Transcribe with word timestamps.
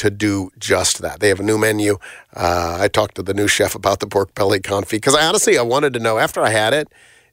to 0.00 0.10
do 0.10 0.50
just 0.58 1.02
that. 1.02 1.20
They 1.20 1.28
have 1.28 1.40
a 1.40 1.42
new 1.42 1.58
menu. 1.58 1.98
Uh, 2.34 2.78
I 2.80 2.88
talked 2.88 3.16
to 3.16 3.22
the 3.22 3.34
new 3.34 3.46
chef 3.46 3.74
about 3.74 4.00
the 4.00 4.06
pork 4.06 4.34
belly 4.34 4.58
confit 4.58 4.92
because 4.92 5.14
I 5.14 5.26
honestly 5.26 5.58
I 5.58 5.62
wanted 5.62 5.92
to 5.92 6.00
know 6.00 6.16
after 6.18 6.40
I 6.40 6.48
had 6.48 6.72
it, 6.72 6.88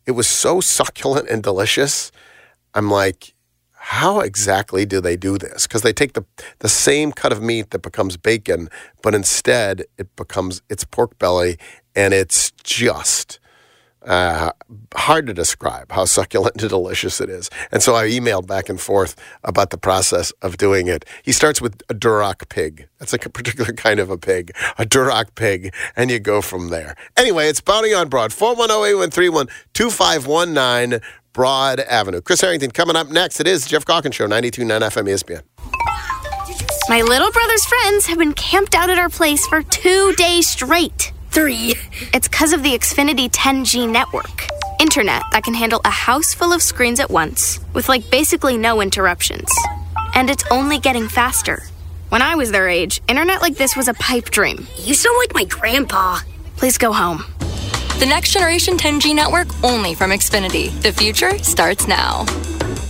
it 0.05 0.11
was 0.11 0.27
so 0.27 0.59
succulent 0.59 1.29
and 1.29 1.41
delicious. 1.41 2.11
I'm 2.73 2.91
like, 2.91 3.33
how 3.71 4.19
exactly 4.19 4.85
do 4.85 4.99
they 4.99 5.15
do 5.15 5.37
this? 5.37 5.65
Because 5.65 5.81
they 5.81 5.93
take 5.93 6.11
the 6.11 6.25
the 6.59 6.67
same 6.67 7.13
cut 7.13 7.31
of 7.31 7.41
meat 7.41 7.69
that 7.69 7.81
becomes 7.81 8.17
bacon, 8.17 8.67
but 9.01 9.15
instead 9.15 9.85
it 9.97 10.13
becomes 10.17 10.61
it's 10.69 10.83
pork 10.83 11.17
belly, 11.19 11.57
and 11.95 12.13
it's 12.13 12.51
just 12.63 13.39
uh, 14.07 14.51
hard 14.95 15.27
to 15.27 15.33
describe 15.33 15.91
how 15.91 16.05
succulent 16.05 16.61
and 16.61 16.69
delicious 16.69 17.19
it 17.21 17.29
is. 17.29 17.49
And 17.71 17.83
so 17.83 17.95
I 17.95 18.07
emailed 18.07 18.47
back 18.47 18.69
and 18.69 18.79
forth 18.79 19.15
about 19.43 19.71
the 19.71 19.77
process 19.77 20.31
of 20.41 20.57
doing 20.57 20.87
it. 20.87 21.05
He 21.23 21.31
starts 21.31 21.61
with 21.61 21.81
a 21.89 21.93
Duroc 21.93 22.49
pig. 22.49 22.87
That's 22.99 23.11
like 23.11 23.25
a 23.25 23.29
particular 23.29 23.73
kind 23.73 23.99
of 23.99 24.09
a 24.09 24.17
pig, 24.17 24.55
a 24.77 24.85
Duroc 24.85 25.35
pig, 25.35 25.73
and 25.95 26.09
you 26.09 26.19
go 26.19 26.41
from 26.41 26.69
there. 26.69 26.95
Anyway, 27.15 27.49
it's 27.49 27.61
Bounty 27.61 27.93
on 27.93 28.09
Broad, 28.09 28.31
410-831-2519, 28.31 31.03
Broad 31.33 31.79
Avenue. 31.81 32.21
Chris 32.21 32.41
Herrington 32.41 32.71
coming 32.71 32.95
up 32.95 33.09
next. 33.09 33.39
It 33.39 33.45
is 33.47 33.67
Geoff 33.67 33.85
Calkins 33.85 34.15
Show, 34.15 34.27
92.9 34.27 34.81
FM 34.81 35.07
ESPN. 35.07 35.43
My 36.89 37.01
little 37.01 37.29
brother's 37.31 37.65
friends 37.65 38.05
have 38.07 38.17
been 38.17 38.33
camped 38.33 38.73
out 38.73 38.89
at 38.89 38.97
our 38.97 39.09
place 39.09 39.45
for 39.47 39.61
two 39.61 40.13
days 40.13 40.47
straight. 40.47 41.11
Three. 41.31 41.75
It's 42.13 42.27
because 42.27 42.53
of 42.53 42.63
the 42.63 42.71
Xfinity 42.71 43.29
10G 43.29 43.89
network. 43.89 44.47
Internet 44.79 45.23
that 45.31 45.43
can 45.43 45.53
handle 45.53 45.81
a 45.85 45.89
house 45.89 46.33
full 46.33 46.53
of 46.53 46.61
screens 46.61 46.99
at 46.99 47.09
once, 47.09 47.59
with 47.73 47.89
like 47.89 48.09
basically 48.09 48.57
no 48.57 48.81
interruptions. 48.81 49.49
And 50.15 50.29
it's 50.29 50.43
only 50.51 50.79
getting 50.79 51.07
faster. 51.07 51.63
When 52.09 52.21
I 52.21 52.35
was 52.35 52.51
their 52.51 52.69
age, 52.69 53.01
internet 53.07 53.41
like 53.41 53.55
this 53.55 53.75
was 53.75 53.87
a 53.87 53.93
pipe 53.93 54.29
dream. 54.29 54.67
You 54.77 54.93
sound 54.93 55.17
like 55.17 55.33
my 55.33 55.43
grandpa. 55.43 56.19
Please 56.55 56.77
go 56.77 56.91
home. 56.93 57.23
The 57.99 58.05
next 58.05 58.31
generation 58.31 58.77
10G 58.77 59.15
network 59.15 59.47
only 59.63 59.95
from 59.95 60.11
Xfinity. 60.11 60.69
The 60.83 60.91
future 60.91 61.35
starts 61.39 61.87
now. 61.87 62.25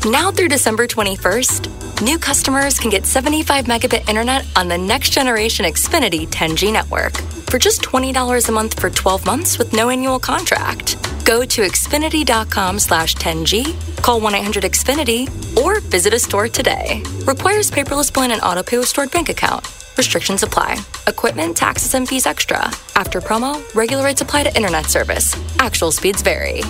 Now 0.05 0.31
through 0.31 0.49
December 0.49 0.85
21st, 0.85 2.01
new 2.01 2.19
customers 2.19 2.77
can 2.77 2.89
get 2.89 3.05
75 3.05 3.65
megabit 3.67 4.09
internet 4.09 4.45
on 4.57 4.67
the 4.67 4.77
next 4.77 5.11
generation 5.11 5.63
Xfinity 5.63 6.27
10G 6.27 6.73
network 6.73 7.15
for 7.49 7.57
just 7.57 7.81
$20 7.83 8.49
a 8.49 8.51
month 8.51 8.77
for 8.81 8.89
12 8.89 9.25
months 9.25 9.57
with 9.57 9.71
no 9.71 9.89
annual 9.89 10.19
contract. 10.19 10.97
Go 11.23 11.45
to 11.45 11.61
xfinity.com 11.61 12.77
slash 12.77 13.15
10G, 13.15 14.01
call 14.03 14.19
1-800-XFINITY, 14.19 15.57
or 15.57 15.79
visit 15.79 16.13
a 16.13 16.19
store 16.19 16.49
today. 16.49 17.01
Requires 17.25 17.71
paperless 17.71 18.13
plan 18.13 18.31
and 18.31 18.41
auto 18.41 18.61
pay 18.61 18.77
with 18.77 18.89
stored 18.89 19.11
bank 19.11 19.29
account. 19.29 19.65
Restrictions 19.97 20.43
apply. 20.43 20.77
Equipment, 21.07 21.57
taxes, 21.57 21.95
and 21.95 22.07
fees 22.07 22.27
extra. 22.27 22.59
After 22.95 23.19
promo, 23.19 23.63
regular 23.73 24.03
rates 24.03 24.21
apply 24.21 24.43
to 24.43 24.55
internet 24.55 24.85
service. 24.85 25.35
Actual 25.59 25.91
speeds 25.91 26.21
vary. 26.21 26.61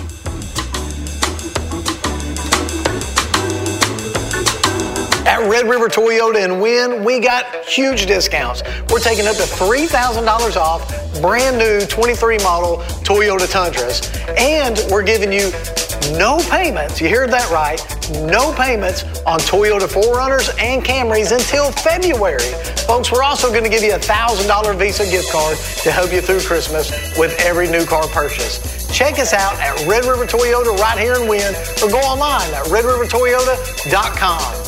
At 5.38 5.48
Red 5.48 5.70
River 5.70 5.88
Toyota 5.88 6.42
and 6.42 6.60
Win, 6.60 7.04
we 7.04 7.20
got 7.20 7.64
huge 7.64 8.06
discounts. 8.06 8.64
We're 8.90 8.98
taking 8.98 9.28
up 9.28 9.36
to 9.36 9.42
$3,000 9.42 10.56
off 10.56 11.22
brand 11.22 11.56
new 11.56 11.86
23 11.86 12.38
model 12.38 12.78
Toyota 13.04 13.48
Tundras. 13.48 14.10
And 14.36 14.84
we're 14.90 15.04
giving 15.04 15.32
you 15.32 15.52
no 16.18 16.38
payments. 16.50 17.00
You 17.00 17.08
heard 17.08 17.30
that 17.30 17.48
right. 17.52 17.80
No 18.26 18.52
payments 18.52 19.04
on 19.20 19.38
Toyota 19.38 19.86
4Runners 19.86 20.60
and 20.60 20.84
Camrys 20.84 21.30
until 21.30 21.70
February. 21.70 22.52
Folks, 22.88 23.12
we're 23.12 23.22
also 23.22 23.50
going 23.50 23.62
to 23.62 23.70
give 23.70 23.84
you 23.84 23.92
a 23.92 23.98
$1,000 23.98 24.76
Visa 24.76 25.08
gift 25.08 25.30
card 25.30 25.56
to 25.56 25.92
help 25.92 26.12
you 26.12 26.20
through 26.20 26.40
Christmas 26.40 27.16
with 27.16 27.38
every 27.38 27.68
new 27.68 27.86
car 27.86 28.08
purchase. 28.08 28.90
Check 28.92 29.20
us 29.20 29.32
out 29.32 29.54
at 29.60 29.86
Red 29.86 30.04
River 30.04 30.26
Toyota 30.26 30.76
right 30.78 30.98
here 30.98 31.14
in 31.14 31.28
Wynne 31.28 31.54
or 31.80 31.90
go 31.90 31.98
online 31.98 32.52
at 32.54 32.64
redrivertoyota.com. 32.64 34.67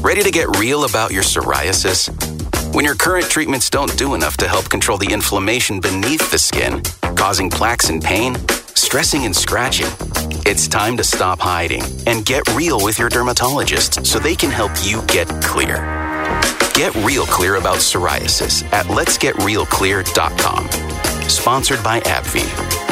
Ready 0.00 0.22
to 0.22 0.30
get 0.30 0.56
real 0.58 0.84
about 0.84 1.12
your 1.12 1.22
psoriasis? 1.22 2.08
When 2.74 2.84
your 2.84 2.94
current 2.96 3.30
treatments 3.30 3.70
don't 3.70 3.96
do 3.96 4.14
enough 4.14 4.36
to 4.38 4.48
help 4.48 4.68
control 4.68 4.98
the 4.98 5.12
inflammation 5.12 5.80
beneath 5.80 6.30
the 6.30 6.38
skin, 6.38 6.82
causing 7.16 7.48
plaques 7.50 7.88
and 7.88 8.02
pain, 8.02 8.36
stressing 8.74 9.24
and 9.24 9.34
scratching, 9.34 9.86
it's 10.46 10.68
time 10.68 10.96
to 10.96 11.04
stop 11.04 11.38
hiding 11.40 11.82
and 12.06 12.24
get 12.26 12.42
real 12.54 12.82
with 12.82 12.98
your 12.98 13.08
dermatologist 13.08 14.04
so 14.04 14.18
they 14.18 14.34
can 14.34 14.50
help 14.50 14.72
you 14.82 15.00
get 15.02 15.28
clear. 15.42 15.97
Get 16.78 16.94
real 17.04 17.26
clear 17.26 17.56
about 17.56 17.78
psoriasis 17.78 18.62
at 18.72 18.86
letsgetrealclear.com. 18.86 20.68
Sponsored 21.28 21.82
by 21.82 21.98
AbbVie. 22.02 22.87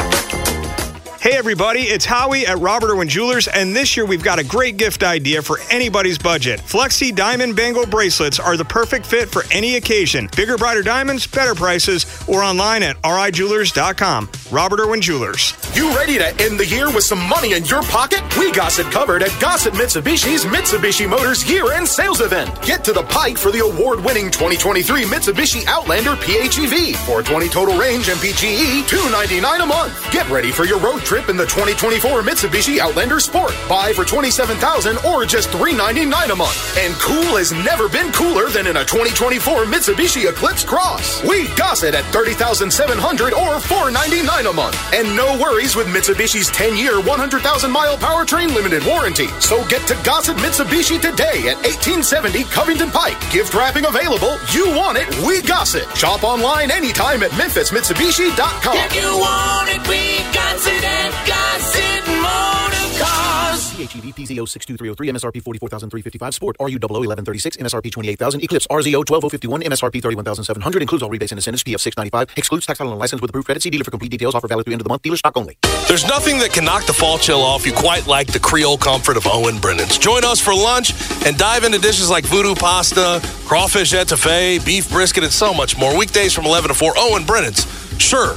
Hey 1.19 1.35
everybody, 1.35 1.81
it's 1.81 2.05
Howie 2.05 2.45
at 2.45 2.59
Robert 2.59 2.91
Irwin 2.91 3.09
Jewelers, 3.09 3.47
and 3.47 3.75
this 3.75 3.97
year 3.97 4.05
we've 4.05 4.23
got 4.23 4.37
a 4.37 4.43
great 4.43 4.77
gift 4.77 5.01
idea 5.03 5.41
for 5.41 5.57
anybody's 5.71 6.17
budget. 6.19 6.59
Flexi 6.59 7.13
Diamond 7.13 7.55
Bangle 7.55 7.87
bracelets 7.87 8.39
are 8.39 8.55
the 8.55 8.63
perfect 8.63 9.03
fit 9.03 9.27
for 9.27 9.43
any 9.51 9.77
occasion. 9.77 10.29
Bigger, 10.37 10.57
brighter 10.57 10.83
diamonds, 10.83 11.25
better 11.25 11.55
prices, 11.55 12.05
or 12.27 12.43
online 12.43 12.83
at 12.83 13.01
rijewelers.com. 13.01 14.29
Robert 14.51 14.79
Irwin 14.79 15.01
Jewelers. 15.01 15.53
You 15.75 15.93
ready 15.95 16.19
to 16.19 16.27
end 16.41 16.59
the 16.59 16.65
year 16.67 16.87
with 16.93 17.03
some 17.03 17.27
money 17.27 17.53
in 17.53 17.65
your 17.65 17.81
pocket? 17.83 18.21
We 18.37 18.51
got 18.51 18.77
it 18.77 18.85
covered 18.85 19.23
at 19.23 19.35
Gossett 19.41 19.73
Mitsubishi's 19.73 20.45
Mitsubishi 20.45 21.09
Motors 21.09 21.49
year-end 21.49 21.87
sales 21.87 22.21
event. 22.21 22.49
Get 22.61 22.83
to 22.85 22.93
the 22.93 23.03
Pike 23.03 23.37
for 23.37 23.51
the 23.51 23.59
award-winning 23.59 24.29
2023 24.29 25.03
Mitsubishi 25.05 25.65
Outlander 25.65 26.11
PHEV. 26.11 26.95
420 27.07 27.49
total 27.49 27.77
range 27.77 28.05
MPGE, 28.05 28.87
299 28.87 29.61
a 29.61 29.65
month. 29.65 30.11
Get 30.11 30.29
ready 30.29 30.51
for 30.51 30.63
your 30.65 30.79
road 30.79 30.99
trip 30.99 31.16
trip 31.17 31.29
in 31.29 31.37
the 31.37 31.45
2024 31.45 32.21
Mitsubishi 32.21 32.77
Outlander 32.77 33.19
Sport. 33.19 33.53
Buy 33.67 33.93
for 33.93 34.05
27000 34.05 34.97
or 35.05 35.25
just 35.25 35.49
399 35.49 36.31
a 36.31 36.35
month. 36.35 36.77
And 36.77 36.93
cool 37.01 37.37
has 37.37 37.51
never 37.51 37.89
been 37.89 38.11
cooler 38.13 38.49
than 38.49 38.67
in 38.67 38.77
a 38.77 38.85
2024 38.85 39.65
Mitsubishi 39.65 40.29
Eclipse 40.29 40.63
Cross. 40.63 41.23
We 41.23 41.47
got 41.55 41.81
it 41.81 41.95
at 41.95 42.05
30700 42.13 43.33
or 43.33 43.59
499 43.59 44.45
a 44.45 44.53
month. 44.53 44.77
And 44.93 45.15
no 45.15 45.37
worries 45.41 45.75
with 45.75 45.87
Mitsubishi's 45.87 46.49
10-year, 46.51 47.01
100,000-mile 47.01 47.97
powertrain 47.97 48.53
limited 48.53 48.85
warranty. 48.85 49.27
So 49.39 49.65
get 49.67 49.87
to 49.87 49.95
Gossett 50.03 50.37
Mitsubishi 50.37 51.01
today 51.01 51.49
at 51.49 51.57
1870 51.65 52.43
Covington 52.53 52.91
Pike. 52.91 53.17
Gift 53.31 53.53
wrapping 53.53 53.85
available. 53.85 54.37
You 54.53 54.69
want 54.69 54.97
it, 54.97 55.09
we 55.25 55.41
got 55.41 55.73
it. 55.73 55.89
Shop 55.97 56.23
online 56.23 56.69
anytime 56.69 57.23
at 57.23 57.31
memphismitsubishi.com. 57.31 58.77
If 58.77 58.95
you 58.95 59.09
want 59.17 59.69
it, 59.73 59.81
we 59.89 60.21
got 60.33 60.57
it 60.97 61.13
at 61.13 61.13
Gossett 61.27 62.05
Motor 62.21 63.03
Cars. 63.03 63.71
PHEV 63.77 64.13
PZ06203 64.15 65.09
MSRP 65.13 65.41
44355 65.43 66.33
Sport 66.33 66.55
RU 66.59 66.77
1136 66.81 67.57
MSRP 67.57 67.91
28000 67.91 68.43
Eclipse 68.43 68.67
RZO 68.67 69.05
12051 69.05 69.61
MSRP 69.61 70.01
31700 70.01 70.81
includes 70.81 71.03
all 71.03 71.09
rebates 71.09 71.31
and 71.31 71.37
incentives 71.37 71.63
PF 71.63 71.79
695 71.79 72.37
excludes 72.37 72.65
tax 72.65 72.79
title 72.79 72.91
and 72.91 72.99
license 72.99 73.21
with 73.21 73.29
approved 73.29 73.45
credit 73.45 73.61
see 73.61 73.69
dealer 73.69 73.83
for 73.83 73.91
complete 73.91 74.09
details 74.09 74.35
offer 74.35 74.47
valid 74.47 74.65
through 74.65 74.73
end 74.73 74.81
of 74.81 74.85
the 74.85 74.89
month 74.89 75.03
dealer 75.03 75.17
stock 75.17 75.37
only 75.37 75.57
There's 75.87 76.07
nothing 76.07 76.39
that 76.39 76.51
can 76.51 76.65
knock 76.65 76.85
the 76.85 76.93
fall 76.93 77.17
chill 77.17 77.41
off 77.41 77.65
you 77.65 77.73
quite 77.73 78.07
like 78.07 78.27
the 78.31 78.39
Creole 78.39 78.77
comfort 78.77 79.17
of 79.17 79.27
Owen 79.27 79.59
Brennan's. 79.59 79.97
Join 79.97 80.25
us 80.25 80.41
for 80.41 80.53
lunch 80.53 80.93
and 81.25 81.37
dive 81.37 81.63
into 81.63 81.79
dishes 81.79 82.09
like 82.09 82.25
voodoo 82.25 82.55
pasta, 82.55 83.19
crawfish 83.45 83.93
etouffee, 83.93 84.63
beef 84.65 84.89
brisket, 84.89 85.23
and 85.23 85.31
so 85.31 85.53
much 85.53 85.77
more. 85.77 85.97
Weekdays 85.97 86.33
from 86.33 86.45
11 86.45 86.69
to 86.69 86.73
4. 86.73 86.93
Owen 86.97 87.25
Brennan's, 87.25 87.65
sure 87.99 88.35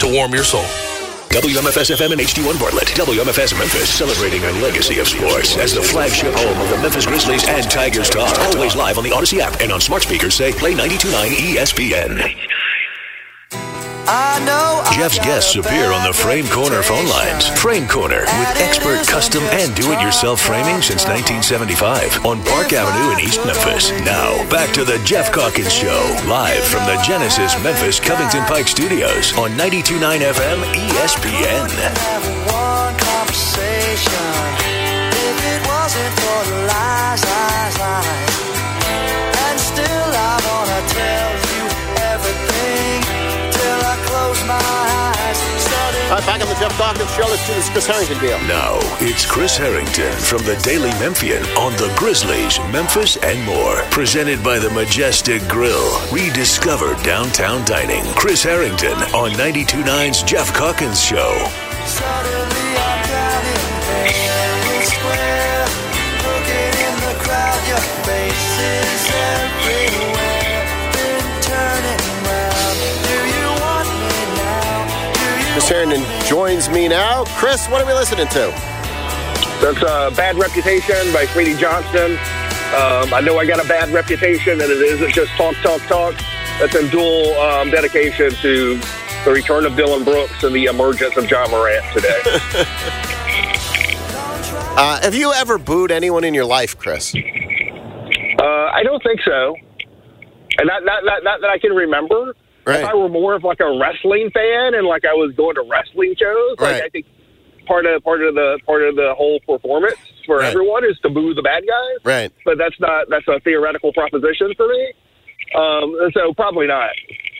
to 0.00 0.12
warm 0.12 0.32
your 0.32 0.44
soul. 0.44 0.91
WMFS 1.32 1.96
FM 1.96 2.12
and 2.12 2.20
HD1 2.20 2.60
Bartlett. 2.60 2.88
WMFS 2.88 3.58
Memphis, 3.58 3.88
celebrating 3.88 4.44
a 4.44 4.52
legacy 4.60 4.98
of 4.98 5.08
sports 5.08 5.56
as 5.56 5.72
the 5.72 5.80
flagship 5.80 6.34
home 6.34 6.60
of 6.60 6.68
the 6.68 6.76
Memphis 6.76 7.06
Grizzlies 7.06 7.48
and 7.48 7.64
Tigers 7.70 8.10
talk. 8.10 8.38
Always 8.54 8.76
live 8.76 8.98
on 8.98 9.04
the 9.04 9.12
Odyssey 9.12 9.40
app 9.40 9.58
and 9.62 9.72
on 9.72 9.80
smart 9.80 10.02
speakers 10.02 10.34
say 10.34 10.52
play 10.52 10.74
92.9 10.74 11.30
ESPN. 11.30 12.51
Geoff's 14.92 15.18
guests 15.18 15.56
appear 15.56 15.92
on 15.92 16.06
the 16.06 16.12
Frame 16.12 16.46
Corner 16.48 16.82
phone 16.82 17.08
lines. 17.08 17.48
Frame 17.48 17.86
Corner 17.86 18.20
with 18.20 18.60
expert 18.60 19.06
custom 19.06 19.42
and 19.44 19.74
do-it-yourself 19.74 20.40
framing 20.40 20.82
since 20.82 21.06
1975 21.06 22.26
on 22.26 22.42
Park 22.44 22.72
Avenue 22.72 23.12
in 23.14 23.20
East 23.20 23.44
Memphis. 23.46 23.90
Now, 24.04 24.48
back 24.50 24.72
to 24.74 24.84
the 24.84 24.98
Geoff 25.04 25.32
Calkins 25.32 25.72
Show, 25.72 26.16
live 26.26 26.64
from 26.64 26.84
the 26.86 27.00
Genesis 27.06 27.54
Memphis 27.62 28.00
Covington 28.00 28.44
Pike 28.44 28.68
Studios 28.68 29.32
on 29.38 29.50
92.9 29.52 30.20
FM 30.20 30.62
ESPN. 30.74 31.70
All 44.50 46.18
right, 46.18 46.26
back 46.26 46.42
on 46.42 46.48
the 46.48 46.54
Geoff 46.54 46.76
Calkins 46.76 47.10
Show. 47.14 47.22
Let's 47.22 47.46
do 47.46 47.54
this 47.54 47.70
Chris 47.70 47.86
Herrington 47.86 48.18
deal. 48.18 48.38
Now, 48.48 48.78
it's 49.00 49.24
Chris 49.24 49.56
Herrington 49.56 50.12
from 50.18 50.38
the 50.44 50.56
Daily 50.62 50.90
Memphian 50.98 51.42
on 51.56 51.72
the 51.74 51.92
Grizzlies, 51.96 52.58
Memphis, 52.72 53.16
and 53.18 53.42
more. 53.46 53.82
Presented 53.90 54.42
by 54.42 54.58
the 54.58 54.70
Majestic 54.70 55.42
Grill. 55.48 55.90
Rediscover 56.10 56.94
downtown 57.02 57.64
dining. 57.64 58.04
Chris 58.14 58.42
Herrington 58.42 58.96
on 59.14 59.30
92.9's 59.32 60.22
Geoff 60.24 60.52
Calkins 60.52 61.02
Show. 61.02 61.32
Chris 75.62 75.70
Herrington 75.70 76.26
joins 76.26 76.68
me 76.68 76.88
now. 76.88 77.22
Chris, 77.36 77.68
what 77.68 77.80
are 77.80 77.86
we 77.86 77.92
listening 77.92 78.26
to? 78.26 78.50
That's 79.62 79.80
a 79.80 80.10
bad 80.16 80.34
reputation 80.34 81.12
by 81.12 81.24
Sweetie 81.26 81.54
Johnston. 81.54 82.14
Um, 82.74 83.14
I 83.14 83.22
know 83.24 83.38
I 83.38 83.46
got 83.46 83.64
a 83.64 83.68
bad 83.68 83.90
reputation, 83.90 84.54
and 84.54 84.62
it 84.62 84.70
isn't 84.70 85.12
just 85.12 85.30
talk, 85.34 85.54
talk, 85.62 85.80
talk. 85.82 86.16
That's 86.58 86.74
in 86.74 86.88
dual 86.88 87.32
um, 87.34 87.70
dedication 87.70 88.32
to 88.32 88.80
the 89.24 89.30
return 89.30 89.64
of 89.64 89.76
Dillon 89.76 90.02
Brooks 90.02 90.42
and 90.42 90.52
the 90.52 90.64
emergence 90.64 91.16
of 91.16 91.30
Ja 91.30 91.46
Morant 91.48 91.84
today. 91.94 92.20
Uh, 94.74 94.98
have 95.02 95.14
you 95.14 95.30
ever 95.34 95.58
booed 95.58 95.90
anyone 95.90 96.24
in 96.24 96.32
your 96.32 96.46
life, 96.46 96.78
Chris? 96.78 97.14
uh, 97.14 97.20
I 98.42 98.82
don't 98.82 99.02
think 99.02 99.20
so, 99.20 99.54
and 100.58 100.66
not 100.66 100.82
not 100.82 101.04
not, 101.04 101.22
not 101.22 101.42
that 101.42 101.50
I 101.50 101.58
can 101.58 101.72
remember. 101.72 102.34
Right. 102.66 102.80
If 102.80 102.84
I 102.86 102.94
were 102.94 103.08
more 103.08 103.34
of 103.34 103.42
like 103.44 103.60
a 103.60 103.78
wrestling 103.78 104.30
fan 104.30 104.74
and 104.74 104.86
like 104.86 105.04
I 105.04 105.12
was 105.14 105.34
going 105.36 105.54
to 105.56 105.62
wrestling 105.62 106.14
shows, 106.18 106.56
like 106.58 106.72
Right. 106.72 106.82
I 106.84 106.88
think 106.90 107.06
part 107.66 107.86
of 107.86 108.02
part 108.04 108.22
of 108.22 108.34
the 108.34 108.58
part 108.66 108.82
of 108.82 108.96
the 108.96 109.14
whole 109.16 109.40
performance 109.40 109.96
for 110.26 110.38
Right. 110.38 110.48
everyone 110.50 110.84
is 110.84 110.98
to 111.00 111.10
boo 111.10 111.34
the 111.34 111.42
bad 111.42 111.64
guys. 111.66 111.98
Right. 112.04 112.32
but 112.44 112.58
that's 112.58 112.78
not 112.80 113.08
that's 113.08 113.26
a 113.28 113.40
theoretical 113.40 113.92
proposition 113.92 114.52
for 114.56 114.68
me. 114.68 114.92
Um, 115.54 115.94
so 116.14 116.32
probably 116.34 116.66
not. 116.66 116.90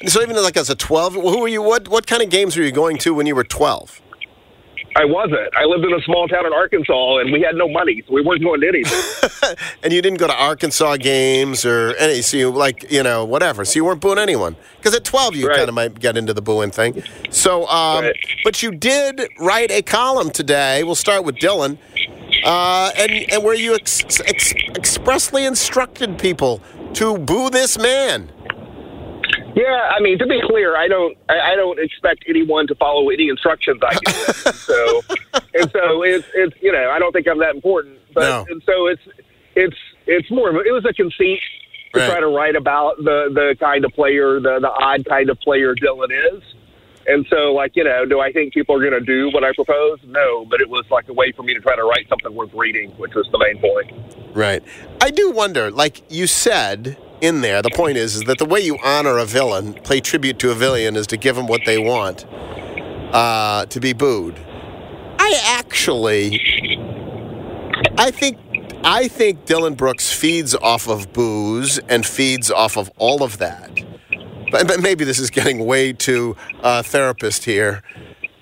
So 0.06 0.20
even 0.22 0.36
like 0.36 0.56
as 0.56 0.69
a 0.69 0.74
12, 0.74 1.14
who 1.14 1.40
were 1.40 1.48
you? 1.48 1.62
What 1.62 1.88
what 1.88 2.06
kind 2.06 2.22
of 2.22 2.28
games 2.30 2.56
were 2.56 2.62
you 2.64 2.72
going 2.72 2.98
to 2.98 3.14
when 3.14 3.26
you 3.26 3.34
were 3.36 3.44
12? 3.44 4.00
I 4.94 5.04
wasn't. 5.04 5.40
I 5.56 5.64
lived 5.64 5.84
in 5.84 5.92
a 5.92 6.02
small 6.02 6.28
town 6.28 6.46
in 6.46 6.52
Arkansas, 6.52 7.18
and 7.18 7.32
we 7.32 7.40
had 7.40 7.54
no 7.56 7.68
money, 7.68 8.02
so 8.06 8.12
we 8.14 8.22
weren't 8.22 8.42
going 8.42 8.60
to 8.60 8.68
anything. 8.68 9.00
And 9.82 9.92
you 9.92 10.00
didn't 10.00 10.18
go 10.18 10.28
to 10.28 10.34
Arkansas 10.34 10.98
games 10.98 11.64
or 11.64 11.94
any, 11.98 12.22
so 12.22 12.36
you 12.36 12.50
like, 12.50 12.90
you 12.92 13.02
know, 13.02 13.24
whatever. 13.24 13.64
So 13.64 13.74
you 13.76 13.84
weren't 13.84 14.00
booing 14.00 14.18
anyone. 14.18 14.54
Because 14.76 14.94
at 14.94 15.02
12, 15.04 15.34
you 15.34 15.48
kind 15.48 15.68
of 15.68 15.74
might 15.74 15.98
get 15.98 16.16
into 16.16 16.32
the 16.32 16.40
booing 16.42 16.70
thing. 16.70 17.02
So, 17.30 17.66
um, 17.66 18.12
but 18.44 18.62
you 18.62 18.70
did 18.70 19.22
write 19.40 19.72
a 19.72 19.82
column 19.82 20.30
today. 20.30 20.84
We'll 20.84 20.94
start 20.94 21.24
with 21.24 21.38
Dillon. 21.38 21.78
Uh, 22.44 22.92
and, 22.96 23.10
and 23.32 23.42
where 23.44 23.54
you 23.54 23.74
ex- 23.74 24.20
ex- 24.20 24.54
expressly 24.76 25.44
instructed 25.44 26.18
people 26.18 26.60
to 26.94 27.18
boo 27.18 27.50
this 27.50 27.78
man. 27.78 28.30
Yeah, 29.54 29.90
I 29.94 30.00
mean, 30.00 30.19
to 30.19 30.26
be 30.26 30.40
clear, 30.46 30.76
I 30.76 30.88
don't. 30.88 31.16
I, 31.28 31.54
don't 31.56 31.78
expect 31.78 32.25
anyone 32.28 32.66
to 32.69 32.75
follow 32.76 33.10
any 33.10 33.28
instructions 33.28 33.81
I 33.87 33.94
give. 33.94 34.44
them. 34.44 34.52
so, 34.54 35.02
and 35.54 35.70
so 35.70 36.02
it's 36.02 36.26
it's 36.34 36.56
you 36.62 36.72
know 36.72 36.90
I 36.90 36.99
don't 36.99 37.12
think 37.12 37.26
I'm 37.28 37.38
that 37.40 37.54
important. 37.54 37.99
But 38.14 38.22
No. 38.22 38.46
and 38.49 38.62
so 38.64 38.87
it's 38.87 39.02
it's 39.54 39.76
it's 40.06 40.31
more 40.31 40.49
of 40.50 40.56
a, 40.56 40.60
it 40.60 40.72
was 40.72 40.84
a 40.88 40.93
conceit 40.94 41.40
to 41.93 42.00
Right. 42.00 42.08
try 42.10 42.20
to 42.20 42.28
write 42.28 42.56
about 42.56 42.96
the 42.99 43.28
the 43.34 43.56
kind 43.60 43.84
of 43.84 43.93
player, 43.93 44.40
the 44.40 44.58
the 44.60 44.70
odd 44.70 45.04
kind 45.04 45.28
of 45.28 45.38
player 45.40 45.75
Dillon 45.75 46.10
is. 46.10 46.43
And 47.06 47.26
so, 47.28 47.52
like, 47.52 47.75
you 47.75 47.84
know, 47.84 48.04
do 48.06 48.20
I 48.20 48.32
think 48.32 48.54
people 48.54 48.76
are 48.76 48.81
going 48.81 48.93
to 48.93 49.00
do 49.00 49.31
what 49.31 49.44
I 49.44 49.52
propose? 49.54 49.99
No, 50.04 50.44
but 50.44 50.60
it 50.60 50.69
was 50.69 50.84
like 50.90 51.08
a 51.08 51.12
way 51.12 51.32
for 51.32 51.43
me 51.43 51.54
to 51.54 51.60
try 51.60 51.75
to 51.75 51.82
write 51.82 52.08
something 52.08 52.34
worth 52.34 52.54
reading, 52.54 52.90
which 52.93 53.14
was 53.14 53.28
the 53.32 53.38
main 53.38 53.58
point. 53.60 54.37
Right. 54.37 54.62
I 55.00 55.11
do 55.11 55.30
wonder, 55.32 55.71
like 55.71 56.02
you 56.11 56.26
said 56.26 56.97
in 57.21 57.40
there, 57.40 57.61
the 57.61 57.71
point 57.71 57.97
is, 57.97 58.14
is 58.14 58.23
that 58.23 58.38
the 58.38 58.44
way 58.44 58.61
you 58.61 58.78
honor 58.85 59.18
a 59.18 59.25
villain, 59.25 59.75
pay 59.75 60.00
tribute 60.00 60.38
to 60.40 60.50
a 60.50 60.54
villain, 60.54 60.97
is 60.97 61.06
to 61.09 61.16
give 61.16 61.37
them 61.37 61.47
what 61.47 61.62
they 61.66 61.78
want 61.78 62.25
uh, 63.12 63.66
to 63.66 63.80
be 63.80 63.92
booed. 63.92 64.38
I 65.18 65.40
actually, 65.44 66.40
I 67.99 68.11
think, 68.11 68.38
I 68.85 69.09
think 69.09 69.44
Dillon 69.44 69.75
Brooks 69.75 70.12
feeds 70.12 70.54
off 70.54 70.88
of 70.88 71.12
booze 71.12 71.78
and 71.88 72.06
feeds 72.06 72.50
off 72.50 72.76
of 72.76 72.90
all 72.97 73.23
of 73.23 73.38
that. 73.38 73.71
But, 74.52 74.68
but 74.68 74.80
maybe 74.80 75.04
this 75.04 75.18
is 75.18 75.30
getting 75.30 75.66
way 75.66 75.92
too 75.92 76.37
uh, 76.62 76.82
therapist 76.82 77.44
here. 77.44 77.82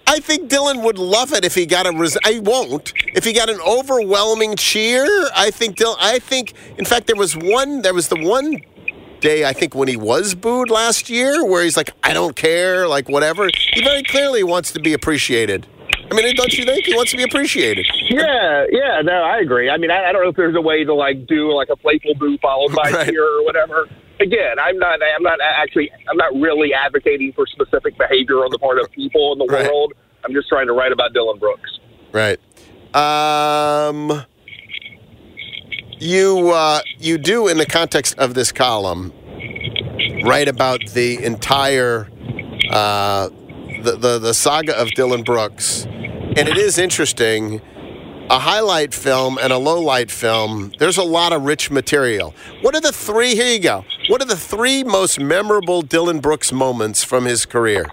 I 0.06 0.18
think 0.18 0.48
Dillon 0.50 0.82
would 0.82 0.98
love 0.98 1.32
it 1.32 1.44
if 1.44 1.54
he 1.54 1.64
got 1.66 1.86
a. 1.86 1.92
Res- 1.96 2.18
I 2.24 2.40
won't. 2.40 2.92
If 3.14 3.24
he 3.24 3.32
got 3.32 3.48
an 3.48 3.60
overwhelming 3.60 4.56
cheer, 4.56 5.06
I 5.36 5.50
think 5.52 5.76
Dillon. 5.76 5.96
I 6.00 6.18
think, 6.18 6.52
in 6.76 6.84
fact, 6.84 7.06
there 7.06 7.14
was 7.16 7.36
one. 7.36 7.82
There 7.82 7.94
was 7.94 8.08
the 8.08 8.16
one 8.16 8.60
day 9.20 9.44
I 9.44 9.52
think 9.52 9.74
when 9.74 9.86
he 9.86 9.96
was 9.96 10.34
booed 10.34 10.68
last 10.68 11.08
year, 11.08 11.44
where 11.44 11.62
he's 11.62 11.76
like, 11.76 11.90
"I 12.02 12.12
don't 12.12 12.34
care," 12.34 12.88
like 12.88 13.08
whatever. 13.08 13.48
He 13.72 13.82
very 13.84 14.02
clearly 14.02 14.42
wants 14.42 14.72
to 14.72 14.80
be 14.80 14.92
appreciated. 14.94 15.68
I 16.10 16.14
mean, 16.16 16.34
don't 16.34 16.52
you 16.58 16.64
think 16.64 16.86
he 16.86 16.94
wants 16.94 17.12
to 17.12 17.16
be 17.16 17.22
appreciated? 17.22 17.86
Yeah, 18.08 18.66
yeah, 18.72 19.00
no, 19.02 19.12
I 19.22 19.38
agree. 19.38 19.70
I 19.70 19.76
mean, 19.76 19.92
I, 19.92 20.06
I 20.06 20.12
don't 20.12 20.24
know 20.24 20.30
if 20.30 20.36
there's 20.36 20.56
a 20.56 20.60
way 20.60 20.82
to 20.82 20.92
like 20.92 21.24
do 21.28 21.52
like 21.52 21.68
a 21.70 21.76
playful 21.76 22.14
boo 22.16 22.36
followed 22.38 22.74
by 22.74 22.90
Right. 22.92 23.08
cheer 23.08 23.24
or 23.24 23.44
whatever. 23.44 23.88
Again, 24.20 24.58
I'm 24.58 24.78
not. 24.78 25.00
I'm 25.02 25.22
not 25.22 25.38
actually. 25.42 25.90
I'm 26.08 26.16
not 26.16 26.32
really 26.34 26.74
advocating 26.74 27.32
for 27.32 27.46
specific 27.46 27.96
behavior 27.96 28.36
on 28.44 28.50
the 28.50 28.58
part 28.58 28.78
of 28.78 28.90
people 28.92 29.32
in 29.32 29.38
the 29.38 29.46
Right. 29.46 29.66
world. 29.66 29.94
I'm 30.24 30.34
just 30.34 30.48
trying 30.48 30.66
to 30.66 30.72
write 30.74 30.92
about 30.92 31.12
Dillon 31.14 31.38
Brooks. 31.38 31.78
Right. 32.12 32.38
Um, 32.94 34.24
you 35.98 36.50
uh, 36.50 36.80
you 36.98 37.18
do 37.18 37.48
in 37.48 37.56
the 37.56 37.66
context 37.66 38.18
of 38.18 38.34
this 38.34 38.52
column 38.52 39.12
write 40.24 40.48
about 40.48 40.80
the 40.92 41.22
entire 41.24 42.10
uh, 42.70 43.28
the, 43.82 43.96
the 43.98 44.18
the 44.18 44.34
saga 44.34 44.76
of 44.78 44.90
Dillon 44.90 45.22
Brooks 45.22 45.84
and 46.36 46.48
it 46.48 46.58
is 46.58 46.78
interesting. 46.78 47.60
A 48.30 48.38
highlight 48.38 48.94
film 48.94 49.38
and 49.42 49.52
a 49.52 49.58
low 49.58 49.80
light 49.80 50.08
film, 50.08 50.70
there's 50.78 50.96
a 50.98 51.02
lot 51.02 51.32
of 51.32 51.42
rich 51.42 51.68
material. 51.68 52.32
What 52.62 52.76
are 52.76 52.80
the 52.80 52.92
three? 52.92 53.34
Here 53.34 53.52
you 53.52 53.58
go. 53.58 53.84
What 54.10 54.20
are 54.20 54.26
the 54.26 54.34
three 54.34 54.82
most 54.82 55.20
memorable 55.20 55.82
Dillon 55.82 56.18
Brooks 56.18 56.50
moments 56.50 57.04
from 57.04 57.26
his 57.26 57.46
career? 57.46 57.86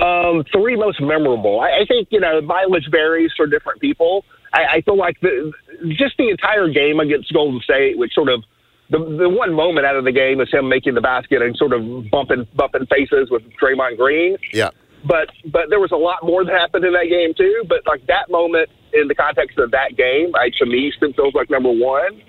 Um, 0.00 0.44
three 0.52 0.76
most 0.76 1.00
memorable. 1.00 1.58
I, 1.58 1.80
I 1.80 1.84
think 1.84 2.06
you 2.12 2.20
know 2.20 2.40
mileage 2.42 2.86
varies 2.88 3.32
for 3.36 3.48
different 3.48 3.80
people. 3.80 4.24
I, 4.54 4.76
I 4.76 4.80
feel 4.82 4.96
like 4.96 5.18
the 5.20 5.50
just 5.88 6.16
the 6.16 6.28
entire 6.28 6.68
game 6.68 7.00
against 7.00 7.32
Golden 7.32 7.60
State, 7.60 7.98
which 7.98 8.12
sort 8.14 8.28
of 8.28 8.44
the 8.88 8.98
the 8.98 9.28
one 9.28 9.52
moment 9.52 9.84
out 9.84 9.96
of 9.96 10.04
the 10.04 10.12
game 10.12 10.40
is 10.40 10.48
him 10.52 10.68
making 10.68 10.94
the 10.94 11.00
basket 11.00 11.42
and 11.42 11.56
sort 11.56 11.72
of 11.72 11.82
bumping 12.12 12.46
bumping 12.54 12.86
faces 12.86 13.32
with 13.32 13.42
Draymond 13.60 13.96
Green. 13.96 14.36
Yeah. 14.52 14.70
But 15.04 15.30
but 15.50 15.70
there 15.70 15.80
was 15.80 15.90
a 15.90 15.96
lot 15.96 16.22
more 16.22 16.44
that 16.44 16.54
happened 16.54 16.84
in 16.84 16.92
that 16.92 17.08
game 17.10 17.34
too. 17.36 17.64
But 17.68 17.80
like 17.84 18.06
that 18.06 18.30
moment 18.30 18.68
in 18.92 19.08
the 19.08 19.16
context 19.16 19.58
of 19.58 19.72
that 19.72 19.96
game, 19.96 20.30
I 20.36 20.50
to 20.60 20.66
me 20.66 20.92
still 20.96 21.12
feels 21.14 21.34
like 21.34 21.50
number 21.50 21.72
one. 21.72 22.22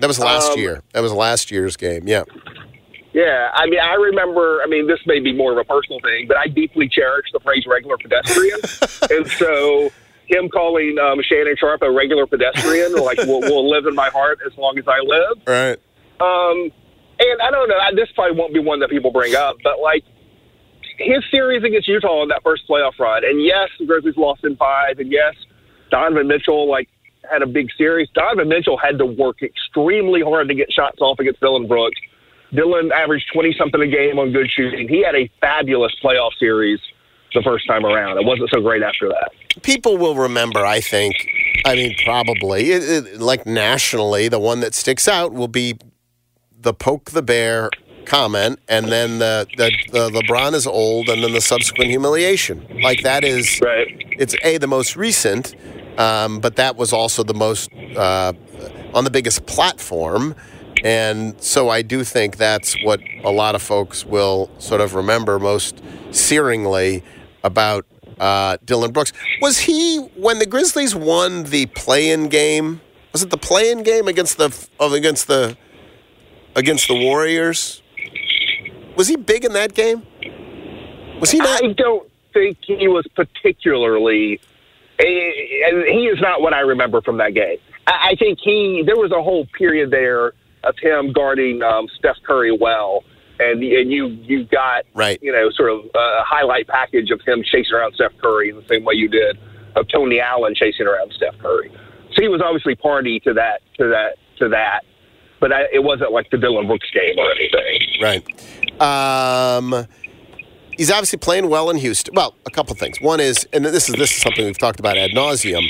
That 0.00 0.06
was 0.08 0.18
last 0.18 0.52
Um, 0.52 0.58
year. 0.58 0.82
That 0.92 1.02
was 1.02 1.12
last 1.12 1.50
year's 1.50 1.76
game. 1.76 2.06
Yeah. 2.08 2.24
Yeah, 3.12 3.50
I 3.54 3.66
mean, 3.66 3.80
I 3.80 3.94
remember. 3.94 4.60
I 4.62 4.66
mean, 4.68 4.86
this 4.86 5.00
may 5.04 5.18
be 5.18 5.32
more 5.32 5.50
of 5.52 5.58
a 5.58 5.64
personal 5.64 5.98
thing, 6.00 6.26
but 6.28 6.36
I 6.36 6.46
deeply 6.46 6.88
cherish 6.88 7.26
the 7.32 7.40
phrase 7.40 7.64
"regular 7.66 7.96
pedestrian," 7.98 8.60
and 9.10 9.26
so 9.32 9.90
him 10.26 10.48
calling 10.48 10.96
um, 11.02 11.20
Shannon 11.22 11.56
Sharpe 11.58 11.82
a 11.82 11.90
regular 11.90 12.24
pedestrian, 12.24 12.94
like, 12.94 13.18
will, 13.18 13.40
will 13.40 13.68
live 13.68 13.86
in 13.86 13.96
my 13.96 14.08
heart 14.10 14.38
as 14.46 14.56
long 14.56 14.78
as 14.78 14.84
I 14.86 15.00
live. 15.02 15.38
Right. 15.44 15.78
Um, 16.20 16.70
and 17.18 17.42
I 17.42 17.50
don't 17.50 17.68
know. 17.68 17.76
I- 17.82 17.94
This 17.96 18.08
probably 18.14 18.38
won't 18.38 18.54
be 18.54 18.60
one 18.60 18.78
that 18.78 18.90
people 18.90 19.10
bring 19.10 19.34
up, 19.34 19.56
but 19.64 19.80
like 19.80 20.04
his 20.98 21.24
series 21.32 21.64
against 21.64 21.88
Utah 21.88 22.22
in 22.22 22.28
that 22.28 22.44
first 22.44 22.62
playoff 22.68 22.96
run, 23.00 23.24
and 23.24 23.42
yes, 23.42 23.70
the 23.80 23.86
Grizzlies 23.86 24.16
lost 24.16 24.44
in 24.44 24.54
five, 24.54 25.00
and 25.00 25.10
yes, 25.10 25.34
Donovan 25.90 26.28
Mitchell 26.28 26.70
like 26.70 26.88
had 27.28 27.42
a 27.42 27.46
big 27.46 27.68
series. 27.76 28.08
Donovan 28.14 28.48
Mitchell 28.48 28.76
had 28.76 28.98
to 28.98 29.06
work 29.06 29.42
extremely 29.42 30.22
hard 30.22 30.48
to 30.48 30.54
get 30.54 30.72
shots 30.72 31.00
off 31.00 31.18
against 31.18 31.40
Dillon 31.40 31.66
Brooks. 31.66 31.98
Dillon 32.52 32.90
averaged 32.92 33.26
twenty 33.32 33.54
something 33.56 33.80
a 33.80 33.86
game 33.86 34.18
on 34.18 34.32
good 34.32 34.50
shooting. 34.50 34.88
He 34.88 35.02
had 35.02 35.14
a 35.14 35.30
fabulous 35.40 35.94
playoff 36.02 36.32
series 36.38 36.80
the 37.32 37.42
first 37.42 37.66
time 37.66 37.86
around. 37.86 38.18
It 38.18 38.24
wasn't 38.24 38.50
so 38.50 38.60
great 38.60 38.82
after 38.82 39.08
that. 39.08 39.30
People 39.62 39.98
will 39.98 40.16
remember, 40.16 40.64
I 40.64 40.80
think, 40.80 41.14
I 41.64 41.76
mean, 41.76 41.94
probably, 42.04 42.72
it, 42.72 42.82
it, 42.82 43.20
like 43.20 43.46
nationally, 43.46 44.28
the 44.28 44.40
one 44.40 44.60
that 44.60 44.74
sticks 44.74 45.06
out 45.06 45.32
will 45.32 45.48
be 45.48 45.76
the 46.60 46.74
poke 46.74 47.12
the 47.12 47.22
bear 47.22 47.70
comment 48.04 48.58
and 48.68 48.86
then 48.86 49.18
the, 49.18 49.46
the, 49.56 49.70
the 49.92 50.10
LeBron 50.10 50.54
is 50.54 50.66
old 50.66 51.08
and 51.08 51.22
then 51.22 51.32
the 51.32 51.40
subsequent 51.40 51.90
humiliation. 51.90 52.66
Like 52.82 53.02
that 53.02 53.22
is, 53.22 53.60
right. 53.62 53.86
it's 54.18 54.34
A, 54.42 54.58
the 54.58 54.66
most 54.66 54.96
recent, 54.96 55.54
um, 55.98 56.40
but 56.40 56.56
that 56.56 56.76
was 56.76 56.92
also 56.92 57.22
the 57.22 57.34
most, 57.34 57.70
uh, 57.96 58.32
on 58.94 59.04
the 59.04 59.10
biggest 59.10 59.46
platform. 59.46 60.34
And 60.82 61.40
so 61.42 61.68
I 61.68 61.82
do 61.82 62.04
think 62.04 62.36
that's 62.36 62.74
what 62.84 63.00
a 63.22 63.30
lot 63.30 63.54
of 63.54 63.62
folks 63.62 64.04
will 64.04 64.50
sort 64.58 64.80
of 64.80 64.94
remember 64.94 65.38
most 65.38 65.82
searingly 66.10 67.02
about 67.44 67.86
uh, 68.18 68.56
Dillon 68.64 68.92
Brooks. 68.92 69.12
Was 69.40 69.58
he 69.58 69.98
when 70.16 70.38
the 70.38 70.46
Grizzlies 70.46 70.94
won 70.94 71.44
the 71.44 71.66
play-in 71.66 72.28
game? 72.28 72.80
Was 73.12 73.22
it 73.22 73.30
the 73.30 73.38
play-in 73.38 73.82
game 73.82 74.08
against 74.08 74.38
the 74.38 74.56
against 74.78 75.26
the 75.26 75.56
against 76.54 76.88
the 76.88 76.94
Warriors? 76.94 77.82
Was 78.96 79.08
he 79.08 79.16
big 79.16 79.44
in 79.44 79.52
that 79.54 79.74
game? 79.74 80.02
Was 81.20 81.30
he 81.30 81.38
not? 81.38 81.62
I 81.64 81.72
don't 81.72 82.08
think 82.32 82.58
he 82.62 82.88
was 82.88 83.06
particularly. 83.14 84.40
Eh, 85.00 85.68
And 85.68 85.84
he 85.84 86.06
is 86.06 86.20
not 86.20 86.40
what 86.40 86.52
I 86.52 86.60
remember 86.60 87.00
from 87.00 87.18
that 87.18 87.34
game. 87.34 87.58
I 87.86 88.10
I 88.10 88.14
think 88.16 88.38
he 88.42 88.82
there 88.84 88.96
was 88.96 89.12
a 89.12 89.22
whole 89.22 89.46
period 89.58 89.90
there 89.90 90.32
of 90.64 90.74
him 90.80 91.12
guarding 91.12 91.62
um, 91.62 91.88
Steph 91.98 92.16
Curry 92.26 92.56
well, 92.56 93.02
and 93.38 93.62
and 93.62 93.90
you 93.90 94.08
you 94.08 94.44
got 94.44 94.84
right. 94.94 95.18
you 95.22 95.32
know 95.32 95.50
sort 95.50 95.70
of 95.70 95.80
a 95.94 96.22
highlight 96.24 96.68
package 96.68 97.10
of 97.10 97.20
him 97.26 97.42
chasing 97.42 97.74
around 97.74 97.94
Steph 97.94 98.12
Curry 98.22 98.50
in 98.50 98.56
the 98.56 98.64
same 98.68 98.84
way 98.84 98.94
you 98.94 99.08
did 99.08 99.38
of 99.76 99.86
Tony 99.88 100.20
Allen 100.20 100.54
chasing 100.54 100.86
around 100.86 101.12
Steph 101.12 101.38
Curry. 101.38 101.70
So 102.14 102.22
he 102.22 102.28
was 102.28 102.42
obviously 102.44 102.74
party 102.74 103.20
to 103.20 103.32
that 103.34 103.62
to 103.78 103.88
that 103.88 104.16
to 104.38 104.48
that, 104.48 104.80
but 105.40 105.52
I, 105.52 105.62
it 105.72 105.82
wasn't 105.82 106.12
like 106.12 106.28
the 106.30 106.38
Dillon 106.38 106.66
Brooks 106.66 106.90
game 106.92 107.18
or 107.18 107.30
anything. 107.30 108.02
Right. 108.02 108.24
Um, 108.80 109.86
he's 110.80 110.90
obviously 110.90 111.18
playing 111.18 111.50
well 111.50 111.68
in 111.68 111.76
Houston. 111.76 112.14
Well, 112.14 112.34
a 112.46 112.50
couple 112.50 112.74
things. 112.74 113.02
One 113.02 113.20
is, 113.20 113.46
and 113.52 113.66
this 113.66 113.90
is 113.90 113.96
this 113.96 114.16
is 114.16 114.22
something 114.22 114.46
we've 114.46 114.56
talked 114.56 114.80
about 114.80 114.96
ad 114.96 115.10
nauseum. 115.10 115.62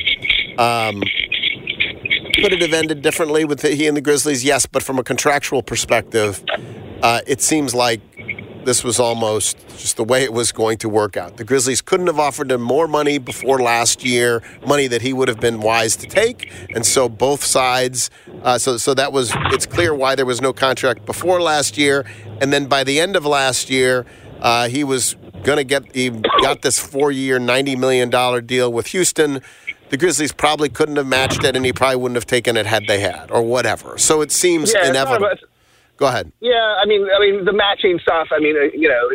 Um, 0.57 1.03
could 2.35 2.53
it 2.53 2.63
have 2.63 2.73
ended 2.73 3.03
differently 3.03 3.45
with 3.45 3.63
he 3.63 3.89
and 3.89 3.97
the 3.97 4.01
Grizzlies? 4.01 4.45
Yes, 4.45 4.67
but 4.67 4.85
from 4.85 5.01
a 5.01 5.03
contractual 5.03 5.65
perspective, 5.65 6.45
uh, 7.03 7.23
it 7.27 7.43
seems 7.43 7.75
like 7.75 8.01
this 8.65 8.85
was 8.85 9.01
almost 9.01 9.59
just 9.79 9.97
the 9.97 10.05
way 10.05 10.23
it 10.23 10.33
was 10.33 10.53
going 10.53 10.79
to 10.79 10.89
work 10.89 11.17
out. 11.17 11.39
The 11.39 11.45
Grizzlies 11.45 11.83
couldn't 11.83 12.07
have 12.07 12.21
offered 12.21 12.53
him 12.53 12.61
more 12.61 12.87
money 12.87 13.19
before 13.19 13.59
last 13.59 14.05
year, 14.05 14.43
money 14.65 14.87
that 14.87 15.03
he 15.03 15.13
would 15.13 15.27
have 15.27 15.41
been 15.41 15.61
wise 15.61 15.97
to 15.97 16.07
take, 16.07 16.53
and 16.75 16.87
so 16.87 17.09
both 17.09 17.43
sides. 17.43 18.11
Uh, 18.45 18.59
so, 18.59 18.77
so 18.77 18.95
that 18.95 19.13
was 19.13 19.33
it's 19.47 19.67
clear 19.67 19.93
why 19.93 20.15
there 20.15 20.27
was 20.27 20.41
no 20.41 20.53
contract 20.53 21.05
before 21.05 21.43
last 21.43 21.77
year, 21.77 22.07
and 22.41 22.53
then 22.53 22.67
by 22.67 22.85
the 22.85 23.01
end 23.01 23.17
of 23.17 23.27
last 23.27 23.71
year, 23.71 24.07
uh, 24.41 24.69
he 24.69 24.85
was 24.85 25.15
going 25.43 25.59
to 25.59 25.65
get 25.65 25.95
he 25.95 26.11
got 26.43 26.63
this 26.63 26.79
four-year, 26.79 27.39
ninety 27.39 27.77
million 27.77 28.11
dollar 28.11 28.41
deal 28.41 28.73
with 28.73 28.89
Houston. 28.89 29.41
The 29.91 29.97
Grizzlies 29.97 30.31
probably 30.33 30.69
couldn't 30.69 30.97
have 30.97 31.07
matched 31.07 31.43
it, 31.45 31.57
and 31.57 31.65
he 31.65 31.73
probably 31.73 31.97
wouldn't 31.97 32.17
have 32.17 32.27
taken 32.27 32.57
it 32.57 32.65
had 32.67 32.87
they 32.87 33.01
had, 33.01 33.31
or 33.31 33.43
whatever. 33.43 33.99
So 33.99 34.21
it 34.21 34.31
seems 34.31 34.73
Yeah, 34.73 34.89
inevitable. 34.89 35.27
about- 35.27 35.39
Go 35.97 36.07
ahead. 36.07 36.33
Yeah, 36.41 36.55
I 36.81 36.87
mean, 36.87 37.07
I 37.15 37.19
mean 37.21 37.45
the 37.45 37.53
matching 37.53 37.99
stuff. 38.01 38.29
I 38.31 38.39
mean, 38.39 38.57
uh, 38.57 38.71
you 38.73 38.89
know, 38.89 39.11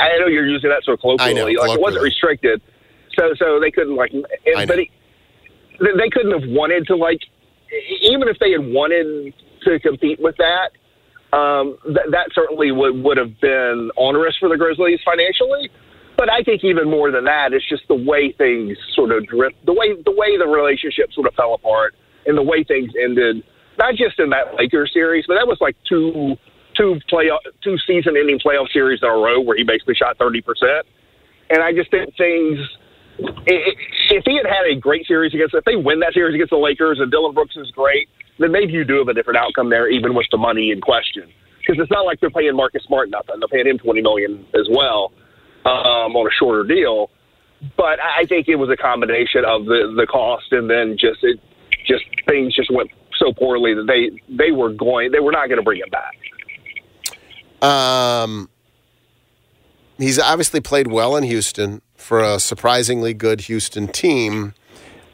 I 0.00 0.18
know 0.18 0.26
you're 0.26 0.46
using 0.46 0.68
that 0.70 0.82
sort 0.82 0.94
of 0.94 1.00
colloquially. 1.02 1.30
I 1.30 1.34
know, 1.34 1.44
like 1.62 1.70
it 1.78 1.80
wasn't 1.80 2.02
restricted, 2.02 2.60
so 3.16 3.32
so 3.38 3.60
they 3.60 3.70
couldn't 3.70 3.94
like. 3.94 4.10
I 4.12 4.18
It, 4.44 4.58
know. 4.58 4.66
but 4.66 4.78
it, 4.80 4.88
they 5.78 6.08
couldn't 6.10 6.32
have 6.32 6.50
wanted 6.50 6.86
to 6.88 6.96
like, 6.96 7.20
even 8.00 8.26
if 8.26 8.38
they 8.40 8.50
had 8.50 8.72
wanted 8.72 9.32
to 9.64 9.78
compete 9.80 10.18
with 10.20 10.36
that. 10.38 10.72
Um, 11.32 11.78
that 11.86 12.10
that 12.10 12.28
certainly 12.34 12.72
would 12.72 13.04
would 13.04 13.16
have 13.16 13.38
been 13.40 13.90
onerous 13.96 14.36
for 14.40 14.48
the 14.48 14.56
Grizzlies 14.56 14.98
financially. 15.04 15.70
But 16.16 16.28
I 16.30 16.42
think 16.42 16.64
even 16.64 16.90
more 16.90 17.10
than 17.10 17.24
that, 17.24 17.52
it's 17.52 17.66
just 17.68 17.86
the 17.88 17.94
way 17.94 18.32
things 18.32 18.76
sort 18.94 19.12
of 19.12 19.26
drift, 19.26 19.56
the 19.64 19.72
way 19.72 19.94
the 19.94 20.10
way 20.10 20.36
the 20.36 20.46
relationship 20.46 21.12
sort 21.12 21.28
of 21.28 21.34
fell 21.34 21.54
apart, 21.54 21.94
and 22.26 22.36
the 22.36 22.42
way 22.42 22.64
things 22.64 22.90
ended. 23.00 23.44
Not 23.78 23.94
just 23.94 24.18
in 24.18 24.30
that 24.30 24.56
Lakers 24.58 24.92
series, 24.92 25.24
but 25.26 25.34
that 25.34 25.46
was 25.46 25.58
like 25.60 25.76
two 25.88 26.36
two 26.76 26.98
playoff 27.10 27.38
two 27.62 27.78
season 27.86 28.16
ending 28.16 28.38
playoff 28.38 28.70
series 28.72 29.00
in 29.02 29.08
a 29.08 29.12
row 29.12 29.40
where 29.40 29.56
he 29.56 29.62
basically 29.62 29.94
shot 29.94 30.18
thirty 30.18 30.42
percent. 30.42 30.84
And 31.48 31.62
I 31.62 31.72
just 31.72 31.90
think 31.90 32.14
things. 32.16 32.58
If 33.46 34.24
he 34.24 34.36
had 34.36 34.46
had 34.46 34.66
a 34.66 34.74
great 34.74 35.06
series 35.06 35.34
against, 35.34 35.54
if 35.54 35.64
they 35.64 35.76
win 35.76 36.00
that 36.00 36.14
series 36.14 36.34
against 36.34 36.50
the 36.50 36.56
Lakers 36.56 37.00
and 37.00 37.10
Dillon 37.10 37.34
Brooks 37.34 37.56
is 37.56 37.70
great, 37.70 38.08
then 38.40 38.50
maybe 38.52 38.72
you 38.72 38.84
do 38.84 38.98
have 38.98 39.08
a 39.08 39.14
different 39.14 39.38
outcome 39.38 39.70
there, 39.70 39.88
even 39.88 40.14
with 40.14 40.26
the 40.30 40.38
money 40.38 40.70
in 40.70 40.80
question. 40.80 41.30
Because 41.60 41.80
it's 41.80 41.90
not 41.90 42.06
like 42.06 42.20
they're 42.20 42.30
paying 42.30 42.56
Marcus 42.56 42.82
Smart 42.84 43.10
nothing; 43.10 43.36
they're 43.38 43.48
paying 43.48 43.66
him 43.66 43.78
twenty 43.78 44.00
million 44.00 44.44
as 44.54 44.66
well 44.70 45.12
um, 45.64 46.16
on 46.16 46.26
a 46.26 46.30
shorter 46.38 46.64
deal. 46.64 47.10
But 47.76 48.00
I 48.00 48.24
think 48.26 48.48
it 48.48 48.56
was 48.56 48.70
a 48.70 48.76
combination 48.76 49.44
of 49.44 49.66
the 49.66 49.92
the 49.94 50.06
cost 50.06 50.50
and 50.52 50.70
then 50.70 50.96
just 50.98 51.22
it 51.22 51.38
just 51.86 52.04
things 52.26 52.54
just 52.54 52.72
went 52.72 52.90
so 53.18 53.32
poorly 53.34 53.74
that 53.74 53.86
they 53.86 54.10
they 54.34 54.50
were 54.52 54.72
going 54.72 55.12
they 55.12 55.20
were 55.20 55.32
not 55.32 55.48
going 55.48 55.58
to 55.58 55.62
bring 55.62 55.80
him 55.80 55.90
back. 55.90 56.16
Um, 57.62 58.48
he's 59.98 60.18
obviously 60.18 60.62
played 60.62 60.86
well 60.86 61.14
in 61.16 61.24
Houston 61.24 61.82
for 61.94 62.20
a 62.20 62.40
surprisingly 62.40 63.12
good 63.12 63.42
Houston 63.42 63.86
team. 63.86 64.54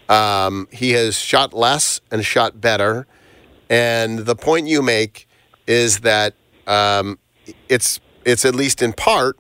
Um, 0.09 0.69
he 0.71 0.93
has 0.93 1.19
shot 1.19 1.53
less 1.53 2.01
and 2.13 2.25
shot 2.25 2.61
better. 2.61 3.09
And 3.69 4.21
the 4.21 4.37
point 4.37 4.67
you 4.69 4.83
make 4.83 5.29
is 5.67 6.01
that 6.01 6.35
um, 6.67 7.19
it's 7.69 8.01
it's 8.25 8.45
at 8.45 8.55
least 8.55 8.83
in 8.83 8.93
part 8.93 9.39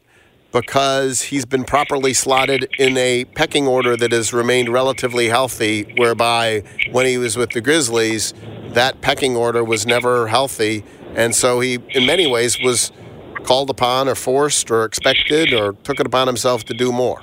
because 0.53 1.23
he's 1.23 1.45
been 1.45 1.65
properly 1.65 2.15
slotted 2.15 2.69
in 2.79 2.97
a 2.97 3.25
pecking 3.25 3.67
order 3.67 3.97
that 3.97 4.13
has 4.13 4.33
remained 4.33 4.69
relatively 4.71 5.29
healthy, 5.29 5.83
whereby 5.97 6.63
when 6.93 7.05
he 7.05 7.19
was 7.19 7.37
with 7.37 7.51
the 7.51 7.61
Grizzlies, 7.61 8.33
that 8.69 9.01
pecking 9.03 9.37
order 9.37 9.63
was 9.63 9.87
never 9.87 10.29
healthy. 10.29 10.85
And 11.15 11.35
so 11.35 11.61
he, 11.61 11.79
in 11.91 12.07
many 12.07 12.27
ways, 12.27 12.59
was 12.61 12.91
called 13.45 13.71
upon 13.71 14.09
or 14.09 14.15
forced 14.15 14.71
or 14.71 14.85
expected 14.85 15.53
or 15.53 15.73
took 15.85 16.01
it 16.01 16.07
upon 16.07 16.27
himself 16.27 16.65
to 16.65 16.75
do 16.75 16.91
more. 16.91 17.21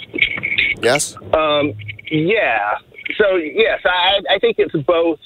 Yes? 0.82 1.16
Um, 1.34 1.74
yeah. 2.12 2.78
So 3.18 3.36
yes, 3.36 3.82
I, 3.86 4.22
I 4.30 4.40
think 4.40 4.58
it's 4.60 4.76
both. 4.86 5.20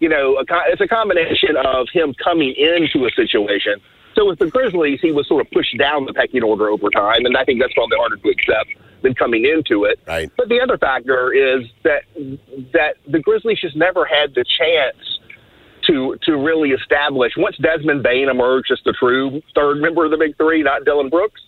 You 0.00 0.08
know, 0.08 0.36
a, 0.38 0.44
it's 0.68 0.80
a 0.80 0.88
combination 0.88 1.56
of 1.56 1.88
him 1.92 2.14
coming 2.22 2.54
into 2.56 3.06
a 3.06 3.10
situation. 3.10 3.80
So 4.14 4.26
with 4.26 4.38
the 4.38 4.46
Grizzlies, 4.46 5.00
he 5.00 5.12
was 5.12 5.28
sort 5.28 5.44
of 5.46 5.50
pushed 5.52 5.76
down 5.78 6.04
the 6.06 6.12
pecking 6.12 6.42
order 6.42 6.68
over 6.70 6.90
time, 6.90 7.24
and 7.24 7.36
I 7.36 7.44
think 7.44 7.60
that's 7.60 7.74
probably 7.74 7.98
harder 7.98 8.16
to 8.16 8.28
accept 8.28 8.70
than 9.02 9.14
coming 9.14 9.44
into 9.44 9.84
it. 9.84 10.00
Right. 10.06 10.30
But 10.36 10.48
the 10.48 10.60
other 10.60 10.76
factor 10.76 11.32
is 11.32 11.66
that 11.84 12.02
that 12.72 12.96
the 13.06 13.20
Grizzlies 13.20 13.60
just 13.60 13.76
never 13.76 14.04
had 14.04 14.34
the 14.34 14.44
chance 14.58 15.20
to 15.86 16.16
to 16.22 16.36
really 16.36 16.70
establish 16.70 17.32
once 17.36 17.56
Desmond 17.58 18.02
Bane 18.02 18.28
emerged 18.28 18.70
as 18.72 18.80
the 18.84 18.92
true 18.92 19.40
third 19.54 19.80
member 19.80 20.04
of 20.04 20.10
the 20.10 20.16
big 20.16 20.36
three, 20.36 20.62
not 20.62 20.84
Dillon 20.84 21.08
Brooks. 21.08 21.40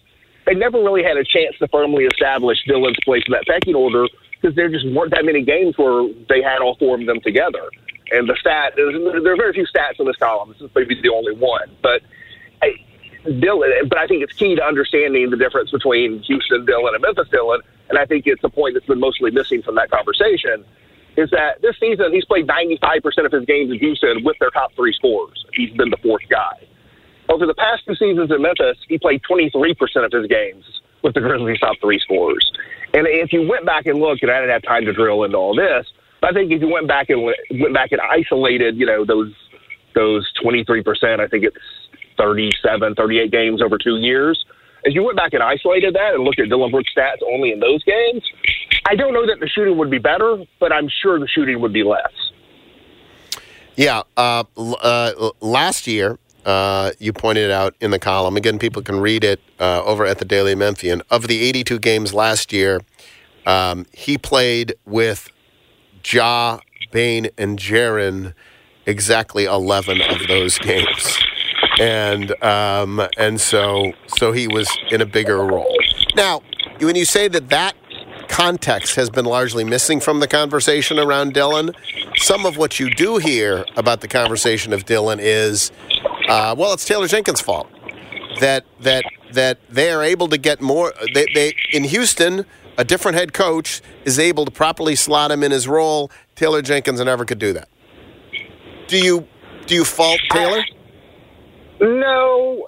They 0.47 0.55
never 0.55 0.79
really 0.79 1.03
had 1.03 1.17
a 1.17 1.25
chance 1.25 1.57
to 1.59 1.69
firmly 1.69 2.05
establish 2.05 2.59
Dillon's 2.67 2.97
place 3.05 3.23
in 3.27 3.33
that 3.33 3.47
pecking 3.47 3.75
order 3.75 4.07
because 4.41 4.57
there 4.57 4.69
just 4.69 4.87
weren't 4.91 5.11
that 5.11 5.25
many 5.25 5.43
games 5.43 5.77
where 5.77 6.09
they 6.29 6.43
had 6.43 6.61
all 6.61 6.77
four 6.77 6.99
of 6.99 7.07
them 7.07 7.21
together. 7.21 7.71
And 8.13 8.29
the 8.29 8.37
stat, 8.41 8.75
there 8.77 8.89
are 8.89 9.37
very 9.37 9.53
few 9.53 9.67
stats 9.67 10.01
in 10.01 10.07
this 10.07 10.17
column. 10.17 10.51
This 10.51 10.63
is 10.63 10.71
maybe 10.75 11.01
the 11.01 11.11
only 11.11 11.35
one, 11.35 11.71
but. 11.83 12.03
I, 12.63 12.75
Dillon, 13.39 13.71
but 13.87 13.99
I 13.99 14.07
think 14.07 14.23
it's 14.23 14.33
key 14.33 14.57
to 14.57 14.65
understanding 14.65 15.29
the 15.29 15.37
difference 15.37 15.71
between 15.71 16.23
Houston 16.23 16.65
Dillon 16.65 16.95
and 16.95 17.03
Memphis 17.03 17.29
Dillon, 17.31 17.61
and 17.91 17.99
I 17.99 18.07
think 18.07 18.27
it's 18.27 18.43
a 18.43 18.49
point 18.49 18.75
that's 18.75 18.87
been 18.87 19.01
mostly 19.01 19.31
missing 19.31 19.63
from 19.63 19.75
that 19.75 19.91
conversation. 19.91 20.65
Is 21.17 21.29
that 21.31 21.61
this 21.61 21.77
season 21.79 22.13
he's 22.13 22.25
played 22.25 22.47
95% 22.47 23.27
of 23.27 23.33
his 23.33 23.45
games 23.45 23.73
in 23.73 23.79
Houston 23.79 24.25
with 24.25 24.39
their 24.39 24.51
top 24.51 24.73
three 24.75 24.95
scorers. 24.95 25.45
He's 25.53 25.71
been 25.73 25.91
the 25.91 25.99
fourth 25.99 26.23
guy. 26.31 26.67
Over 27.29 27.47
the 27.47 27.55
past 27.55 27.85
two 27.85 27.95
seasons 27.95 28.31
in 28.31 28.43
Memphis, 28.43 28.79
he 28.89 28.99
played 28.99 29.23
23% 29.23 30.05
of 30.05 30.13
his 30.13 30.27
games 30.27 30.65
with 31.03 31.15
the 31.15 31.21
Grizzlies' 31.21 31.61
top 31.61 31.77
three 31.81 31.99
scorers. 31.99 32.51
And 32.95 33.07
if 33.07 33.33
you 33.33 33.47
went 33.47 33.67
back 33.67 33.87
and 33.87 33.99
looked, 33.99 34.23
and 34.23 34.31
I 34.31 34.41
didn't 34.41 34.53
have 34.53 34.63
time 34.63 34.85
to 34.87 34.93
drill 34.93 35.25
into 35.25 35.37
all 35.37 35.55
this, 35.55 35.87
but 36.21 36.31
I 36.31 36.33
think 36.33 36.53
if 36.53 36.61
you 36.61 36.69
went 36.69 36.89
back 36.89 37.11
and 37.11 37.23
went 37.23 37.75
back 37.75 37.93
and 37.93 38.01
isolated, 38.01 38.77
you 38.77 38.87
know, 38.87 39.05
those 39.05 39.33
those 39.95 40.31
23%, 40.45 41.19
I 41.19 41.27
think 41.27 41.45
it's 41.45 41.57
37, 42.17 42.95
38 42.95 43.31
games 43.31 43.63
over 43.63 43.77
two 43.79 43.97
years. 43.97 44.45
As 44.87 44.95
you 44.95 45.03
went 45.03 45.17
back 45.17 45.33
and 45.33 45.43
isolated 45.43 45.95
that 45.95 46.15
and 46.15 46.25
looked 46.25 46.39
at 46.39 46.49
Dillon 46.49 46.71
Brooks' 46.71 46.91
stats 46.97 47.19
only 47.27 47.53
in 47.53 47.61
those 47.61 47.83
games, 47.85 48.23
I 48.87 48.95
don't 48.95 49.13
know 49.13 49.27
that 49.27 49.41
the 49.41 49.49
shooting 49.49 49.77
would 49.79 49.91
be 49.91 49.99
better, 49.99 50.39
but 50.59 50.73
I'm 50.73 50.89
sure 51.03 51.19
the 51.19 51.29
shooting 51.29 51.61
would 51.61 51.73
be 51.73 51.83
less. 51.83 52.13
Yeah. 53.77 54.03
Uh, 54.17 54.45
uh, 54.57 55.31
last 55.41 55.87
year, 55.87 56.19
uh, 56.47 56.93
you 56.99 57.13
pointed 57.13 57.51
out 57.51 57.75
in 57.81 57.91
the 57.91 57.99
column, 57.99 58.37
again, 58.37 58.59
people 58.59 58.83
can 58.83 59.01
read 59.01 59.25
it 59.25 59.41
uh, 59.59 59.83
over 59.85 60.07
at 60.07 60.19
the 60.19 60.25
Daily 60.25 60.55
Memphian. 60.55 61.03
Of 61.11 61.29
the 61.29 61.43
82 61.43 61.79
games 61.79 62.15
last 62.15 62.53
year, 62.53 62.81
um, 63.47 63.87
he 63.93 64.17
played 64.17 64.75
with 64.87 65.31
Ja, 66.05 66.61
Bane, 66.91 67.29
and 67.39 67.59
Jaren 67.59 68.35
exactly 68.87 69.45
11 69.45 70.01
of 70.01 70.27
those 70.27 70.59
games 70.59 71.19
and 71.81 72.43
um, 72.45 73.01
and 73.17 73.41
so 73.41 73.93
so 74.07 74.33
he 74.33 74.47
was 74.47 74.69
in 74.91 75.01
a 75.01 75.07
bigger 75.07 75.39
role. 75.39 75.77
Now, 76.15 76.43
when 76.79 76.95
you 76.95 77.05
say 77.05 77.27
that 77.29 77.49
that 77.49 77.75
context 78.29 78.95
has 78.97 79.11
been 79.11 79.25
largely 79.25 79.65
missing 79.65 79.99
from 79.99 80.21
the 80.21 80.29
conversation 80.29 80.99
around 80.99 81.33
Dillon, 81.33 81.73
some 82.17 82.47
of 82.47 82.57
what 82.57 82.79
you 82.79 82.91
do 82.91 83.17
hear 83.17 83.65
about 83.77 84.03
the 84.03 84.09
conversation 84.09 84.73
of 84.73 84.85
Dillon 84.85 85.19
is, 85.21 85.73
uh, 86.29 86.55
well, 86.57 86.73
it's 86.73 86.85
Taylor 86.85 87.09
Jenkins' 87.09 87.41
fault 87.41 87.69
that 88.41 88.65
that 88.81 89.05
that 89.33 89.59
they 89.69 89.91
are 89.91 90.03
able 90.03 90.29
to 90.29 90.39
get 90.39 90.61
more. 90.61 90.93
They, 91.15 91.27
they 91.35 91.57
in 91.73 91.85
Houston. 91.85 92.45
A 92.81 92.85
different 92.85 93.19
head 93.19 93.35
coach 93.35 93.83
is 94.07 94.19
able 94.19 94.47
to 94.47 94.51
properly 94.51 94.97
slot 94.97 95.31
him 95.31 95.43
in 95.43 95.51
his 95.51 95.69
role. 95.69 96.11
Taylor 96.35 96.63
Jenkins 96.63 96.99
never 96.99 97.27
could 97.27 97.39
do 97.39 97.53
that. 97.53 97.69
Do 98.89 98.97
you 98.97 99.29
do 99.67 99.75
you 99.75 99.85
fault 99.85 100.19
Taylor? 100.31 100.63
No, 101.79 102.67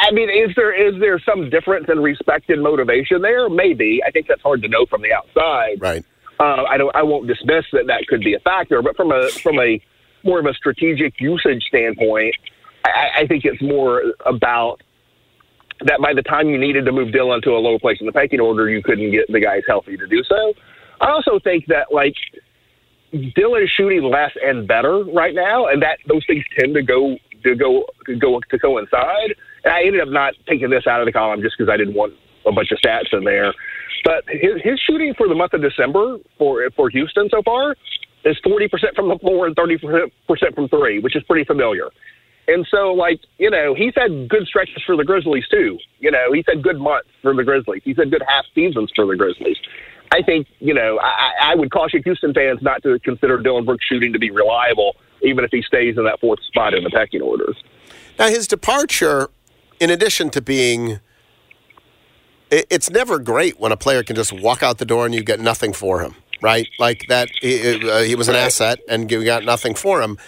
I 0.00 0.10
mean, 0.10 0.28
is 0.30 0.52
there 0.56 0.74
is 0.74 1.00
there 1.00 1.20
some 1.20 1.48
difference 1.48 1.86
in 1.88 2.00
respect 2.00 2.50
and 2.50 2.60
motivation 2.60 3.22
there? 3.22 3.48
Maybe. 3.48 4.00
I 4.04 4.10
think 4.10 4.26
that's 4.26 4.42
hard 4.42 4.62
to 4.62 4.68
know 4.68 4.84
from 4.86 5.00
the 5.00 5.12
outside. 5.12 5.80
Right. 5.80 6.04
Uh, 6.40 6.64
I 6.68 6.76
don't. 6.76 6.94
I 6.96 7.04
won't 7.04 7.28
dismiss 7.28 7.64
that 7.72 7.86
that 7.86 8.08
could 8.08 8.22
be 8.22 8.34
a 8.34 8.40
factor, 8.40 8.82
but 8.82 8.96
from 8.96 9.12
a 9.12 9.28
from 9.28 9.60
a 9.60 9.80
more 10.24 10.40
of 10.40 10.46
a 10.46 10.54
strategic 10.54 11.20
usage 11.20 11.62
standpoint, 11.68 12.34
I, 12.84 13.20
I 13.20 13.26
think 13.28 13.44
it's 13.44 13.62
more 13.62 14.02
about 14.26 14.82
that 15.86 16.00
by 16.00 16.14
the 16.14 16.22
time 16.22 16.48
you 16.48 16.58
needed 16.58 16.84
to 16.86 16.92
move 16.92 17.12
Dillon 17.12 17.42
to 17.42 17.50
a 17.50 17.58
lower 17.58 17.78
place 17.78 17.98
in 18.00 18.06
the 18.06 18.12
pecking 18.12 18.40
order, 18.40 18.68
you 18.68 18.82
couldn't 18.82 19.10
get 19.10 19.30
the 19.30 19.40
guys 19.40 19.62
healthy 19.66 19.96
to 19.96 20.06
do 20.06 20.22
so. 20.24 20.54
I 21.00 21.10
also 21.10 21.38
think 21.38 21.66
that 21.66 21.92
like 21.92 22.14
Dillon 23.34 23.62
is 23.62 23.70
shooting 23.70 24.02
less 24.04 24.32
and 24.42 24.66
better 24.66 25.04
right 25.04 25.34
now, 25.34 25.66
and 25.66 25.82
that 25.82 25.98
those 26.08 26.24
things 26.26 26.44
tend 26.58 26.74
to 26.74 26.82
go 26.82 27.16
to 27.44 27.54
go 27.54 27.84
to 28.06 28.16
go 28.16 28.40
to 28.40 28.58
coincide. 28.58 29.34
And 29.64 29.72
I 29.72 29.82
ended 29.84 30.00
up 30.00 30.08
not 30.08 30.34
taking 30.48 30.70
this 30.70 30.86
out 30.86 31.00
of 31.00 31.06
the 31.06 31.12
column 31.12 31.42
just 31.42 31.56
because 31.58 31.70
I 31.72 31.76
didn't 31.76 31.94
want 31.94 32.14
a 32.46 32.52
bunch 32.52 32.70
of 32.72 32.78
stats 32.78 33.12
in 33.12 33.24
there. 33.24 33.52
But 34.04 34.24
his, 34.28 34.60
his 34.62 34.80
shooting 34.80 35.14
for 35.14 35.28
the 35.28 35.34
month 35.34 35.52
of 35.52 35.62
December 35.62 36.18
for 36.38 36.68
for 36.74 36.88
Houston 36.90 37.28
so 37.30 37.42
far 37.42 37.76
is 38.24 38.36
forty 38.42 38.68
percent 38.68 38.94
from 38.96 39.08
the 39.08 39.18
floor 39.18 39.46
and 39.46 39.54
thirty 39.54 39.78
percent 39.78 40.54
from 40.54 40.68
three, 40.68 40.98
which 40.98 41.16
is 41.16 41.22
pretty 41.24 41.44
familiar. 41.44 41.90
And 42.48 42.66
so, 42.70 42.92
like 42.92 43.20
you 43.38 43.50
know, 43.50 43.74
he's 43.74 43.94
had 43.94 44.28
good 44.28 44.46
stretches 44.46 44.82
for 44.84 44.96
the 44.96 45.04
Grizzlies 45.04 45.46
too. 45.48 45.78
You 46.00 46.10
know, 46.10 46.32
he's 46.32 46.44
had 46.48 46.62
good 46.62 46.80
months 46.80 47.08
for 47.22 47.34
the 47.34 47.44
Grizzlies. 47.44 47.82
He's 47.84 47.96
had 47.96 48.10
good 48.10 48.22
half 48.26 48.44
seasons 48.54 48.90
for 48.94 49.06
the 49.06 49.16
Grizzlies. 49.16 49.56
I 50.12 50.22
think 50.22 50.46
you 50.58 50.74
know 50.74 50.98
I, 51.00 51.52
I 51.52 51.54
would 51.54 51.70
caution 51.70 52.02
Houston 52.02 52.34
fans 52.34 52.60
not 52.62 52.82
to 52.82 52.98
consider 53.00 53.40
Dillon 53.40 53.64
Brooks 53.64 53.84
shooting 53.86 54.12
to 54.12 54.18
be 54.18 54.30
reliable 54.30 54.96
even 55.22 55.44
if 55.44 55.50
he 55.50 55.62
stays 55.62 55.96
in 55.96 56.04
that 56.04 56.20
fourth 56.20 56.42
spot 56.44 56.74
in 56.74 56.84
the 56.84 56.90
pecking 56.90 57.22
orders. 57.22 57.56
Now, 58.18 58.28
his 58.28 58.46
departure, 58.46 59.28
in 59.80 59.90
addition 59.90 60.30
to 60.30 60.40
being, 60.40 61.00
it's 62.50 62.90
never 62.90 63.18
great 63.18 63.58
when 63.58 63.72
a 63.72 63.76
player 63.76 64.02
can 64.02 64.16
just 64.16 64.32
walk 64.32 64.62
out 64.62 64.78
the 64.78 64.84
door 64.84 65.06
and 65.06 65.14
you 65.14 65.22
get 65.22 65.40
nothing 65.40 65.72
for 65.72 66.00
him, 66.00 66.14
right? 66.40 66.68
Like 66.78 67.06
that, 67.08 67.30
he, 67.40 67.88
uh, 67.88 68.02
he 68.02 68.14
was 68.14 68.28
an 68.28 68.34
asset 68.34 68.80
and 68.88 69.10
you 69.10 69.24
got 69.24 69.44
nothing 69.44 69.74
for 69.74 70.02
him. 70.02 70.18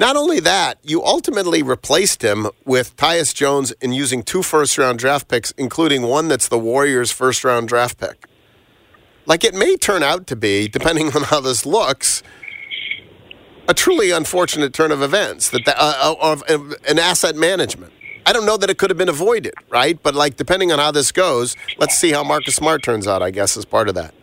Not 0.00 0.16
only 0.16 0.40
that, 0.40 0.78
you 0.82 1.04
ultimately 1.04 1.62
replaced 1.62 2.22
him 2.22 2.48
with 2.64 2.96
Tyus 2.96 3.34
Jones 3.34 3.72
in 3.82 3.92
using 3.92 4.22
two 4.22 4.42
first 4.42 4.78
round 4.78 4.98
draft 4.98 5.28
picks, 5.28 5.50
including 5.58 6.04
one 6.04 6.26
that's 6.26 6.48
the 6.48 6.58
Warriors' 6.58 7.12
first 7.12 7.44
round 7.44 7.68
draft 7.68 7.98
pick. 7.98 8.24
Like 9.26 9.44
it 9.44 9.52
may 9.52 9.76
turn 9.76 10.02
out 10.02 10.26
to 10.28 10.36
be, 10.36 10.68
depending 10.68 11.14
on 11.14 11.24
how 11.24 11.40
this 11.40 11.66
looks, 11.66 12.22
a 13.68 13.74
truly 13.74 14.10
unfortunate 14.10 14.72
turn 14.72 14.90
of 14.90 15.02
events 15.02 15.50
that 15.50 15.66
the, 15.66 15.78
uh, 15.78 16.14
uh 16.18 16.40
of 16.48 16.74
an 16.88 16.98
asset 16.98 17.36
management. 17.36 17.92
I 18.24 18.32
don't 18.32 18.46
know 18.46 18.56
that 18.56 18.70
it 18.70 18.78
could 18.78 18.88
have 18.88 18.96
been 18.96 19.10
avoided, 19.10 19.52
right? 19.68 20.02
But 20.02 20.14
like 20.14 20.36
depending 20.36 20.72
on 20.72 20.78
how 20.78 20.92
this 20.92 21.12
goes, 21.12 21.56
let's 21.76 21.98
see 21.98 22.12
how 22.12 22.24
Marcus 22.24 22.56
Smart 22.56 22.82
turns 22.82 23.06
out. 23.06 23.22
I 23.22 23.30
guess 23.30 23.54
as 23.54 23.66
part 23.66 23.90
of 23.90 23.94
that. 23.96 24.14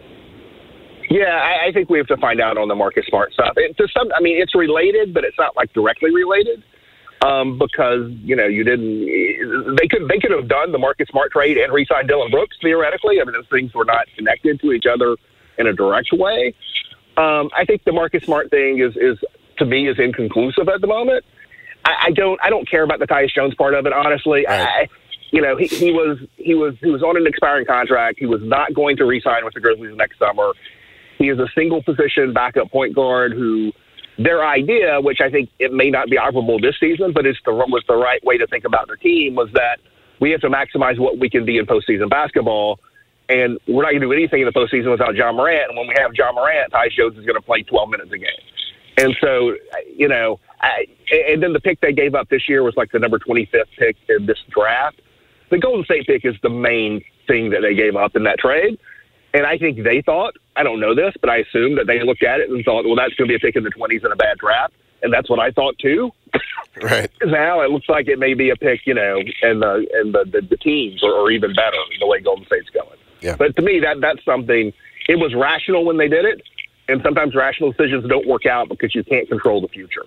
Yeah, 1.09 1.25
I, 1.25 1.67
I 1.67 1.71
think 1.71 1.89
we 1.89 1.97
have 1.97 2.07
to 2.07 2.17
find 2.17 2.41
out 2.41 2.57
on 2.57 2.67
the 2.67 2.75
Marcus 2.75 3.05
Smart 3.07 3.33
stuff. 3.33 3.53
It, 3.55 3.77
to 3.77 3.87
some, 3.97 4.11
I 4.15 4.21
mean, 4.21 4.41
it's 4.41 4.55
related, 4.55 5.13
but 5.13 5.23
it's 5.23 5.37
not 5.37 5.55
like 5.55 5.71
directly 5.73 6.13
related 6.13 6.63
um, 7.21 7.57
because 7.57 8.11
you 8.23 8.35
know 8.35 8.45
you 8.45 8.63
didn't. 8.63 9.05
They 9.75 9.87
could 9.87 10.07
they 10.07 10.19
could 10.19 10.31
have 10.31 10.47
done 10.47 10.71
the 10.71 10.77
Marcus 10.77 11.07
Smart 11.09 11.31
trade 11.31 11.57
and 11.57 11.71
re-signed 11.73 12.07
Dillon 12.07 12.31
Brooks 12.31 12.57
theoretically. 12.61 13.21
I 13.21 13.25
mean, 13.25 13.33
those 13.33 13.47
things 13.49 13.73
were 13.73 13.85
not 13.85 14.07
connected 14.15 14.59
to 14.61 14.71
each 14.71 14.85
other 14.85 15.15
in 15.57 15.67
a 15.67 15.73
direct 15.73 16.09
way. 16.11 16.53
Um, 17.17 17.49
I 17.55 17.65
think 17.65 17.83
the 17.83 17.91
Marcus 17.91 18.23
Smart 18.23 18.51
thing 18.51 18.79
is 18.79 18.95
is 18.95 19.17
to 19.57 19.65
me 19.65 19.89
is 19.89 19.97
inconclusive 19.99 20.67
at 20.69 20.81
the 20.81 20.87
moment. 20.87 21.25
I, 21.85 22.07
I 22.07 22.11
don't 22.11 22.39
I 22.43 22.49
don't 22.49 22.69
care 22.69 22.83
about 22.83 22.99
the 22.99 23.07
Tyus 23.07 23.33
Jones 23.33 23.55
part 23.55 23.73
of 23.73 23.85
it 23.85 23.93
honestly. 23.93 24.45
Right. 24.47 24.67
I, 24.67 24.87
you 25.31 25.41
know, 25.41 25.57
he, 25.57 25.67
he 25.67 25.91
was 25.91 26.19
he 26.37 26.53
was 26.53 26.75
he 26.81 26.89
was 26.89 27.03
on 27.03 27.17
an 27.17 27.27
expiring 27.27 27.65
contract. 27.65 28.19
He 28.19 28.25
was 28.25 28.41
not 28.43 28.73
going 28.73 28.95
to 28.97 29.05
re-sign 29.05 29.43
with 29.43 29.53
the 29.53 29.59
Grizzlies 29.59 29.95
next 29.97 30.19
summer. 30.19 30.53
He 31.17 31.29
is 31.29 31.39
a 31.39 31.47
single 31.55 31.81
position 31.83 32.33
backup 32.33 32.71
point 32.71 32.95
guard 32.95 33.33
who 33.33 33.71
their 34.17 34.45
idea, 34.45 34.99
which 34.99 35.19
I 35.21 35.29
think 35.29 35.49
it 35.59 35.71
may 35.71 35.89
not 35.89 36.09
be 36.09 36.17
operable 36.17 36.61
this 36.61 36.75
season, 36.79 37.13
but 37.13 37.25
it's 37.25 37.39
the 37.45 37.53
was 37.53 37.83
the 37.87 37.95
right 37.95 38.23
way 38.23 38.37
to 38.37 38.47
think 38.47 38.65
about 38.65 38.87
their 38.87 38.95
team 38.95 39.35
was 39.35 39.49
that 39.53 39.77
we 40.19 40.31
have 40.31 40.41
to 40.41 40.49
maximize 40.49 40.99
what 40.99 41.19
we 41.19 41.29
can 41.29 41.45
be 41.45 41.57
in 41.57 41.65
postseason 41.65 42.09
basketball. 42.09 42.79
And 43.29 43.59
we're 43.67 43.83
not 43.83 43.91
going 43.91 44.01
to 44.01 44.07
do 44.07 44.13
anything 44.13 44.41
in 44.41 44.45
the 44.45 44.53
postseason 44.53 44.89
without 44.89 45.15
Ja 45.15 45.31
Morant. 45.31 45.69
And 45.69 45.77
when 45.77 45.87
we 45.87 45.95
have 45.99 46.11
Ja 46.15 46.31
Morant, 46.31 46.71
Tyus 46.71 46.95
Jones 46.95 47.17
is 47.17 47.25
going 47.25 47.35
to 47.35 47.41
play 47.41 47.61
12 47.61 47.89
minutes 47.89 48.11
a 48.13 48.17
game. 48.17 48.29
And 48.97 49.15
so, 49.21 49.53
you 49.95 50.07
know, 50.07 50.39
I, 50.61 50.85
and 51.11 51.43
then 51.43 51.53
the 51.53 51.59
pick 51.59 51.81
they 51.81 51.93
gave 51.93 52.15
up 52.15 52.29
this 52.29 52.49
year 52.49 52.63
was 52.63 52.73
like 52.77 52.91
the 52.91 52.99
number 52.99 53.19
25th 53.19 53.65
pick 53.77 53.97
in 54.09 54.25
this 54.25 54.37
draft. 54.49 55.01
The 55.51 55.59
Golden 55.59 55.85
State 55.85 56.07
pick 56.07 56.25
is 56.25 56.35
the 56.41 56.49
main 56.49 57.03
thing 57.27 57.51
that 57.51 57.61
they 57.61 57.75
gave 57.75 57.95
up 57.95 58.15
in 58.15 58.23
that 58.23 58.39
trade. 58.39 58.79
And 59.33 59.45
I 59.45 59.57
think 59.57 59.83
they 59.83 60.01
thought, 60.01 60.35
I 60.57 60.63
don't 60.63 60.79
know 60.79 60.95
this, 60.95 61.13
but 61.21 61.29
I 61.29 61.37
assume 61.37 61.75
that 61.75 61.87
they 61.87 62.03
looked 62.03 62.23
at 62.23 62.39
it 62.39 62.49
and 62.49 62.63
thought, 62.65 62.85
well, 62.85 62.95
that's 62.95 63.13
going 63.13 63.29
to 63.29 63.31
be 63.31 63.35
a 63.35 63.39
pick 63.39 63.55
in 63.55 63.63
the 63.63 63.69
20s 63.69 64.03
and 64.03 64.11
a 64.11 64.15
bad 64.15 64.37
draft. 64.39 64.73
And 65.03 65.13
that's 65.13 65.29
what 65.29 65.39
I 65.39 65.51
thought 65.51 65.77
too. 65.79 66.11
Right. 66.81 67.09
now 67.23 67.61
it 67.61 67.71
looks 67.71 67.89
like 67.89 68.07
it 68.07 68.19
may 68.19 68.35
be 68.35 68.51
a 68.51 68.55
pick, 68.55 68.81
you 68.85 68.93
know, 68.93 69.17
and 69.41 69.63
the 69.63 69.87
and 69.93 70.13
the, 70.13 70.25
the, 70.31 70.47
the 70.47 70.57
teams 70.57 71.03
are, 71.03 71.11
are 71.11 71.31
even 71.31 71.53
better 71.53 71.77
the 71.99 72.05
way 72.05 72.19
Golden 72.19 72.45
State's 72.45 72.69
going. 72.69 72.99
Yeah. 73.19 73.35
But 73.35 73.55
to 73.55 73.63
me, 73.63 73.79
that 73.79 73.99
that's 73.99 74.23
something. 74.23 74.71
It 75.09 75.15
was 75.15 75.33
rational 75.33 75.85
when 75.85 75.97
they 75.97 76.07
did 76.07 76.25
it, 76.25 76.43
and 76.87 77.01
sometimes 77.01 77.33
rational 77.33 77.71
decisions 77.71 78.07
don't 78.07 78.27
work 78.27 78.45
out 78.45 78.69
because 78.69 78.93
you 78.93 79.03
can't 79.03 79.27
control 79.27 79.61
the 79.61 79.69
future. 79.69 80.05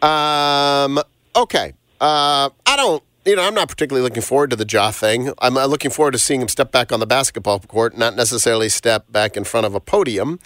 Um. 0.00 1.00
Okay. 1.34 1.72
Uh, 2.00 2.50
I 2.64 2.76
don't 2.76 3.02
you 3.24 3.36
know, 3.36 3.42
I'm 3.42 3.54
not 3.54 3.68
particularly 3.68 4.02
looking 4.08 4.22
forward 4.22 4.50
to 4.50 4.56
the 4.56 4.66
Ja 4.68 4.90
thing. 4.90 5.32
I'm 5.40 5.56
uh, 5.56 5.66
looking 5.66 5.90
forward 5.90 6.12
to 6.12 6.18
seeing 6.18 6.40
him 6.40 6.48
step 6.48 6.72
back 6.72 6.92
on 6.92 7.00
the 7.00 7.06
basketball 7.06 7.60
court, 7.60 7.96
not 7.96 8.16
necessarily 8.16 8.68
step 8.68 9.10
back 9.10 9.36
in 9.36 9.44
front 9.44 9.66
of 9.66 9.74
a 9.74 9.80
podium. 9.80 10.38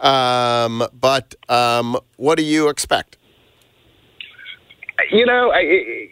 Um, 0.00 0.86
but 0.92 1.34
um, 1.48 1.96
what 2.16 2.36
do 2.36 2.44
you 2.44 2.68
expect? 2.68 3.16
You 5.10 5.26
know, 5.26 5.50
I, 5.50 5.58
I- 5.58 6.06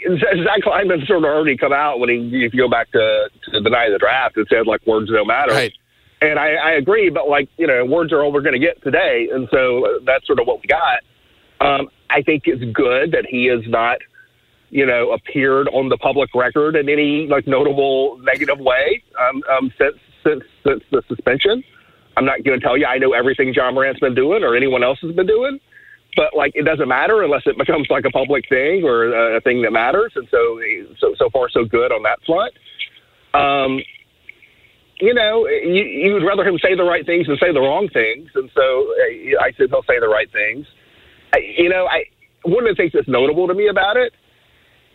Zach 0.45 0.61
Kleinman 0.63 1.07
sort 1.07 1.19
of 1.19 1.25
already 1.25 1.57
come 1.57 1.73
out 1.73 1.99
when 2.01 2.09
he, 2.09 2.45
if 2.45 2.53
you 2.55 2.61
go 2.61 2.69
back 2.69 2.91
to, 2.93 3.29
to 3.53 3.61
the 3.61 3.71
night 3.71 3.87
of 3.87 3.93
the 3.95 3.99
draft, 3.99 4.37
it 4.37 4.47
said 4.49 4.67
like 4.67 4.87
words 4.87 5.11
don't 5.11 5.27
matter. 5.27 5.53
Right. 5.53 5.73
And 6.23 6.39
I, 6.39 6.55
I 6.55 6.71
agree, 6.73 7.11
but 7.11 7.29
like 7.29 7.49
you 7.59 7.67
know, 7.67 7.85
words 7.85 8.13
are 8.13 8.23
all 8.23 8.33
we're 8.33 8.41
going 8.41 8.55
to 8.55 8.59
get 8.59 8.83
today, 8.83 9.29
and 9.33 9.47
so 9.51 10.01
that's 10.07 10.27
sort 10.27 10.41
of 10.41 10.47
what 10.47 10.61
we 10.63 10.69
got. 10.69 11.01
Um, 11.61 11.89
I 12.09 12.23
think 12.23 12.45
it's 12.47 12.65
good 12.73 13.13
that 13.13 13.27
he 13.29 13.49
is 13.49 13.67
not, 13.67 13.99
you 14.75 14.85
know, 14.85 15.13
appeared 15.13 15.69
on 15.69 15.89
the 15.89 15.97
public 15.97 16.35
record 16.35 16.75
in 16.75 16.89
any 16.89 17.29
like 17.29 17.47
notable 17.47 18.19
negative 18.19 18.59
way 18.59 19.01
um, 19.23 19.41
um, 19.49 19.73
since 19.79 19.95
since 20.27 20.43
since 20.67 20.83
the 20.91 21.01
suspension. 21.07 21.63
I'm 22.17 22.25
not 22.25 22.43
going 22.43 22.59
to 22.59 22.67
tell 22.67 22.77
you 22.77 22.85
I 22.85 22.99
know 22.99 23.13
everything 23.13 23.55
Ja 23.55 23.71
Morant's 23.71 24.01
been 24.01 24.17
doing 24.17 24.43
or 24.43 24.57
anyone 24.57 24.83
else 24.83 24.99
has 25.03 25.15
been 25.15 25.29
doing, 25.29 25.61
but 26.17 26.35
like 26.35 26.57
it 26.57 26.65
doesn't 26.65 26.89
matter 26.89 27.23
unless 27.23 27.43
it 27.47 27.57
becomes 27.65 27.87
like 27.89 28.05
a 28.05 28.11
public 28.11 28.49
thing 28.49 28.83
or 28.83 29.37
a 29.37 29.41
thing 29.43 29.63
that 29.63 29.71
matters. 29.71 30.13
And 30.17 30.27
so, 30.29 30.59
so 30.99 31.15
so 31.19 31.31
far 31.31 31.49
so 31.49 31.65
good 31.65 31.93
on 31.93 32.03
that 32.03 32.19
front. 32.27 32.53
Um, 33.33 33.79
you 35.01 35.15
know, 35.15 35.47
you, 35.47 35.85
you 35.85 36.15
would 36.15 36.25
rather 36.25 36.43
him 36.43 36.59
say 36.59 36.75
the 36.75 36.83
right 36.83 37.07
things 37.07 37.29
than 37.29 37.37
say 37.37 37.53
the 37.53 37.61
wrong 37.61 37.89
things, 37.93 38.29
and 38.35 38.51
so 38.53 38.61
I 39.39 39.53
said 39.57 39.71
he'll 39.71 39.87
say 39.87 40.01
the 40.01 40.09
right 40.09 40.31
things. 40.33 40.67
I, 41.33 41.39
you 41.59 41.69
know, 41.69 41.87
I 41.87 42.07
one 42.43 42.67
of 42.67 42.75
the 42.75 42.83
things 42.83 42.91
that's 42.93 43.07
notable 43.07 43.47
to 43.47 43.55
me 43.55 43.69
about 43.69 43.97
it 43.97 44.13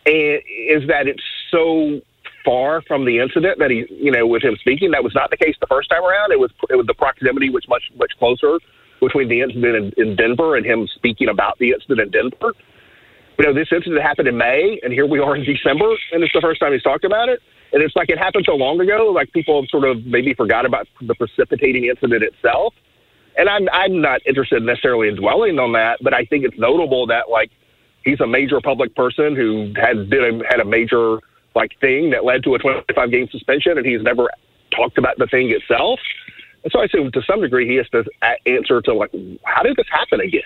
is 0.06 0.88
that 0.88 1.08
it's 1.08 1.24
so 1.52 2.02
far 2.46 2.82
from 2.84 3.06
the 3.06 3.20
incident 3.20 3.60
that 3.60 3.70
he, 3.70 3.86
you 3.90 4.12
know, 4.12 4.26
with 4.26 4.44
him 4.44 4.56
speaking. 4.60 4.92
That 4.92 5.04
was 5.04 5.14
not 5.14 5.30
the 5.30 5.38
case 5.38 5.56
the 5.60 5.68
first 5.68 5.90
time 5.90 6.04
around. 6.04 6.32
It 6.32 6.40
was 6.40 6.52
it 6.70 6.76
was 6.76 6.88
the 6.88 6.94
proximity 6.94 7.50
was 7.50 7.68
much 7.68 7.84
much 7.98 8.12
closer 8.18 8.60
between 9.00 9.30
the 9.30 9.42
incident 9.42 9.94
in, 9.98 10.10
in 10.10 10.16
Denver 10.16 10.56
and 10.56 10.66
him 10.66 10.88
speaking 10.96 11.30
about 11.30 11.58
the 11.60 11.72
incident 11.72 12.02
in 12.02 12.10
Denver. 12.12 12.54
You 13.38 13.46
know, 13.46 13.54
this 13.54 13.70
incident 13.72 14.02
happened 14.02 14.28
in 14.28 14.38
May, 14.38 14.80
and 14.84 14.92
here 14.92 15.06
we 15.06 15.20
are 15.20 15.36
in 15.36 15.46
December, 15.46 15.96
and 16.12 16.22
it's 16.22 16.34
the 16.34 16.42
first 16.42 16.60
time 16.60 16.74
he's 16.74 16.84
talked 16.84 17.06
about 17.06 17.30
it. 17.30 17.40
And 17.72 17.82
it's 17.82 17.96
like 17.96 18.10
it 18.10 18.18
happened 18.18 18.46
so 18.46 18.56
long 18.56 18.82
ago, 18.82 19.12
like 19.16 19.32
people 19.32 19.62
have 19.62 19.70
sort 19.70 19.86
of 19.86 20.06
maybe 20.06 20.34
forgot 20.34 20.66
about 20.66 20.88
the 21.02 21.16
precipitating 21.16 21.86
incident 21.86 22.24
itself. 22.24 22.74
And 23.38 23.48
I'm 23.48 23.70
I'm 23.72 24.02
not 24.02 24.22
interested 24.26 24.64
necessarily 24.64 25.08
in 25.08 25.16
dwelling 25.16 25.60
on 25.60 25.72
that, 25.74 26.00
but 26.02 26.14
I 26.14 26.26
think 26.26 26.44
it's 26.44 26.58
notable 26.58 27.08
that 27.08 27.30
like 27.30 27.52
he's 28.04 28.20
a 28.20 28.28
major 28.28 28.62
public 28.62 28.96
person 28.96 29.36
who 29.36 29.74
had 29.76 30.10
did 30.10 30.24
a, 30.24 30.48
had 30.48 30.60
a 30.60 30.66
major 30.66 31.20
like 31.56 31.72
thing 31.80 32.12
that 32.12 32.24
led 32.24 32.44
to 32.44 32.56
a 32.56 32.60
25 32.60 33.12
game 33.12 33.28
suspension, 33.32 33.78
and 33.78 33.86
he's 33.86 34.02
never 34.02 34.30
talked 34.76 34.98
about 34.98 35.18
the 35.18 35.28
thing 35.28 35.50
itself. 35.52 36.00
And 36.64 36.72
so 36.72 36.82
I 36.82 36.86
assume 36.86 37.12
to 37.12 37.22
some 37.24 37.42
degree 37.42 37.68
he 37.68 37.76
has 37.76 37.90
to 37.90 38.04
answer 38.46 38.82
to 38.82 38.94
like, 38.94 39.12
how 39.44 39.64
did 39.64 39.76
this 39.78 39.88
happen 39.90 40.20
again? 40.20 40.42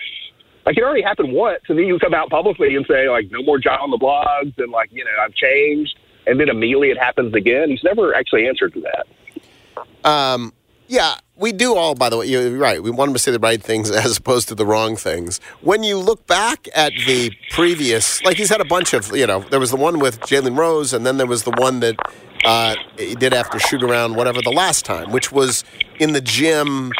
Like 0.64 0.78
it 0.78 0.82
already 0.82 1.02
happened 1.02 1.32
once, 1.32 1.60
and 1.68 1.78
then 1.78 1.86
you 1.86 1.98
come 1.98 2.14
out 2.14 2.30
publicly 2.30 2.74
and 2.74 2.86
say 2.86 3.08
like, 3.08 3.30
no 3.30 3.42
more 3.42 3.58
John 3.58 3.80
on 3.80 3.90
the 3.90 3.98
blogs, 3.98 4.54
and 4.58 4.72
like 4.72 4.90
you 4.92 5.04
know 5.04 5.10
I've 5.20 5.34
changed, 5.34 5.98
and 6.26 6.40
then 6.40 6.48
immediately 6.48 6.90
it 6.90 6.98
happens 6.98 7.34
again. 7.34 7.68
He's 7.68 7.84
never 7.84 8.14
actually 8.14 8.46
answered 8.46 8.72
to 8.74 8.82
that. 8.82 10.10
Um, 10.10 10.52
yeah, 10.86 11.16
we 11.36 11.52
do 11.52 11.74
all, 11.74 11.94
by 11.94 12.08
the 12.08 12.16
way, 12.18 12.26
you're 12.26 12.56
right. 12.56 12.82
We 12.82 12.90
want 12.90 13.08
him 13.10 13.14
to 13.14 13.18
say 13.18 13.32
the 13.32 13.38
right 13.38 13.62
things 13.62 13.90
as 14.04 14.16
opposed 14.16 14.48
to 14.48 14.54
the 14.54 14.64
wrong 14.66 14.96
things. 14.96 15.40
When 15.60 15.82
you 15.82 15.98
look 15.98 16.26
back 16.26 16.68
at 16.74 16.92
the 17.06 17.32
previous, 17.50 18.22
like 18.24 18.36
he's 18.36 18.48
had 18.50 18.60
a 18.60 18.64
bunch 18.64 18.94
of, 18.94 19.14
you 19.16 19.26
know, 19.26 19.40
there 19.40 19.60
was 19.60 19.70
the 19.70 19.76
one 19.76 19.98
with 19.98 20.20
Jalen 20.20 20.56
Rose, 20.56 20.92
and 20.92 21.04
then 21.04 21.16
there 21.16 21.26
was 21.26 21.42
the 21.44 21.50
one 21.52 21.80
that 21.80 21.96
uh, 22.44 22.76
he 22.98 23.14
did 23.14 23.32
after 23.34 23.58
shoot 23.58 23.82
around, 23.82 24.14
whatever, 24.16 24.40
the 24.42 24.52
last 24.52 24.84
time, 24.84 25.10
which 25.12 25.32
was 25.32 25.64
in 25.98 26.12
the 26.12 26.20
gym, 26.20 26.92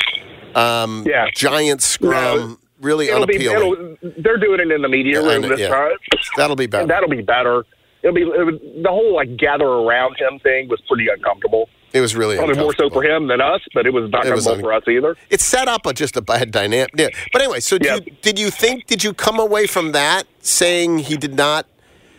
um, 0.54 1.04
Yeah. 1.06 1.26
giant 1.34 1.82
scrum, 1.82 2.58
really 2.80 3.08
It'll 3.08 3.22
unappealing. 3.24 3.56
it'll, 4.02 4.12
they're 4.22 4.36
doing 4.38 4.60
it 4.60 4.70
in 4.70 4.82
the 4.82 4.88
media 4.88 5.22
Yeah, 5.22 5.32
room 5.32 5.42
this 5.42 5.60
yeah. 5.60 5.68
time. 5.68 5.96
That'll 6.36 6.56
be 6.56 6.66
better. 6.66 6.86
That'll 6.86 7.08
be 7.08 7.22
better. 7.22 7.64
It'll 8.02 8.14
be 8.14 8.22
it 8.22 8.44
would, 8.44 8.60
the 8.82 8.88
whole 8.90 9.14
like 9.14 9.36
gather 9.36 9.64
around 9.66 10.16
him 10.18 10.38
thing 10.40 10.68
was 10.68 10.80
pretty 10.88 11.08
uncomfortable. 11.08 11.68
It 11.94 12.00
was 12.00 12.14
really 12.16 12.36
Probably 12.36 12.56
more 12.58 12.74
so 12.74 12.90
for 12.90 13.02
him 13.04 13.28
than 13.28 13.40
us, 13.40 13.60
but 13.72 13.86
it 13.86 13.92
was 13.94 14.10
not 14.10 14.26
It 14.26 14.34
was 14.34 14.44
comfortable 14.46 14.70
un- 14.70 14.82
for 14.84 14.90
us 14.90 14.94
either. 14.94 15.16
It 15.30 15.40
set 15.40 15.68
up 15.68 15.86
a, 15.86 15.94
just 15.94 16.16
a 16.16 16.20
bad 16.20 16.50
dynamic. 16.50 16.90
Yeah. 16.96 17.08
But 17.32 17.40
anyway, 17.42 17.60
so 17.60 17.78
did, 17.78 18.04
you, 18.06 18.12
did 18.20 18.38
you 18.38 18.50
think, 18.50 18.86
did 18.86 19.04
you 19.04 19.14
come 19.14 19.38
away 19.38 19.66
from 19.68 19.92
that 19.92 20.24
saying 20.40 20.98
he 20.98 21.16
did 21.16 21.34
not, 21.34 21.66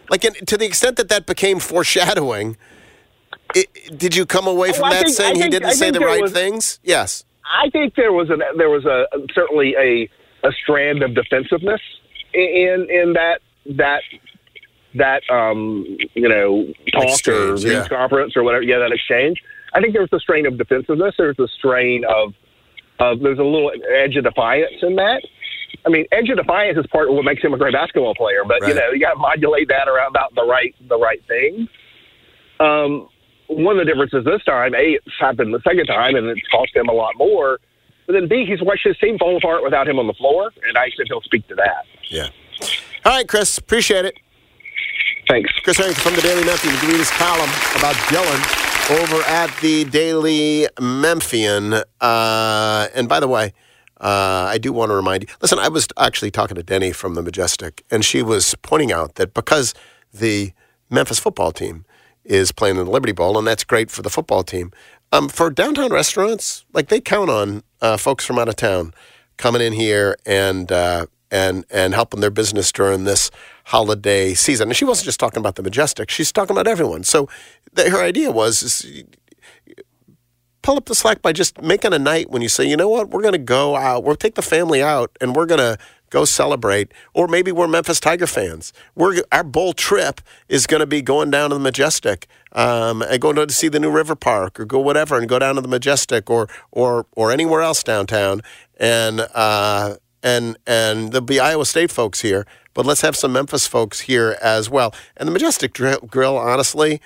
like 0.09 0.23
in, 0.23 0.33
to 0.45 0.57
the 0.57 0.65
extent 0.65 0.95
that 0.95 1.09
that 1.09 1.25
became 1.25 1.59
foreshadowing, 1.59 2.55
it, 3.53 3.67
did 3.97 4.15
you 4.15 4.25
come 4.25 4.47
away 4.47 4.69
Oh, 4.69 4.73
from 4.73 4.85
I 4.85 4.89
that 4.93 5.03
think- 5.05 5.15
saying 5.17 5.41
I 5.41 5.43
he 5.45 5.49
didn't 5.49 5.71
say 5.73 5.91
the 5.91 5.99
right 5.99 6.21
was- 6.21 6.31
things? 6.31 6.79
Yes. 6.83 7.25
I 7.45 7.69
think 7.69 7.93
there 7.95 8.11
was 8.13 8.29
a 8.31 8.38
there 8.57 8.69
was 8.71 8.85
a 8.85 9.05
certainly 9.33 9.75
a 9.77 10.09
a 10.47 10.51
strand 10.63 11.03
of 11.03 11.13
defensiveness 11.13 11.81
in 12.33 12.88
in 12.89 13.13
that 13.13 13.39
that 13.75 14.01
that 14.95 15.21
um 15.29 15.85
you 16.15 16.27
know 16.27 16.65
talk 16.91 17.03
or 17.03 17.07
Exchange, 17.09 17.63
news 17.63 17.63
yeah. 17.65 17.88
conference 17.88 18.35
or 18.35 18.41
whatever 18.43 18.63
yeah 18.63 18.79
that 18.79 18.91
exchange. 18.91 19.43
I 19.75 19.81
think 19.81 19.93
there 19.93 20.01
was 20.01 20.13
a 20.13 20.19
strain 20.19 20.45
of 20.45 20.57
defensiveness. 20.57 21.15
There's 21.17 21.38
a 21.38 21.47
strain 21.59 22.03
of 22.05 22.33
of 22.99 23.19
there's 23.19 23.39
a 23.39 23.43
little 23.43 23.71
edge 23.93 24.15
of 24.15 24.23
defiance 24.23 24.81
in 24.81 24.95
that. 24.95 25.21
I 25.85 25.89
mean, 25.89 26.05
edge 26.13 26.29
of 26.29 26.38
defiance 26.38 26.77
is 26.77 26.88
part 26.88 27.09
of 27.09 27.15
what 27.15 27.25
makes 27.25 27.43
him 27.43 27.53
a 27.53 27.57
great 27.57 27.73
basketball 27.73 28.15
player, 28.15 28.43
but 28.47 28.65
you 28.67 28.73
know 28.73 28.91
you 28.91 28.99
got 28.99 29.13
to 29.13 29.19
modulate 29.19 29.67
that 29.67 29.89
around 29.89 30.11
about 30.11 30.33
the 30.33 30.45
right 30.45 30.73
the 30.88 30.97
right 30.97 31.21
things. 31.27 31.67
Um, 32.59 33.09
one 33.47 33.77
of 33.77 33.85
the 33.85 33.91
differences 33.91 34.23
this 34.23 34.43
time, 34.45 34.73
A, 34.73 34.95
it's 34.95 35.19
happened 35.19 35.53
the 35.53 35.61
second 35.67 35.85
time 35.88 36.15
and 36.15 36.25
it's 36.27 36.47
cost 36.49 36.73
him 36.73 36.88
a 36.88 36.93
lot 36.93 37.13
more. 37.17 37.59
But 38.07 38.13
then 38.13 38.27
B, 38.29 38.45
he's 38.47 38.61
watched 38.61 38.85
his 38.85 38.97
team 38.97 39.17
fall 39.17 39.35
apart 39.35 39.61
without 39.61 39.88
him 39.88 39.99
on 39.99 40.07
the 40.07 40.13
floor, 40.13 40.51
and 40.67 40.77
I 40.77 40.89
said 40.95 41.07
he'll 41.07 41.21
speak 41.21 41.47
to 41.49 41.55
that. 41.55 41.85
Yeah. 42.09 42.29
All 43.03 43.11
right, 43.11 43.27
Chris, 43.27 43.57
appreciate 43.57 44.05
it. 44.05 44.15
Thanks. 45.27 45.51
Chris 45.63 45.77
Herrington 45.77 46.01
from 46.01 46.15
the 46.15 46.21
Daily 46.21 46.45
Memphian. 46.45 46.73
You 46.73 46.79
can 46.79 46.89
read 46.89 46.99
his 46.99 47.11
column 47.11 47.49
about 47.75 47.95
Dillon 48.09 48.74
over 48.89 49.21
at 49.24 49.50
the 49.62 49.84
Daily 49.86 50.67
Memphian. 50.80 51.74
Uh, 52.00 52.88
and 52.93 53.10
by 53.10 53.19
the 53.19 53.28
way, 53.28 53.52
uh, 54.00 54.45
I 54.48 54.60
do 54.60 54.71
want 54.71 54.91
to 54.91 54.95
remind 54.95 55.24
you 55.24 55.30
listen, 55.41 55.58
I 55.58 55.69
was 55.69 55.88
actually 55.98 56.30
talking 56.30 56.56
to 56.56 56.62
Denny 56.62 56.91
from 56.91 57.15
the 57.15 57.24
Majestic, 57.24 57.84
and 57.89 58.06
she 58.06 58.21
was 58.21 58.54
pointing 58.62 58.91
out 58.91 59.15
that 59.15 59.34
because 59.34 59.74
the 60.13 60.52
Memphis 60.89 61.17
football 61.17 61.52
team 61.52 61.86
is 62.24 62.52
playing 62.52 62.78
in 62.78 62.86
the 62.86 62.91
Liberty 62.91 63.13
Bowl, 63.13 63.38
and 63.39 63.48
that's 63.48 63.63
great 63.63 63.89
for 63.89 64.04
the 64.04 64.10
football 64.10 64.43
team. 64.43 64.71
Um, 65.12 65.30
for 65.30 65.50
downtown 65.50 65.91
restaurants, 65.91 66.65
like 66.74 66.89
they 66.89 67.00
count 67.00 67.30
on 67.30 67.63
uh, 67.82 67.98
folks 67.98 68.24
from 68.24 68.38
out 68.38 68.50
of 68.50 68.56
town 68.56 68.93
coming 69.38 69.62
in 69.62 69.74
here 69.74 70.15
and 70.28 70.71
uh, 70.71 71.08
and 71.32 71.65
and 71.71 71.93
helping 71.95 72.19
their 72.19 72.32
business 72.32 72.71
during 72.71 73.04
this 73.04 73.32
holiday 73.65 74.34
season. 74.34 74.69
And 74.69 74.78
she 74.78 74.86
wasn't 74.86 75.06
just 75.06 75.19
talking 75.19 75.39
about 75.39 75.56
the 75.56 75.63
Majestic; 75.63 76.12
she's 76.12 76.32
talking 76.32 76.56
about 76.56 76.67
everyone. 76.67 77.04
So 77.04 77.28
the, 77.75 77.89
her 77.89 78.01
idea 78.01 78.31
was 78.31 78.63
is 78.63 79.03
pull 80.65 80.77
up 80.77 80.85
the 80.85 80.95
slack 80.95 81.21
by 81.21 81.31
just 81.31 81.61
making 81.61 81.93
a 81.93 81.99
night 81.99 82.31
when 82.31 82.41
you 82.41 82.49
say, 82.49 82.67
you 82.67 82.75
know 82.75 82.89
what, 82.89 83.11
we're 83.11 83.21
going 83.21 83.33
to 83.33 83.38
go 83.38 83.75
out, 83.75 84.03
we'll 84.03 84.15
take 84.15 84.33
the 84.33 84.41
family 84.41 84.81
out, 84.81 85.15
and 85.21 85.35
we're 85.35 85.45
going 85.45 85.59
to 85.59 85.77
go 86.09 86.25
celebrate. 86.25 86.91
Or 87.13 87.27
maybe 87.27 87.51
we're 87.51 87.67
Memphis 87.67 87.99
Tiger 87.99 88.25
fans. 88.25 88.73
We're 88.95 89.21
our 89.31 89.43
bowl 89.43 89.73
trip 89.73 90.21
is 90.49 90.65
going 90.65 90.79
to 90.79 90.88
be 90.88 91.01
going 91.01 91.29
down 91.29 91.51
to 91.51 91.55
the 91.55 91.59
Majestic 91.59 92.27
um, 92.51 93.03
and 93.03 93.21
going 93.21 93.35
to 93.35 93.49
see 93.51 93.67
the 93.67 93.79
new 93.79 93.91
River 93.91 94.15
Park 94.15 94.59
or 94.59 94.65
go 94.65 94.79
whatever 94.79 95.17
and 95.17 95.29
go 95.29 95.38
down 95.38 95.55
to 95.55 95.61
the 95.61 95.67
Majestic 95.67 96.29
or 96.29 96.47
or 96.71 97.05
or 97.15 97.31
anywhere 97.31 97.61
else 97.61 97.83
downtown 97.83 98.41
and 98.77 99.27
uh, 99.35 99.95
and 100.23 100.57
and 100.65 101.11
there'll 101.11 101.25
be 101.25 101.39
Iowa 101.39 101.65
State 101.65 101.91
folks 101.91 102.21
here, 102.21 102.47
but 102.73 102.85
let's 102.85 103.01
have 103.01 103.15
some 103.15 103.33
Memphis 103.33 103.67
folks 103.67 104.01
here 104.01 104.38
as 104.41 104.69
well. 104.69 104.93
And 105.15 105.27
the 105.27 105.31
Majestic 105.31 105.73
Grill, 105.73 106.38
honestly. 106.38 107.01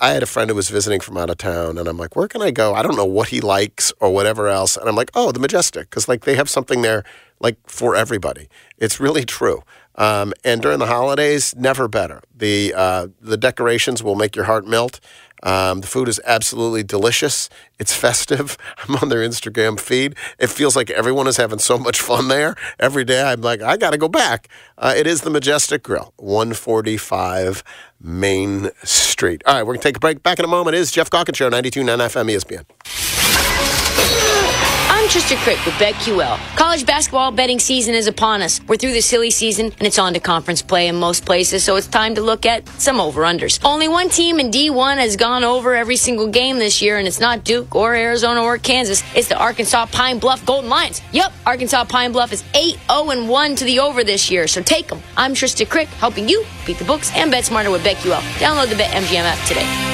I- 0.00 0.12
had 0.12 0.22
a 0.22 0.26
friend 0.26 0.48
who 0.50 0.56
was 0.56 0.68
visiting 0.68 1.00
from 1.00 1.16
out 1.16 1.30
of 1.30 1.38
town, 1.38 1.78
and 1.78 1.88
I'm 1.88 1.98
like, 1.98 2.16
where 2.16 2.28
can 2.28 2.42
I 2.42 2.50
go? 2.50 2.74
I 2.74 2.82
don't 2.82 2.96
know 2.96 3.04
what 3.04 3.28
he 3.28 3.40
likes 3.40 3.92
or 4.00 4.10
whatever 4.10 4.48
else. 4.48 4.76
And 4.76 4.88
I'm 4.88 4.96
like, 4.96 5.10
oh, 5.14 5.32
the 5.32 5.40
Majestic, 5.40 5.90
because 5.90 6.08
like 6.08 6.24
they 6.24 6.36
have 6.36 6.48
something 6.48 6.82
there 6.82 7.04
like 7.40 7.56
for 7.66 7.94
everybody. 7.96 8.48
It's 8.78 9.00
really 9.00 9.24
true. 9.24 9.62
Um, 9.96 10.32
and 10.44 10.60
during 10.62 10.78
the 10.78 10.86
holidays, 10.86 11.54
never 11.56 11.86
better. 11.88 12.20
The 12.34 12.74
uh, 12.76 13.08
the 13.20 13.36
decorations 13.36 14.02
will 14.02 14.16
make 14.16 14.34
your 14.34 14.46
heart 14.46 14.66
melt. 14.66 15.00
Um, 15.44 15.82
the 15.82 15.86
food 15.86 16.08
is 16.08 16.20
absolutely 16.24 16.82
delicious. 16.82 17.48
It's 17.78 17.94
festive. 17.94 18.56
I'm 18.88 18.96
on 18.96 19.10
their 19.10 19.20
Instagram 19.20 19.78
feed. 19.78 20.16
It 20.38 20.48
feels 20.48 20.74
like 20.74 20.90
everyone 20.90 21.26
is 21.28 21.36
having 21.36 21.58
so 21.60 21.78
much 21.78 22.00
fun 22.00 22.28
there. 22.28 22.56
Every 22.80 23.04
day 23.04 23.22
I'm 23.22 23.42
like, 23.42 23.62
I 23.62 23.76
got 23.76 23.90
to 23.90 23.98
go 23.98 24.08
back. 24.08 24.48
Uh, 24.76 24.94
it 24.96 25.06
is 25.06 25.20
the 25.20 25.30
Majestic 25.30 25.82
Grill, 25.82 26.12
145 26.16 27.62
Main 28.00 28.70
Street. 28.82 29.42
All 29.46 29.54
right, 29.54 29.62
we're 29.62 29.74
going 29.74 29.80
to 29.80 29.88
take 29.88 29.96
a 29.98 30.00
break. 30.00 30.22
Back 30.22 30.38
in 30.38 30.44
a 30.44 30.48
moment 30.48 30.74
is 30.76 30.90
Geoff 30.90 31.08
Show, 31.12 31.50
92.9 31.50 31.84
FM 31.84 32.34
ESPN. 32.34 33.13
Trysta 35.08 35.36
Krick 35.36 35.64
with 35.66 35.74
BetQL. 35.74 36.38
College 36.56 36.86
basketball 36.86 37.30
betting 37.30 37.58
season 37.58 37.94
is 37.94 38.06
upon 38.06 38.42
us. 38.42 38.60
We're 38.66 38.76
through 38.76 38.94
the 38.94 39.02
silly 39.02 39.30
season 39.30 39.66
and 39.66 39.82
it's 39.82 39.98
on 39.98 40.14
to 40.14 40.20
conference 40.20 40.62
play 40.62 40.88
in 40.88 40.96
most 40.96 41.26
places, 41.26 41.62
so 41.62 41.76
it's 41.76 41.86
time 41.86 42.14
to 42.14 42.22
look 42.22 42.46
at 42.46 42.66
some 42.80 42.98
over-unders. 43.00 43.60
Only 43.64 43.86
one 43.86 44.08
team 44.08 44.40
in 44.40 44.50
D1 44.50 44.96
has 44.96 45.16
gone 45.16 45.44
over 45.44 45.74
every 45.74 45.96
single 45.96 46.28
game 46.28 46.58
this 46.58 46.80
year, 46.80 46.98
and 46.98 47.06
it's 47.06 47.20
not 47.20 47.44
Duke 47.44 47.74
or 47.74 47.94
Arizona 47.94 48.42
or 48.42 48.56
Kansas. 48.58 49.02
It's 49.14 49.28
the 49.28 49.38
Arkansas 49.38 49.86
Pine 49.86 50.18
Bluff 50.18 50.44
Golden 50.46 50.70
Lions. 50.70 51.02
Yep, 51.12 51.32
Arkansas 51.46 51.84
Pine 51.84 52.12
Bluff 52.12 52.32
is 52.32 52.42
8-0-1 52.54 53.58
to 53.58 53.64
the 53.64 53.80
over 53.80 54.04
this 54.04 54.30
year, 54.30 54.46
so 54.46 54.62
take 54.62 54.88
them. 54.88 55.00
I'm 55.16 55.34
Trysta 55.34 55.66
Krick, 55.66 55.86
helping 55.86 56.28
you 56.28 56.44
beat 56.66 56.78
the 56.78 56.84
books 56.84 57.10
and 57.14 57.30
bet 57.30 57.44
smarter 57.44 57.70
with 57.70 57.84
BetQL. 57.84 58.20
Download 58.38 58.68
the 58.68 58.76
BetMGM 58.76 59.22
app 59.22 59.46
today. 59.46 59.93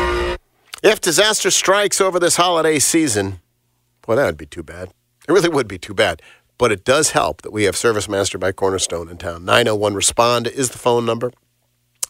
If 0.83 0.99
disaster 0.99 1.51
strikes 1.51 2.01
over 2.01 2.19
this 2.19 2.37
holiday 2.37 2.79
season, 2.79 3.39
boy, 4.01 4.15
that 4.15 4.25
would 4.25 4.37
be 4.37 4.47
too 4.47 4.63
bad. 4.63 4.89
It 5.29 5.31
really 5.31 5.47
would 5.47 5.67
be 5.67 5.77
too 5.77 5.93
bad. 5.93 6.23
But 6.57 6.71
it 6.71 6.83
does 6.83 7.11
help 7.11 7.43
that 7.43 7.51
we 7.51 7.65
have 7.65 7.77
Service 7.77 8.09
Master 8.09 8.39
by 8.39 8.51
Cornerstone 8.51 9.07
in 9.07 9.17
town. 9.17 9.45
901 9.45 9.93
Respond 9.93 10.47
is 10.47 10.71
the 10.71 10.79
phone 10.79 11.05
number. 11.05 11.31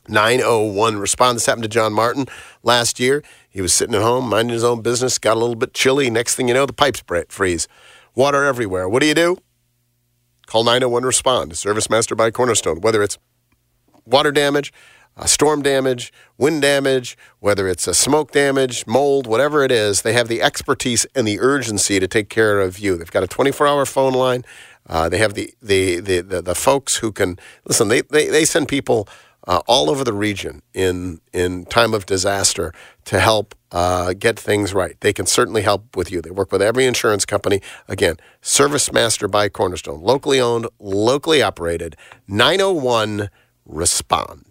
901 0.07 0.97
Respond. 0.97 1.35
This 1.35 1.47
happened 1.47 1.63
to 1.63 1.69
John 1.69 1.91
Martin 1.91 2.27
last 2.63 2.97
year. 2.97 3.23
He 3.49 3.61
was 3.61 3.73
sitting 3.73 3.93
at 3.93 4.01
home, 4.01 4.29
minding 4.29 4.53
his 4.53 4.63
own 4.63 4.81
business, 4.81 5.17
got 5.17 5.35
a 5.35 5.39
little 5.39 5.55
bit 5.55 5.73
chilly. 5.73 6.09
Next 6.09 6.35
thing 6.35 6.47
you 6.47 6.53
know, 6.53 6.65
the 6.65 6.71
pipes 6.71 7.03
freeze. 7.27 7.67
Water 8.15 8.45
everywhere. 8.45 8.87
What 8.87 9.01
do 9.01 9.07
you 9.07 9.13
do? 9.13 9.37
Call 10.47 10.63
901 10.63 11.03
Respond. 11.03 11.57
Service 11.57 11.89
Master 11.89 12.15
by 12.15 12.31
Cornerstone. 12.31 12.79
Whether 12.79 13.03
it's 13.03 13.17
water 14.05 14.31
damage, 14.31 14.71
uh, 15.17 15.25
storm 15.25 15.61
damage, 15.61 16.11
wind 16.37 16.61
damage, 16.61 17.17
whether 17.39 17.67
it's 17.67 17.87
a 17.87 17.93
smoke 17.93 18.31
damage, 18.31 18.87
mold, 18.87 19.27
whatever 19.27 19.63
it 19.63 19.71
is, 19.71 20.01
they 20.01 20.13
have 20.13 20.27
the 20.27 20.41
expertise 20.41 21.05
and 21.15 21.27
the 21.27 21.39
urgency 21.39 21.99
to 21.99 22.07
take 22.07 22.29
care 22.29 22.59
of 22.59 22.79
you. 22.79 22.97
They've 22.97 23.11
got 23.11 23.23
a 23.23 23.27
24 23.27 23.67
hour 23.67 23.85
phone 23.85 24.13
line. 24.13 24.45
Uh, 24.87 25.09
they 25.09 25.17
have 25.19 25.33
the, 25.35 25.53
the, 25.61 25.99
the, 25.99 26.21
the, 26.21 26.41
the 26.41 26.55
folks 26.55 26.97
who 26.97 27.11
can 27.11 27.37
listen, 27.65 27.87
they, 27.87 28.01
they, 28.01 28.27
they 28.27 28.45
send 28.45 28.67
people 28.67 29.07
uh, 29.47 29.61
all 29.67 29.89
over 29.89 30.03
the 30.03 30.13
region 30.13 30.61
in, 30.73 31.19
in 31.33 31.65
time 31.65 31.93
of 31.93 32.05
disaster 32.05 32.73
to 33.05 33.19
help 33.19 33.55
uh, 33.71 34.13
get 34.13 34.39
things 34.39 34.73
right. 34.73 34.99
They 35.01 35.13
can 35.13 35.25
certainly 35.25 35.61
help 35.61 35.95
with 35.95 36.11
you. 36.11 36.21
They 36.21 36.29
work 36.29 36.51
with 36.51 36.61
every 36.61 36.85
insurance 36.85 37.25
company. 37.25 37.61
Again, 37.87 38.17
Service 38.41 38.91
Master 38.91 39.27
by 39.27 39.49
Cornerstone, 39.49 40.01
locally 40.01 40.39
owned, 40.39 40.67
locally 40.79 41.41
operated, 41.41 41.95
901 42.27 43.29
Respond. 43.65 44.50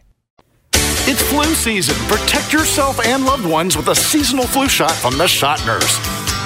It's 1.07 1.21
flu 1.23 1.43
season. 1.55 1.95
Protect 2.07 2.53
yourself 2.53 2.99
and 3.03 3.25
loved 3.25 3.45
ones 3.45 3.75
with 3.75 3.87
a 3.87 3.95
seasonal 3.95 4.45
flu 4.45 4.69
shot 4.69 4.91
from 4.91 5.17
the 5.17 5.27
Shot 5.27 5.59
Nurse. 5.65 5.97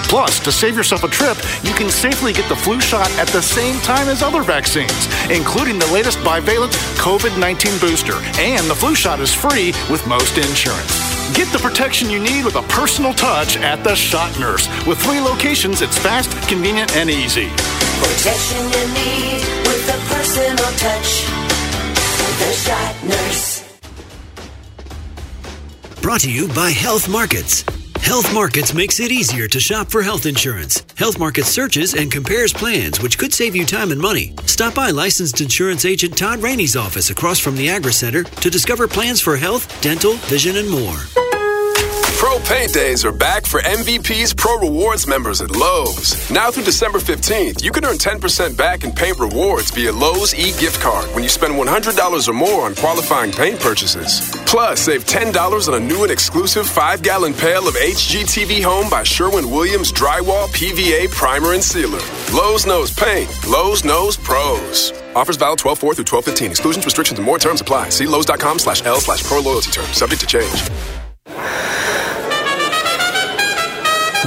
Plus, 0.08 0.40
to 0.40 0.52
save 0.52 0.78
yourself 0.78 1.04
a 1.04 1.10
trip, 1.10 1.36
you 1.64 1.74
can 1.74 1.90
safely 1.90 2.32
get 2.32 2.48
the 2.48 2.56
flu 2.56 2.80
shot 2.80 3.12
at 3.20 3.28
the 3.30 3.42
same 3.42 3.76
time 3.82 4.08
as 4.08 4.24
other 4.24 4.42
vaccines, 4.42 5.08
including 5.30 5.78
the 5.78 5.86
latest 5.88 6.20
bivalent 6.20 6.72
COVID 6.96 7.38
19 7.38 7.80
booster. 7.80 8.16
And 8.40 8.66
the 8.70 8.76
flu 8.76 8.96
shot 8.96 9.20
is 9.20 9.34
free 9.34 9.74
with 9.92 10.08
most 10.08 10.38
insurance. 10.38 11.04
Get 11.36 11.52
the 11.52 11.60
protection 11.60 12.10
you 12.10 12.20
need 12.20 12.46
with 12.46 12.56
a 12.56 12.64
personal 12.64 13.14
touch 13.14 13.58
at 13.58 13.84
the 13.84 13.94
Shot 13.94 14.40
Nurse. 14.40 14.70
With 14.88 15.00
three 15.00 15.20
locations, 15.20 15.82
it's 15.82 15.98
fast, 15.98 16.32
convenient, 16.48 16.96
and 16.96 17.10
easy. 17.10 17.50
Protection 18.00 18.64
you 18.72 18.84
need 18.96 19.44
with 19.68 19.84
a 19.90 20.00
personal 20.16 20.72
touch. 20.80 21.28
The 22.40 22.54
Shot 22.54 23.04
Nurse. 23.04 23.55
Brought 26.06 26.22
to 26.22 26.32
you 26.32 26.48
by 26.50 26.70
Health 26.70 27.10
Markets. 27.10 27.66
Health 28.00 28.32
Markets 28.32 28.76
makes 28.76 29.00
it 29.00 29.12
easier 29.12 29.48
to 29.48 29.60
shop 29.60 29.90
for 29.90 30.04
health 30.04 30.28
insurance. 30.28 30.86
Health 30.96 31.18
Markets 31.18 31.50
searches 31.50 31.96
and 31.96 32.12
compares 32.12 32.54
plans, 32.54 33.02
which 33.02 33.18
could 33.18 33.34
save 33.34 33.56
you 33.56 33.66
time 33.66 33.92
and 33.92 34.00
money. 34.00 34.36
Stop 34.46 34.76
by 34.76 34.92
licensed 34.92 35.42
insurance 35.42 35.84
agent 35.84 36.16
Todd 36.16 36.44
Rainey's 36.44 36.76
office 36.76 37.10
across 37.10 37.40
from 37.40 37.56
the 37.56 37.72
Agri 37.72 37.92
Center 37.92 38.24
to 38.24 38.52
discover 38.52 38.88
plans 38.88 39.20
for 39.20 39.36
health, 39.36 39.82
dental, 39.82 40.14
vision, 40.30 40.58
and 40.58 40.70
more. 40.70 40.96
Pro 42.26 42.40
Pay 42.40 42.66
Days 42.66 43.06
are 43.06 43.12
back 43.12 43.46
for 43.46 43.62
MVP's 43.62 44.34
Pro 44.34 44.58
Rewards 44.58 45.06
members 45.06 45.42
at 45.42 45.56
Lowe's. 45.56 46.32
Now 46.32 46.50
through 46.50 46.64
December 46.64 46.98
15th, 46.98 47.64
you 47.64 47.72
can 47.72 47.86
earn 47.86 47.98
10% 47.98 48.58
back 48.58 48.84
in 48.84 48.92
paint 48.92 49.20
rewards 49.20 49.70
via 49.70 49.92
Lowe's 49.92 50.34
e-gift 50.34 50.82
card 50.82 51.06
when 51.14 51.22
you 51.22 51.30
spend 51.30 51.54
$100 51.54 52.28
or 52.28 52.34
more 52.34 52.66
on 52.66 52.74
qualifying 52.74 53.32
paint 53.32 53.60
purchases. 53.60 54.32
Plus, 54.48 54.82
save 54.82 55.06
$10 55.06 55.68
on 55.68 55.76
a 55.76 55.80
new 55.80 56.02
and 56.02 56.12
exclusive 56.12 56.66
5-gallon 56.66 57.36
pail 57.36 57.68
of 57.68 57.76
HGTV 57.76 58.64
Home 58.64 58.90
by 58.90 59.04
Sherwin-Williams 59.04 59.92
Drywall 59.92 60.48
PVA 60.48 61.12
Primer 61.12 61.54
and 61.54 61.64
Sealer. 61.64 62.02
Lowe's 62.34 62.66
knows 62.66 62.92
paint. 62.92 63.30
Lowe's 63.48 63.86
knows 63.86 64.18
pros. 64.18 64.94
Offers 65.14 65.38
valid 65.38 65.60
12-4 65.60 65.96
through 65.96 66.06
12-15. 66.06 66.50
Exclusions, 66.50 66.86
restrictions, 66.86 67.20
and 67.20 67.26
more 67.26 67.38
terms 67.38 67.62
apply. 67.62 67.90
See 67.90 68.08
Lowe's.com 68.08 68.58
slash 68.58 68.84
L 68.84 69.00
slash 69.00 69.24
pro 69.24 69.42
loyalty 69.42 69.70
terms. 69.70 69.96
Subject 69.96 70.22
to 70.22 70.26
change. 70.26 71.85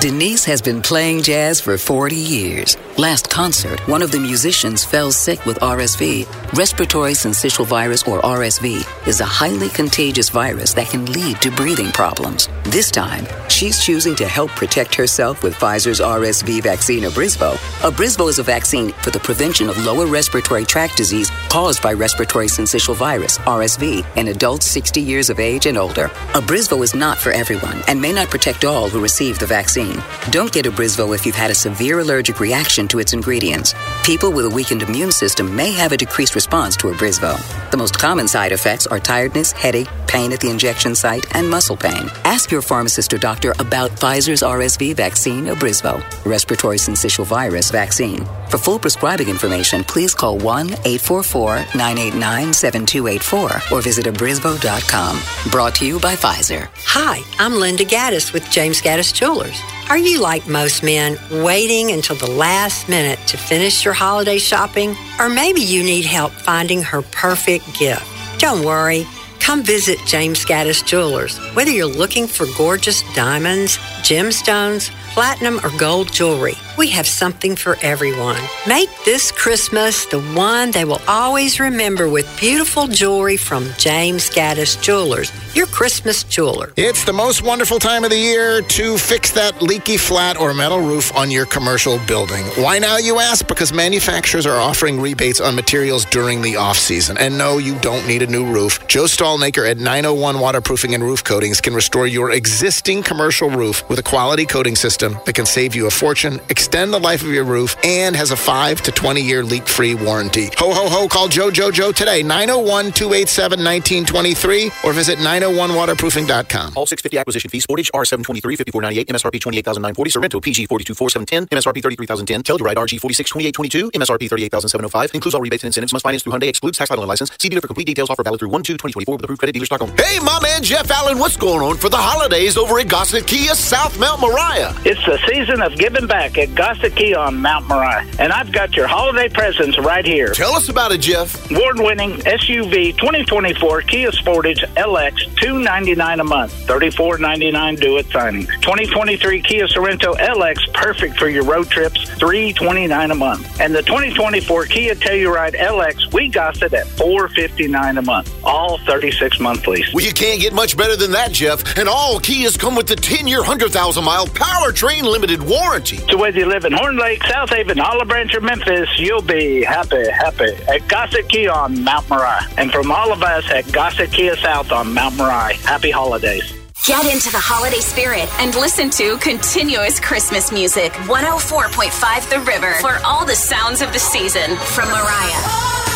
Denise 0.00 0.44
has 0.44 0.62
been 0.62 0.80
playing 0.80 1.22
jazz 1.22 1.60
for 1.60 1.76
40 1.76 2.14
years. 2.14 2.76
Last 2.98 3.28
concert, 3.28 3.80
one 3.88 4.00
of 4.00 4.12
the 4.12 4.20
musicians 4.20 4.84
fell 4.84 5.10
sick 5.10 5.44
with 5.44 5.58
RSV. 5.58 6.24
Respiratory 6.56 7.14
syncytial 7.14 7.66
virus, 7.66 8.06
or 8.06 8.20
RSV, 8.20 9.08
is 9.08 9.20
a 9.20 9.24
highly 9.24 9.68
contagious 9.70 10.28
virus 10.28 10.72
that 10.74 10.88
can 10.88 11.06
lead 11.06 11.40
to 11.42 11.50
breathing 11.50 11.90
problems. 11.90 12.48
This 12.64 12.92
time, 12.92 13.26
she's 13.48 13.84
choosing 13.84 14.14
to 14.16 14.28
help 14.28 14.50
protect 14.52 14.94
herself 14.94 15.42
with 15.42 15.54
Pfizer's 15.54 16.00
RSV 16.00 16.62
vaccine, 16.62 17.02
Abrysvo. 17.02 17.56
Abrysvo 17.80 18.28
is 18.28 18.38
a 18.38 18.44
vaccine 18.44 18.92
for 19.02 19.10
the 19.10 19.20
prevention 19.20 19.68
of 19.68 19.84
lower 19.84 20.06
respiratory 20.06 20.64
tract 20.64 20.96
disease 20.96 21.30
caused 21.48 21.82
by 21.82 21.92
respiratory 21.92 22.46
syncytial 22.46 22.94
virus, 22.94 23.38
RSV, 23.38 24.06
in 24.16 24.28
adults 24.28 24.66
60 24.66 25.00
years 25.00 25.28
of 25.28 25.40
age 25.40 25.66
and 25.66 25.76
older. 25.76 26.08
Abrysvo 26.34 26.84
is 26.84 26.94
not 26.94 27.18
for 27.18 27.32
everyone 27.32 27.82
and 27.88 28.00
may 28.00 28.12
not 28.12 28.28
protect 28.28 28.64
all 28.64 28.88
who 28.88 29.00
receive 29.00 29.38
the 29.38 29.46
vaccine. 29.46 29.87
Don't 30.30 30.52
get 30.52 30.66
a 30.66 30.70
Abrysvo 30.70 31.14
if 31.14 31.26
you've 31.26 31.34
had 31.34 31.50
a 31.50 31.54
severe 31.54 32.00
allergic 32.00 32.40
reaction 32.40 32.86
to 32.88 32.98
its 32.98 33.12
ingredients. 33.12 33.74
People 34.04 34.30
with 34.30 34.44
a 34.44 34.50
weakened 34.50 34.82
immune 34.82 35.12
system 35.12 35.54
may 35.54 35.72
have 35.72 35.92
a 35.92 35.96
decreased 35.96 36.34
response 36.34 36.76
to 36.76 36.88
a 36.88 36.92
Abrysvo. 36.92 37.70
The 37.70 37.76
most 37.76 37.98
common 37.98 38.28
side 38.28 38.52
effects 38.52 38.86
are 38.86 39.00
tiredness, 39.00 39.52
headache, 39.52 39.88
pain 40.06 40.32
at 40.32 40.40
the 40.40 40.50
injection 40.50 40.94
site, 40.94 41.26
and 41.34 41.50
muscle 41.50 41.76
pain. 41.76 42.08
Ask 42.24 42.50
your 42.50 42.62
pharmacist 42.62 43.12
or 43.12 43.18
doctor 43.18 43.54
about 43.58 43.90
Pfizer's 43.90 44.42
RSV 44.42 44.94
vaccine, 44.94 45.46
Abrysvo, 45.46 46.02
respiratory 46.24 46.78
syncytial 46.78 47.26
virus 47.26 47.70
vaccine. 47.70 48.24
For 48.50 48.58
full 48.58 48.78
prescribing 48.78 49.28
information, 49.28 49.84
please 49.84 50.14
call 50.14 50.38
1 50.38 50.66
844 50.66 51.56
989 51.74 52.52
7284 52.52 53.76
or 53.76 53.82
visit 53.82 54.06
abrisvo.com. 54.06 55.20
Brought 55.50 55.74
to 55.76 55.86
you 55.86 56.00
by 56.00 56.14
Pfizer. 56.14 56.68
Hi, 56.86 57.20
I'm 57.38 57.54
Linda 57.54 57.84
Gaddis 57.84 58.32
with 58.32 58.48
James 58.50 58.80
Gaddis 58.80 59.12
Jewelers. 59.12 59.60
Are 59.90 59.98
you 59.98 60.20
like 60.20 60.46
most 60.46 60.82
men, 60.82 61.18
waiting 61.30 61.92
until 61.92 62.16
the 62.16 62.30
last 62.30 62.88
minute 62.88 63.18
to 63.28 63.36
finish 63.36 63.84
your 63.84 63.94
holiday 63.94 64.38
shopping? 64.38 64.96
Or 65.18 65.28
maybe 65.28 65.60
you 65.60 65.82
need 65.82 66.04
help 66.04 66.32
finding 66.32 66.82
her 66.82 67.02
perfect 67.02 67.78
gift. 67.78 68.04
Don't 68.38 68.64
worry. 68.64 69.06
Come 69.40 69.62
visit 69.62 69.98
James 70.06 70.44
Gaddis 70.44 70.84
Jewelers. 70.84 71.38
Whether 71.54 71.70
you're 71.70 71.86
looking 71.86 72.26
for 72.26 72.46
gorgeous 72.56 73.02
diamonds, 73.14 73.78
gemstones, 74.02 74.90
platinum, 75.14 75.58
or 75.64 75.70
gold 75.78 76.12
jewelry. 76.12 76.54
We 76.78 76.86
have 76.90 77.08
something 77.08 77.56
for 77.56 77.76
everyone. 77.82 78.40
Make 78.68 78.88
this 79.04 79.32
Christmas 79.32 80.06
the 80.06 80.20
one 80.20 80.70
they 80.70 80.84
will 80.84 81.02
always 81.08 81.58
remember 81.58 82.08
with 82.08 82.24
beautiful 82.38 82.86
jewelry 82.86 83.36
from 83.36 83.68
James 83.78 84.30
Gaddis 84.30 84.80
Jewelers, 84.80 85.32
your 85.56 85.66
Christmas 85.66 86.22
jeweler. 86.22 86.72
It's 86.76 87.04
the 87.04 87.12
most 87.12 87.42
wonderful 87.42 87.80
time 87.80 88.04
of 88.04 88.10
the 88.10 88.16
year 88.16 88.62
to 88.62 88.96
fix 88.96 89.32
that 89.32 89.60
leaky 89.60 89.96
flat 89.96 90.38
or 90.38 90.54
metal 90.54 90.78
roof 90.78 91.12
on 91.16 91.32
your 91.32 91.46
commercial 91.46 91.98
building. 92.06 92.44
Why 92.62 92.78
now, 92.78 92.96
you 92.96 93.18
ask? 93.18 93.48
Because 93.48 93.72
manufacturers 93.72 94.46
are 94.46 94.60
offering 94.60 95.00
rebates 95.00 95.40
on 95.40 95.56
materials 95.56 96.04
during 96.04 96.42
the 96.42 96.54
off 96.54 96.78
season. 96.78 97.18
And 97.18 97.36
no, 97.36 97.58
you 97.58 97.76
don't 97.80 98.06
need 98.06 98.22
a 98.22 98.28
new 98.28 98.46
roof. 98.46 98.86
Joe 98.86 99.06
Stallmaker 99.06 99.68
at 99.68 99.78
901 99.78 100.38
Waterproofing 100.38 100.94
and 100.94 101.02
Roof 101.02 101.24
Coatings 101.24 101.60
can 101.60 101.74
restore 101.74 102.06
your 102.06 102.30
existing 102.30 103.02
commercial 103.02 103.50
roof 103.50 103.82
with 103.90 103.98
a 103.98 104.04
quality 104.04 104.46
coating 104.46 104.76
system 104.76 105.18
that 105.26 105.34
can 105.34 105.44
save 105.44 105.74
you 105.74 105.88
a 105.88 105.90
fortune, 105.90 106.38
the 106.70 107.00
life 107.02 107.22
of 107.22 107.28
your 107.28 107.44
roof, 107.44 107.76
and 107.84 108.14
has 108.14 108.30
a 108.30 108.36
5 108.36 108.82
to 108.82 108.92
20 108.92 109.20
year 109.20 109.42
leak 109.42 109.66
free 109.66 109.94
warranty. 109.94 110.46
Ho, 110.56 110.72
ho, 110.72 110.88
ho, 110.88 111.08
call 111.08 111.28
Joe 111.28 111.50
Joe 111.50 111.70
Joe 111.70 111.92
today, 111.92 112.22
901 112.22 112.92
287 112.92 113.58
1923, 113.58 114.70
or 114.84 114.92
visit 114.92 115.18
901waterproofing.com. 115.18 116.74
All 116.76 116.86
650 116.86 117.18
acquisition 117.18 117.50
fees, 117.50 117.66
Sportage 117.66 117.90
R723, 117.92 118.56
5498, 118.58 119.08
MSRP 119.08 119.40
28940, 119.40 120.10
Sorento 120.10 120.42
PG 120.42 120.66
424,710, 120.66 121.48
MSRP 121.48 121.82
33010, 121.82 122.42
Telluride 122.42 122.76
RG 122.76 123.00
462822, 123.00 123.90
MSRP 123.92 124.28
38705, 124.28 125.14
includes 125.14 125.34
all 125.34 125.40
rebates 125.40 125.64
and 125.64 125.68
incentives, 125.68 125.92
must 125.92 126.02
finance 126.02 126.22
through 126.22 126.32
Hyundai, 126.32 126.48
excludes 126.48 126.78
tax 126.78 126.88
title 126.88 127.02
and 127.02 127.08
license. 127.08 127.30
See 127.38 127.48
dealer 127.48 127.60
for 127.60 127.68
complete 127.68 127.86
details, 127.86 128.10
offer 128.10 128.22
valid 128.22 128.40
through 128.40 128.50
1 128.50 128.62
2 128.62 128.74
2024 128.74 129.16
with 129.16 129.24
approved 129.24 129.40
credit 129.40 129.52
dealer 129.52 129.66
Stockholm. 129.66 129.90
Hey, 129.96 130.18
my 130.20 130.38
man 130.42 130.62
Jeff 130.62 130.90
Allen, 130.90 131.18
what's 131.18 131.36
going 131.36 131.62
on 131.62 131.76
for 131.76 131.88
the 131.88 131.96
holidays 131.96 132.56
over 132.56 132.78
at 132.78 132.88
Gossett 132.88 133.26
Kia 133.26 133.54
South 133.54 133.98
Mount 133.98 134.20
Moriah? 134.20 134.74
It's 134.84 135.04
the 135.06 135.18
season 135.26 135.62
of 135.62 135.76
giving 135.78 136.06
back 136.06 136.36
at 136.38 136.54
Gossett 136.58 136.96
Kia 136.96 137.16
on 137.16 137.40
Mount 137.40 137.68
Moriah, 137.68 138.04
and 138.18 138.32
I've 138.32 138.50
got 138.50 138.74
your 138.74 138.88
holiday 138.88 139.28
presents 139.28 139.78
right 139.78 140.04
here. 140.04 140.32
Tell 140.32 140.54
us 140.54 140.68
about 140.68 140.90
it, 140.90 140.98
Jeff. 140.98 141.48
Award-winning 141.52 142.14
SUV 142.22 142.96
2024 142.98 143.82
Kia 143.82 144.10
Sportage 144.10 144.66
LX, 144.74 145.36
two 145.36 145.60
ninety 145.60 145.94
nine 145.94 146.18
a 146.18 146.24
month, 146.24 146.52
thirty 146.66 146.90
four 146.90 147.16
ninety 147.16 147.52
nine 147.52 147.76
due 147.76 147.98
at 147.98 148.06
signing. 148.06 148.46
2023 148.60 149.40
Kia 149.40 149.68
Sorento 149.68 150.16
LX, 150.16 150.74
perfect 150.74 151.16
for 151.16 151.28
your 151.28 151.44
road 151.44 151.70
trips, 151.70 152.10
three 152.18 152.52
twenty 152.52 152.88
nine 152.88 153.12
a 153.12 153.14
month, 153.14 153.60
and 153.60 153.72
the 153.72 153.82
2024 153.82 154.64
Kia 154.66 154.96
Telluride 154.96 155.54
LX, 155.54 156.12
we 156.12 156.28
got 156.28 156.60
it 156.60 156.74
at 156.74 156.88
four 156.88 157.28
fifty 157.28 157.68
nine 157.68 157.98
a 157.98 158.02
month, 158.02 158.34
all 158.42 158.78
36 158.78 159.38
month 159.38 159.64
lease. 159.68 159.94
Well, 159.94 160.04
you 160.04 160.12
can't 160.12 160.40
get 160.40 160.52
much 160.52 160.76
better 160.76 160.96
than 160.96 161.12
that, 161.12 161.30
Jeff. 161.30 161.78
And 161.78 161.88
all 161.88 162.18
Kias 162.18 162.58
come 162.58 162.74
with 162.74 162.88
the 162.88 162.96
10 162.96 163.28
year, 163.28 163.38
100,000 163.38 164.02
mile 164.02 164.26
powertrain 164.26 165.04
limited 165.04 165.40
warranty. 165.40 165.98
So 166.08 166.16
whether 166.16 166.38
you 166.38 166.47
live 166.48 166.64
in 166.64 166.72
Horn 166.72 166.96
Lake, 166.96 167.22
South 167.24 167.50
Haven, 167.50 167.78
Olive 167.78 168.08
Branch, 168.08 168.34
or 168.34 168.40
Memphis, 168.40 168.88
you'll 168.98 169.22
be 169.22 169.62
happy, 169.62 170.08
happy 170.10 170.54
at 170.68 170.88
Gossett 170.88 171.28
Kia 171.28 171.50
on 171.50 171.84
Mount 171.84 172.08
Moriah. 172.08 172.46
And 172.56 172.72
from 172.72 172.90
all 172.90 173.12
of 173.12 173.22
us 173.22 173.48
at 173.50 173.70
Gossett 173.70 174.10
Kia 174.12 174.34
South 174.36 174.72
on 174.72 174.94
Mount 174.94 175.16
Moriah, 175.16 175.54
happy 175.58 175.90
holidays. 175.90 176.54
Get 176.86 177.04
into 177.12 177.30
the 177.30 177.38
holiday 177.38 177.80
spirit 177.80 178.28
and 178.40 178.54
listen 178.54 178.88
to 178.90 179.18
continuous 179.18 180.00
Christmas 180.00 180.50
music. 180.50 180.92
104.5 180.92 182.30
The 182.30 182.40
River 182.40 182.72
for 182.80 182.98
all 183.04 183.26
the 183.26 183.34
sounds 183.34 183.82
of 183.82 183.92
the 183.92 183.98
season 183.98 184.56
from 184.56 184.88
Mariah 184.88 185.87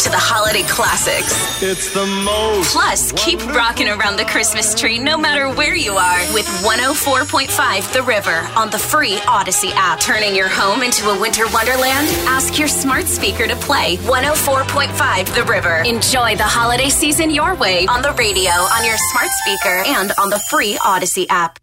to 0.00 0.10
the 0.10 0.18
holiday 0.18 0.62
classics. 0.64 1.62
It's 1.62 1.92
the 1.92 2.06
most. 2.06 2.72
Plus, 2.72 3.12
keep 3.12 3.38
rocking 3.54 3.88
around 3.88 4.16
the 4.16 4.24
Christmas 4.24 4.74
tree 4.74 4.98
no 4.98 5.16
matter 5.16 5.48
where 5.54 5.76
you 5.76 5.92
are 5.92 6.20
with 6.32 6.46
104.5 6.62 7.92
The 7.92 8.02
River 8.02 8.48
on 8.56 8.70
the 8.70 8.78
free 8.78 9.16
Audacy 9.26 9.70
app. 9.74 10.00
Turning 10.00 10.34
your 10.34 10.48
home 10.48 10.82
into 10.82 11.08
a 11.08 11.20
winter 11.20 11.44
wonderland? 11.52 12.08
Ask 12.26 12.58
your 12.58 12.68
smart 12.68 13.06
speaker 13.06 13.46
to 13.46 13.56
play 13.56 13.96
104.5 13.98 15.34
The 15.34 15.44
River. 15.44 15.82
Enjoy 15.84 16.36
the 16.36 16.42
holiday 16.42 16.88
season 16.88 17.30
your 17.30 17.54
way 17.54 17.86
on 17.86 18.02
the 18.02 18.12
radio, 18.12 18.50
on 18.50 18.84
your 18.84 18.96
smart 19.12 19.30
speaker, 19.42 19.82
and 19.86 20.12
on 20.18 20.30
the 20.30 20.38
free 20.50 20.74
Audacy 20.78 21.26
app. 21.28 21.58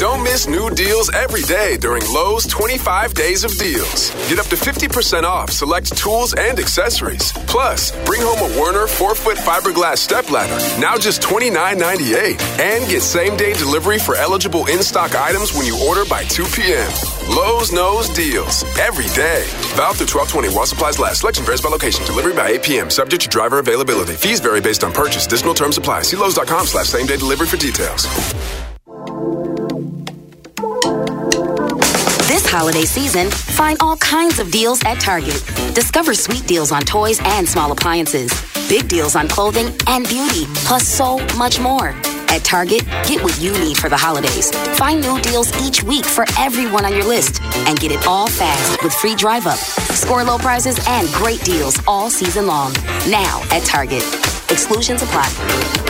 Don't 0.00 0.22
miss 0.22 0.48
new 0.48 0.70
deals 0.70 1.10
every 1.12 1.42
day 1.42 1.76
during 1.76 2.02
Lowe's 2.10 2.46
25 2.46 3.12
Days 3.12 3.44
of 3.44 3.54
Deals. 3.58 4.08
Get 4.30 4.38
up 4.38 4.46
to 4.46 4.56
50% 4.56 5.24
off 5.24 5.50
select 5.50 5.94
tools 5.94 6.32
and 6.32 6.58
accessories. 6.58 6.99
Plus, 7.00 7.92
bring 8.04 8.20
home 8.22 8.50
a 8.50 8.60
Werner 8.60 8.86
4 8.86 9.14
foot 9.14 9.38
fiberglass 9.38 9.98
stepladder, 9.98 10.58
now 10.80 10.98
just 10.98 11.22
$29.98. 11.22 12.38
And 12.60 12.88
get 12.88 13.00
same 13.02 13.36
day 13.36 13.54
delivery 13.54 13.98
for 13.98 14.16
eligible 14.16 14.66
in 14.66 14.82
stock 14.82 15.14
items 15.14 15.54
when 15.54 15.64
you 15.66 15.80
order 15.88 16.04
by 16.04 16.24
2 16.24 16.44
p.m. 16.44 16.90
Lowe's 17.34 17.72
knows 17.72 18.08
deals 18.10 18.64
every 18.78 19.08
day. 19.16 19.44
Valid 19.76 19.96
through 19.96 20.12
1220 20.20 20.48
while 20.54 20.66
supplies 20.66 20.98
last. 20.98 21.20
Selection 21.20 21.44
varies 21.44 21.62
by 21.62 21.70
location. 21.70 22.04
Delivery 22.04 22.34
by 22.34 22.48
8 22.50 22.62
p.m. 22.62 22.90
Subject 22.90 23.22
to 23.22 23.28
driver 23.28 23.58
availability. 23.60 24.12
Fees 24.12 24.40
vary 24.40 24.60
based 24.60 24.84
on 24.84 24.92
purchase. 24.92 25.26
Additional 25.26 25.54
terms 25.54 25.78
apply. 25.78 26.02
See 26.02 26.16
Lowe's.com 26.16 26.66
slash 26.66 26.86
same 26.86 27.06
day 27.06 27.16
delivery 27.16 27.46
for 27.46 27.56
details. 27.56 28.06
Holiday 32.50 32.84
season, 32.84 33.30
find 33.30 33.78
all 33.80 33.96
kinds 33.98 34.40
of 34.40 34.50
deals 34.50 34.82
at 34.84 34.98
Target. 34.98 35.40
Discover 35.72 36.14
sweet 36.14 36.44
deals 36.48 36.72
on 36.72 36.82
toys 36.82 37.20
and 37.22 37.48
small 37.48 37.70
appliances, 37.70 38.32
big 38.68 38.88
deals 38.88 39.14
on 39.14 39.28
clothing 39.28 39.72
and 39.86 40.08
beauty, 40.08 40.46
plus 40.66 40.86
so 40.86 41.18
much 41.36 41.60
more. 41.60 41.90
At 42.28 42.42
Target, 42.42 42.84
get 43.06 43.22
what 43.22 43.40
you 43.40 43.52
need 43.52 43.76
for 43.76 43.88
the 43.88 43.96
holidays. 43.96 44.50
Find 44.76 45.00
new 45.00 45.20
deals 45.20 45.52
each 45.62 45.84
week 45.84 46.04
for 46.04 46.24
everyone 46.38 46.84
on 46.84 46.92
your 46.92 47.04
list 47.04 47.40
and 47.68 47.78
get 47.78 47.92
it 47.92 48.04
all 48.06 48.26
fast 48.26 48.82
with 48.82 48.92
free 48.94 49.14
drive 49.14 49.46
up. 49.46 49.58
Score 49.58 50.24
low 50.24 50.38
prizes 50.38 50.76
and 50.88 51.06
great 51.08 51.42
deals 51.44 51.80
all 51.86 52.10
season 52.10 52.48
long. 52.48 52.72
Now 53.08 53.42
at 53.52 53.62
Target. 53.64 54.02
Exclusions 54.50 55.02
apply. 55.02 55.89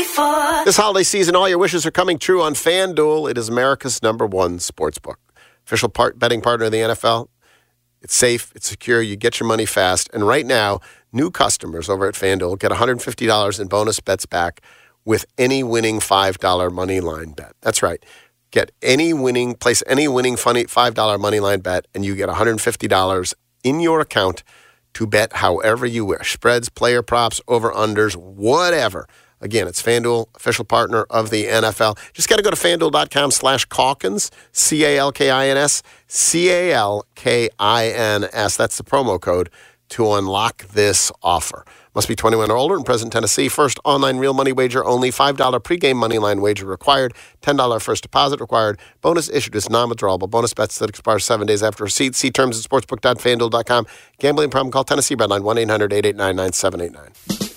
Before. 0.00 0.64
This 0.64 0.78
holiday 0.78 1.02
season, 1.02 1.36
all 1.36 1.46
your 1.46 1.58
wishes 1.58 1.84
are 1.84 1.90
coming 1.90 2.18
true 2.18 2.40
on 2.40 2.54
FanDuel. 2.54 3.30
It 3.30 3.36
is 3.36 3.50
America's 3.50 4.02
number 4.02 4.24
one 4.24 4.58
sports 4.58 4.98
book. 4.98 5.18
Official 5.66 5.90
part, 5.90 6.18
betting 6.18 6.40
partner 6.40 6.66
of 6.66 6.72
the 6.72 6.78
NFL. 6.78 7.28
It's 8.00 8.14
safe, 8.14 8.50
it's 8.54 8.66
secure, 8.66 9.02
you 9.02 9.16
get 9.16 9.40
your 9.40 9.46
money 9.46 9.66
fast. 9.66 10.08
And 10.14 10.26
right 10.26 10.46
now, 10.46 10.80
new 11.12 11.30
customers 11.30 11.90
over 11.90 12.06
at 12.06 12.14
FanDuel 12.14 12.58
get 12.58 12.72
$150 12.72 13.60
in 13.60 13.68
bonus 13.68 14.00
bets 14.00 14.24
back 14.24 14.62
with 15.04 15.26
any 15.36 15.62
winning 15.62 16.00
$5 16.00 16.72
money 16.72 17.00
line 17.00 17.32
bet. 17.32 17.52
That's 17.60 17.82
right. 17.82 18.02
Get 18.52 18.70
any 18.80 19.12
winning, 19.12 19.54
place 19.54 19.82
any 19.86 20.08
winning 20.08 20.36
funny 20.36 20.64
$5 20.64 21.20
money 21.20 21.40
line 21.40 21.60
bet, 21.60 21.86
and 21.94 22.06
you 22.06 22.16
get 22.16 22.30
$150 22.30 23.34
in 23.64 23.80
your 23.80 24.00
account 24.00 24.44
to 24.94 25.06
bet 25.06 25.34
however 25.34 25.84
you 25.84 26.06
wish. 26.06 26.32
Spreads, 26.32 26.70
player 26.70 27.02
props, 27.02 27.42
over 27.46 27.70
unders, 27.70 28.16
whatever. 28.16 29.06
Again, 29.40 29.66
it's 29.66 29.82
FanDuel, 29.82 30.26
official 30.34 30.64
partner 30.64 31.04
of 31.10 31.30
the 31.30 31.46
NFL. 31.46 31.98
Just 32.12 32.28
got 32.28 32.36
to 32.36 32.42
go 32.42 32.50
to 32.50 32.56
fanduel.com 32.56 33.30
slash 33.30 33.64
Calkins, 33.66 34.30
C 34.52 34.84
A 34.84 34.98
L 34.98 35.12
K 35.12 35.30
I 35.30 35.48
N 35.48 35.56
S, 35.56 35.82
C 36.06 36.50
A 36.50 36.72
L 36.72 37.06
K 37.14 37.48
I 37.58 37.88
N 37.88 38.26
S. 38.32 38.56
That's 38.56 38.76
the 38.76 38.84
promo 38.84 39.20
code 39.20 39.50
to 39.90 40.12
unlock 40.12 40.66
this 40.68 41.10
offer. 41.22 41.64
Must 41.94 42.06
be 42.06 42.14
21 42.14 42.50
or 42.52 42.56
older 42.56 42.76
in 42.76 42.84
present 42.84 43.12
Tennessee. 43.12 43.48
First 43.48 43.80
online 43.84 44.18
real 44.18 44.32
money 44.32 44.52
wager 44.52 44.84
only. 44.84 45.10
$5 45.10 45.34
pregame 45.64 45.96
money 45.96 46.18
line 46.18 46.40
wager 46.40 46.64
required. 46.66 47.14
$10 47.42 47.82
first 47.82 48.02
deposit 48.02 48.40
required. 48.40 48.78
Bonus 49.00 49.28
issued 49.28 49.56
is 49.56 49.68
non-withdrawable. 49.68 50.30
Bonus 50.30 50.54
bets 50.54 50.78
that 50.78 50.88
expire 50.88 51.18
seven 51.18 51.48
days 51.48 51.64
after 51.64 51.82
receipt. 51.82 52.14
See 52.14 52.30
terms 52.30 52.64
at 52.64 52.70
sportsbook.fanduel.com. 52.70 53.86
Gambling 54.18 54.50
problem? 54.50 54.70
Call 54.70 54.84
Tennessee 54.84 55.16
Redline 55.16 55.40
1-800-889-9789. 55.66 57.49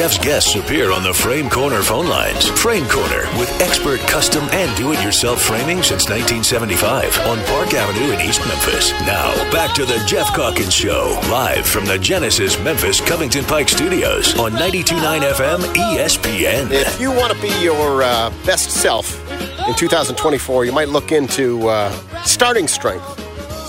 Geoff's 0.00 0.16
guests 0.16 0.54
appear 0.54 0.92
on 0.92 1.02
the 1.02 1.12
Frame 1.12 1.50
Corner 1.50 1.82
phone 1.82 2.06
lines. 2.06 2.48
Frame 2.48 2.88
Corner 2.88 3.20
with 3.38 3.50
expert 3.60 4.00
custom 4.00 4.42
and 4.50 4.74
do-it-yourself 4.74 5.42
framing 5.42 5.82
since 5.82 6.08
1975 6.08 7.18
on 7.26 7.36
Park 7.44 7.74
Avenue 7.74 8.10
in 8.14 8.20
East 8.22 8.40
Memphis. 8.48 8.92
Now, 9.02 9.34
back 9.52 9.74
to 9.74 9.84
the 9.84 10.02
Geoff 10.06 10.34
Calkins 10.34 10.72
Show, 10.72 11.20
live 11.30 11.66
from 11.66 11.84
the 11.84 11.98
Genesis 11.98 12.58
Memphis 12.60 12.98
Covington 13.02 13.44
Pike 13.44 13.68
Studios 13.68 14.38
on 14.38 14.52
92.9 14.52 15.32
FM 15.32 15.58
ESPN. 15.74 16.70
If 16.70 16.98
you 16.98 17.10
want 17.10 17.34
to 17.34 17.42
be 17.42 17.52
your 17.62 18.02
uh, 18.02 18.32
best 18.46 18.70
self 18.70 19.20
in 19.68 19.74
2024, 19.74 20.64
you 20.64 20.72
might 20.72 20.88
look 20.88 21.12
into 21.12 21.68
uh, 21.68 21.92
starting 22.24 22.68
strength. 22.68 23.04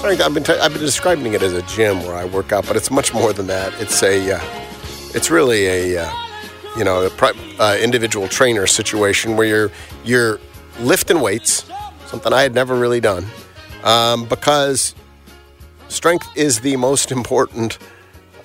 I've 0.02 0.34
been 0.34 0.46
t- 0.46 0.54
I've 0.54 0.72
been 0.72 0.82
describing 0.82 1.34
it 1.34 1.41
as 1.44 1.52
a 1.52 1.62
gym 1.63 2.00
where 2.04 2.15
I 2.15 2.24
work 2.24 2.54
out, 2.54 2.65
but 2.67 2.78
it's 2.78 2.89
much 2.89 3.13
more 3.13 3.34
than 3.34 3.48
that. 3.48 3.74
It's 3.82 4.02
a 4.02 4.38
uh, 4.38 4.62
it's 5.13 5.30
really 5.30 5.65
a 5.67 6.04
uh, 6.06 6.12
you 6.78 6.84
know 6.84 7.06
a 7.06 7.10
pri- 7.10 7.34
uh, 7.60 7.78
individual 7.80 8.28
trainer 8.28 8.68
situation 8.68 9.36
where 9.36 9.47
you're 9.47 9.72
you're 10.03 10.39
lifting 10.80 11.22
weights, 11.22 11.66
something 12.07 12.34
I 12.34 12.41
had 12.41 12.53
never 12.53 12.76
really 12.76 12.99
done, 12.99 13.26
um, 13.84 14.26
because 14.26 14.95
strength 15.88 16.28
is 16.36 16.62
the 16.62 16.78
most 16.78 17.12
important 17.12 17.78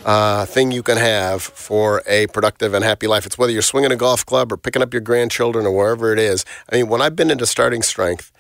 uh, 0.05 0.47
thing 0.47 0.71
you 0.71 0.83
can 0.83 0.97
have 0.97 1.43
for 1.43 2.03
a 2.07 2.27
productive 2.29 2.75
and 2.75 2.85
happy 2.85 3.07
life. 3.07 3.27
It's 3.27 3.37
whether 3.37 3.53
you're 3.53 3.63
swinging 3.63 3.93
a 3.93 3.97
golf 3.97 4.25
club 4.25 4.53
or 4.53 4.57
picking 4.57 4.83
up 4.83 4.95
your 4.95 5.01
grandchildren 5.01 5.67
or 5.67 5.73
wherever 5.73 6.13
it 6.13 6.19
is. 6.19 6.45
I 6.71 6.77
mean, 6.77 6.89
when 6.89 7.03
I've 7.03 7.17
been 7.17 7.31
into 7.31 7.47
starting 7.47 7.83
strength, 7.83 8.33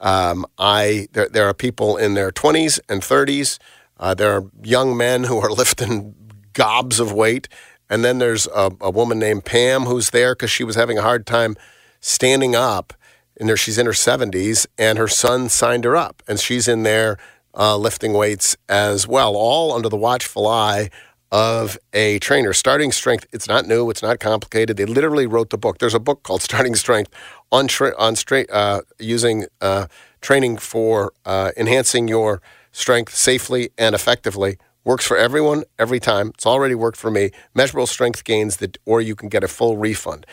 um, 0.00 0.44
I 0.58 1.08
there, 1.12 1.28
there 1.28 1.48
are 1.48 1.54
people 1.54 1.96
in 1.96 2.14
their 2.14 2.30
20s 2.30 2.78
and 2.88 3.00
30s. 3.00 3.58
Uh, 3.98 4.12
there 4.14 4.32
are 4.32 4.44
young 4.62 4.96
men 4.96 5.24
who 5.24 5.38
are 5.38 5.50
lifting 5.62 6.14
gobs 6.52 7.00
of 7.00 7.12
weight, 7.12 7.48
and 7.88 8.04
then 8.04 8.18
there's 8.18 8.46
a, 8.48 8.70
a 8.80 8.90
woman 8.90 9.18
named 9.18 9.44
Pam 9.44 9.84
who's 9.84 10.10
there 10.10 10.34
because 10.34 10.50
she 10.50 10.64
was 10.64 10.76
having 10.76 10.98
a 10.98 11.02
hard 11.02 11.26
time 11.26 11.56
standing 12.00 12.54
up. 12.54 12.92
And 13.38 13.48
there, 13.48 13.56
she's 13.56 13.78
in 13.78 13.86
her 13.86 13.92
70s, 13.92 14.66
and 14.78 14.96
her 14.96 15.08
son 15.08 15.48
signed 15.48 15.84
her 15.84 15.96
up, 15.96 16.22
and 16.28 16.38
she's 16.38 16.68
in 16.68 16.84
there 16.84 17.18
uh, 17.56 17.76
lifting 17.76 18.12
weights 18.12 18.56
as 18.68 19.08
well, 19.08 19.34
all 19.36 19.72
under 19.72 19.88
the 19.88 19.96
watchful 19.96 20.46
eye 20.46 20.90
of 21.32 21.76
a 21.92 22.20
trainer. 22.20 22.52
Starting 22.52 22.92
Strength, 22.92 23.26
it's 23.32 23.48
not 23.48 23.66
new, 23.66 23.90
it's 23.90 24.02
not 24.02 24.20
complicated. 24.20 24.76
They 24.76 24.86
literally 24.86 25.26
wrote 25.26 25.50
the 25.50 25.58
book. 25.58 25.78
There's 25.78 25.94
a 25.94 26.00
book 26.00 26.22
called 26.22 26.42
Starting 26.50 26.76
Strength 26.76 27.12
on 27.50 27.66
tra- 27.66 27.94
on 27.98 28.14
uh, 28.52 28.80
using 29.00 29.46
uh, 29.60 29.86
training 30.20 30.58
for 30.58 31.12
uh, 31.24 31.50
enhancing 31.56 32.06
your 32.06 32.40
strength 32.70 33.14
safely 33.14 33.70
and 33.76 33.94
effectively. 33.94 34.58
Works 34.84 35.06
for 35.06 35.16
everyone 35.16 35.64
every 35.78 35.98
time. 35.98 36.28
It's 36.34 36.46
already 36.46 36.74
worked 36.74 36.98
for 36.98 37.10
me. 37.10 37.30
Measurable 37.54 37.86
strength 37.86 38.22
gains 38.22 38.58
that, 38.58 38.76
or 38.84 39.00
you 39.00 39.16
can 39.16 39.30
get 39.30 39.42
a 39.42 39.48
full 39.48 39.78
refund. 39.78 40.26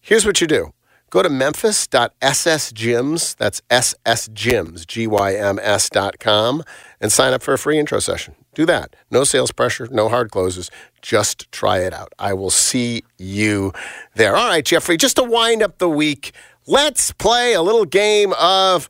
Here's 0.00 0.24
what 0.24 0.40
you 0.40 0.46
do. 0.46 0.72
Go 1.10 1.22
to 1.22 1.28
memphis.ssgyms, 1.28 3.36
that's 3.36 3.60
ssgyms, 3.70 4.86
G-Y-M-S 4.86 5.90
dot 5.90 6.18
com, 6.18 6.64
and 7.00 7.12
sign 7.12 7.32
up 7.32 7.42
for 7.42 7.54
a 7.54 7.58
free 7.58 7.78
intro 7.78 8.00
session. 8.00 8.34
Do 8.54 8.66
that. 8.66 8.96
No 9.10 9.22
sales 9.22 9.52
pressure, 9.52 9.86
no 9.90 10.08
hard 10.08 10.32
closes. 10.32 10.68
Just 11.02 11.50
try 11.52 11.78
it 11.78 11.92
out. 11.92 12.12
I 12.18 12.32
will 12.32 12.50
see 12.50 13.04
you 13.18 13.72
there. 14.14 14.36
All 14.36 14.48
right, 14.48 14.64
Jeffrey, 14.64 14.96
just 14.96 15.14
to 15.16 15.22
wind 15.22 15.62
up 15.62 15.78
the 15.78 15.88
week, 15.88 16.32
let's 16.66 17.12
play 17.12 17.52
a 17.52 17.62
little 17.62 17.84
game 17.84 18.32
of 18.38 18.88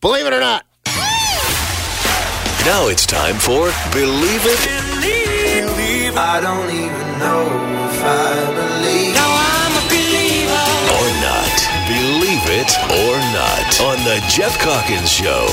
Believe 0.00 0.26
It 0.26 0.32
or 0.32 0.40
Not. 0.40 0.64
Now 2.66 2.88
it's 2.88 3.06
time 3.06 3.36
for 3.36 3.70
Believe 3.92 4.42
It 4.44 5.16
I 6.18 6.40
don't 6.40 6.70
even 6.70 7.18
know 7.20 7.44
if 7.86 8.02
I 8.02 8.34
believe. 8.58 9.14
Now 9.14 9.30
I'm 9.54 9.72
a 9.76 9.84
believer. 9.86 10.62
or 10.96 11.08
Not. 11.22 11.56
Believe 11.86 12.44
It 12.50 12.72
or 12.90 13.14
Not 13.32 13.80
on 13.82 14.02
The 14.02 14.18
Geoff 14.28 14.58
Calkins 14.58 15.12
Show. 15.12 15.46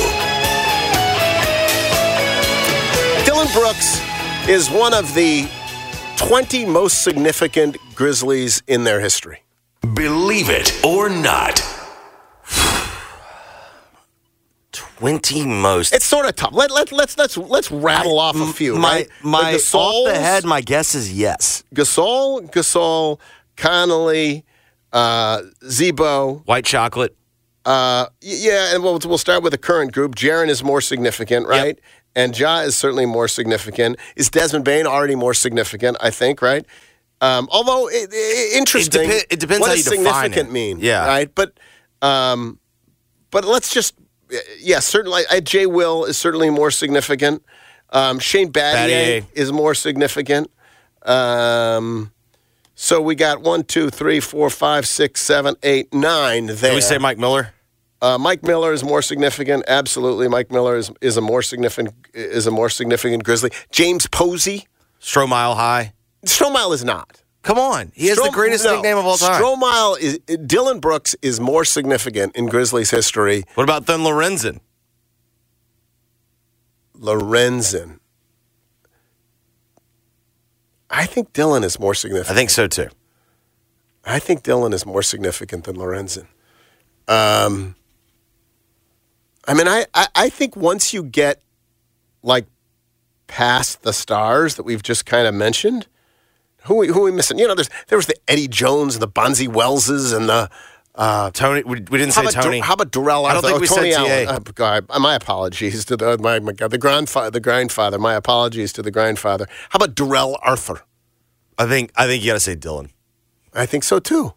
Dillon 3.25 3.47
Brooks 3.53 4.01
is 4.49 4.71
one 4.71 4.93
of 4.93 5.13
the 5.13 5.47
20 6.17 6.65
most 6.65 7.03
significant 7.03 7.77
Grizzlies 7.93 8.63
in 8.65 8.85
their 8.85 9.01
history. 9.01 9.43
Believe 9.93 10.49
It 10.49 10.83
or 10.83 11.09
Not. 11.09 11.61
20 15.03 15.45
most. 15.45 15.93
It's 15.93 16.05
sort 16.05 16.25
of 16.27 16.33
tough. 16.37 16.53
Let, 16.53 16.71
let, 16.71 16.89
let's, 16.93 17.17
let's, 17.17 17.35
let's 17.35 17.69
rattle 17.69 18.19
off 18.19 18.37
a 18.37 18.53
few. 18.53 18.77
My, 18.77 18.89
right? 18.89 19.09
my 19.21 19.51
the 19.51 19.77
off 19.77 20.05
the 20.07 20.17
head, 20.17 20.45
my 20.45 20.61
guess 20.61 20.95
is 20.95 21.11
yes. 21.11 21.61
Gasol, 21.75 22.49
Gasol, 22.49 23.19
Conley, 23.57 24.45
uh, 24.93 25.41
Zebo. 25.63 26.47
White 26.47 26.63
chocolate. 26.63 27.17
Uh, 27.65 28.05
yeah, 28.21 28.73
and 28.73 28.81
we'll, 28.81 28.97
we'll 29.03 29.17
start 29.17 29.43
with 29.43 29.51
the 29.51 29.57
current 29.57 29.91
group. 29.91 30.15
Jaren 30.15 30.47
is 30.47 30.63
more 30.63 30.79
significant, 30.79 31.49
right? 31.49 31.77
And 32.15 32.39
Ja 32.39 32.59
is 32.61 32.77
certainly 32.77 33.05
more 33.05 33.27
significant. 33.27 33.97
Is 34.15 34.29
Desmond 34.29 34.63
Bane 34.63 34.87
already 34.87 35.15
more 35.15 35.33
significant, 35.33 35.97
I 35.99 36.11
think, 36.11 36.41
right? 36.41 36.65
Um, 37.19 37.49
although, 37.51 37.89
it, 37.89 38.07
it, 38.13 38.57
interesting. 38.57 39.09
depe- 39.09 39.25
it 39.29 39.39
depends 39.41 39.59
what 39.59 39.71
how 39.71 39.75
does 39.75 39.85
you 39.85 39.97
define 39.97 40.23
significant 40.23 40.49
it. 40.49 40.53
mean? 40.53 40.79
Yeah. 40.79 41.05
Right? 41.05 41.35
But, 41.35 41.59
um, 42.01 42.57
but 43.31 43.43
let's 43.43 43.73
just, 43.73 43.95
yeah, 44.59 44.79
certainly, 44.79 45.23
uh, 45.29 45.39
Jay 45.39 45.65
Will 45.65 46.05
is 46.05 46.17
certainly 46.17 46.49
more 46.49 46.71
significant. 46.71 47.43
Um, 47.89 48.19
Shane 48.19 48.51
Battier, 48.51 49.21
Battier. 49.21 49.25
is 49.33 49.51
more 49.51 49.75
significant. 49.75 50.49
Um, 51.03 52.11
so 52.75 53.01
we 53.01 53.15
got 53.15 53.41
one, 53.41 53.63
two, 53.63 53.89
three, 53.89 54.19
four, 54.19 54.49
five, 54.49 54.87
six, 54.87 55.21
seven, 55.21 55.55
eight, 55.63 55.93
nine 55.93 56.47
there. 56.47 56.55
Can 56.55 56.75
we 56.75 56.81
say 56.81 56.97
Mike 56.97 57.17
Miller? 57.17 57.53
Uh, 58.01 58.17
Mike 58.17 58.43
Miller 58.43 58.73
is 58.73 58.83
more 58.83 59.01
significant. 59.01 59.63
Absolutely, 59.67 60.27
Mike 60.27 60.51
Miller 60.51 60.75
is, 60.75 60.91
is 60.99 61.15
a 61.15 61.21
more 61.21 61.41
significant 61.41 61.95
is 62.13 62.45
a 62.47 62.51
more 62.51 62.69
significant 62.69 63.23
Grizzly. 63.23 63.51
James 63.71 64.07
Posey, 64.07 64.67
Stromile 64.99 65.55
High. 65.55 65.93
Stromile 66.25 66.73
is 66.73 66.83
not. 66.83 67.22
Come 67.43 67.59
on. 67.59 67.91
He 67.93 68.07
has 68.07 68.17
the 68.17 68.31
greatest 68.31 68.63
no, 68.63 68.75
nickname 68.75 68.97
of 68.97 69.05
all 69.05 69.17
time. 69.17 69.41
Stromile 69.41 69.99
is 69.99 70.17
Dillon 70.45 70.79
Brooks 70.79 71.15
is 71.21 71.39
more 71.39 71.65
significant 71.65 72.35
in 72.35 72.47
Grizzlies 72.47 72.89
history. 72.89 73.43
what 73.55 73.65
about 73.65 73.85
then 73.85 73.99
Lorenzen? 73.99 74.61
Lorenzen. 76.97 77.99
I 80.89 81.05
think 81.05 81.33
Dillon 81.33 81.63
is 81.63 81.79
more 81.79 81.93
significant. 81.93 82.31
I 82.31 82.35
think 82.35 82.49
so 82.49 82.67
too. 82.67 82.87
I 84.05 84.19
think 84.19 84.43
Dillon 84.43 84.71
is 84.71 84.85
more 84.85 85.01
significant 85.01 85.65
than 85.65 85.75
Lorenzen. 85.75 86.27
Um, 87.07 87.75
I 89.45 89.53
mean, 89.53 89.67
I, 89.67 89.85
I, 89.93 90.07
I 90.15 90.29
think 90.29 90.55
once 90.55 90.93
you 90.93 91.03
get 91.03 91.41
like 92.21 92.45
past 93.27 93.83
the 93.83 93.91
stars 93.91 94.55
that 94.55 94.63
we've 94.63 94.83
just 94.83 95.05
kind 95.05 95.27
of 95.27 95.33
mentioned, 95.33 95.87
who 96.65 96.75
we- 96.75 96.87
who 96.87 97.01
are 97.01 97.03
we 97.05 97.11
missing? 97.11 97.37
You 97.39 97.47
know, 97.47 97.55
there's 97.55 97.69
there 97.87 97.97
was 97.97 98.07
the 98.07 98.15
Eddie 98.27 98.47
Jones 98.47 98.95
and 98.95 99.01
the 99.01 99.07
Bonzi 99.07 99.47
Welleses 99.47 100.15
and 100.15 100.27
the 100.29 100.49
uh, 100.95 101.31
Tony. 101.31 101.63
We, 101.63 101.75
we 101.89 101.97
didn't 101.97 102.11
say 102.11 102.25
Tony. 102.27 102.59
How 102.59 102.73
about 102.75 102.91
Darrell? 102.91 103.25
I 103.25 103.33
don't 103.33 103.41
think 103.41 103.55
Oh, 103.57 103.59
we 103.59 103.67
Tony 103.67 103.91
said 103.91 103.99
Allen. 104.11 104.27
TA. 104.27 104.33
Uh, 104.33 104.39
God, 104.53 104.85
my 105.01 105.15
apologies 105.15 105.85
to 105.85 105.97
the 105.97 106.17
my, 106.19 106.39
my 106.39 106.51
God, 106.51 106.71
the 106.71 106.77
grandfather. 106.77 107.31
The 107.31 107.39
grandfather. 107.39 107.97
My 107.97 108.13
apologies 108.13 108.71
to 108.73 108.81
the 108.81 108.91
grandfather. 108.91 109.47
How 109.69 109.77
about 109.77 109.95
Darrell 109.95 110.37
Arthur? 110.43 110.81
I 111.57 111.65
think 111.65 111.91
I 111.95 112.05
think 112.05 112.23
you 112.23 112.29
got 112.29 112.35
to 112.35 112.39
say 112.39 112.55
Dillon. 112.55 112.89
I 113.53 113.65
think 113.65 113.83
so 113.83 113.99
too. 113.99 114.33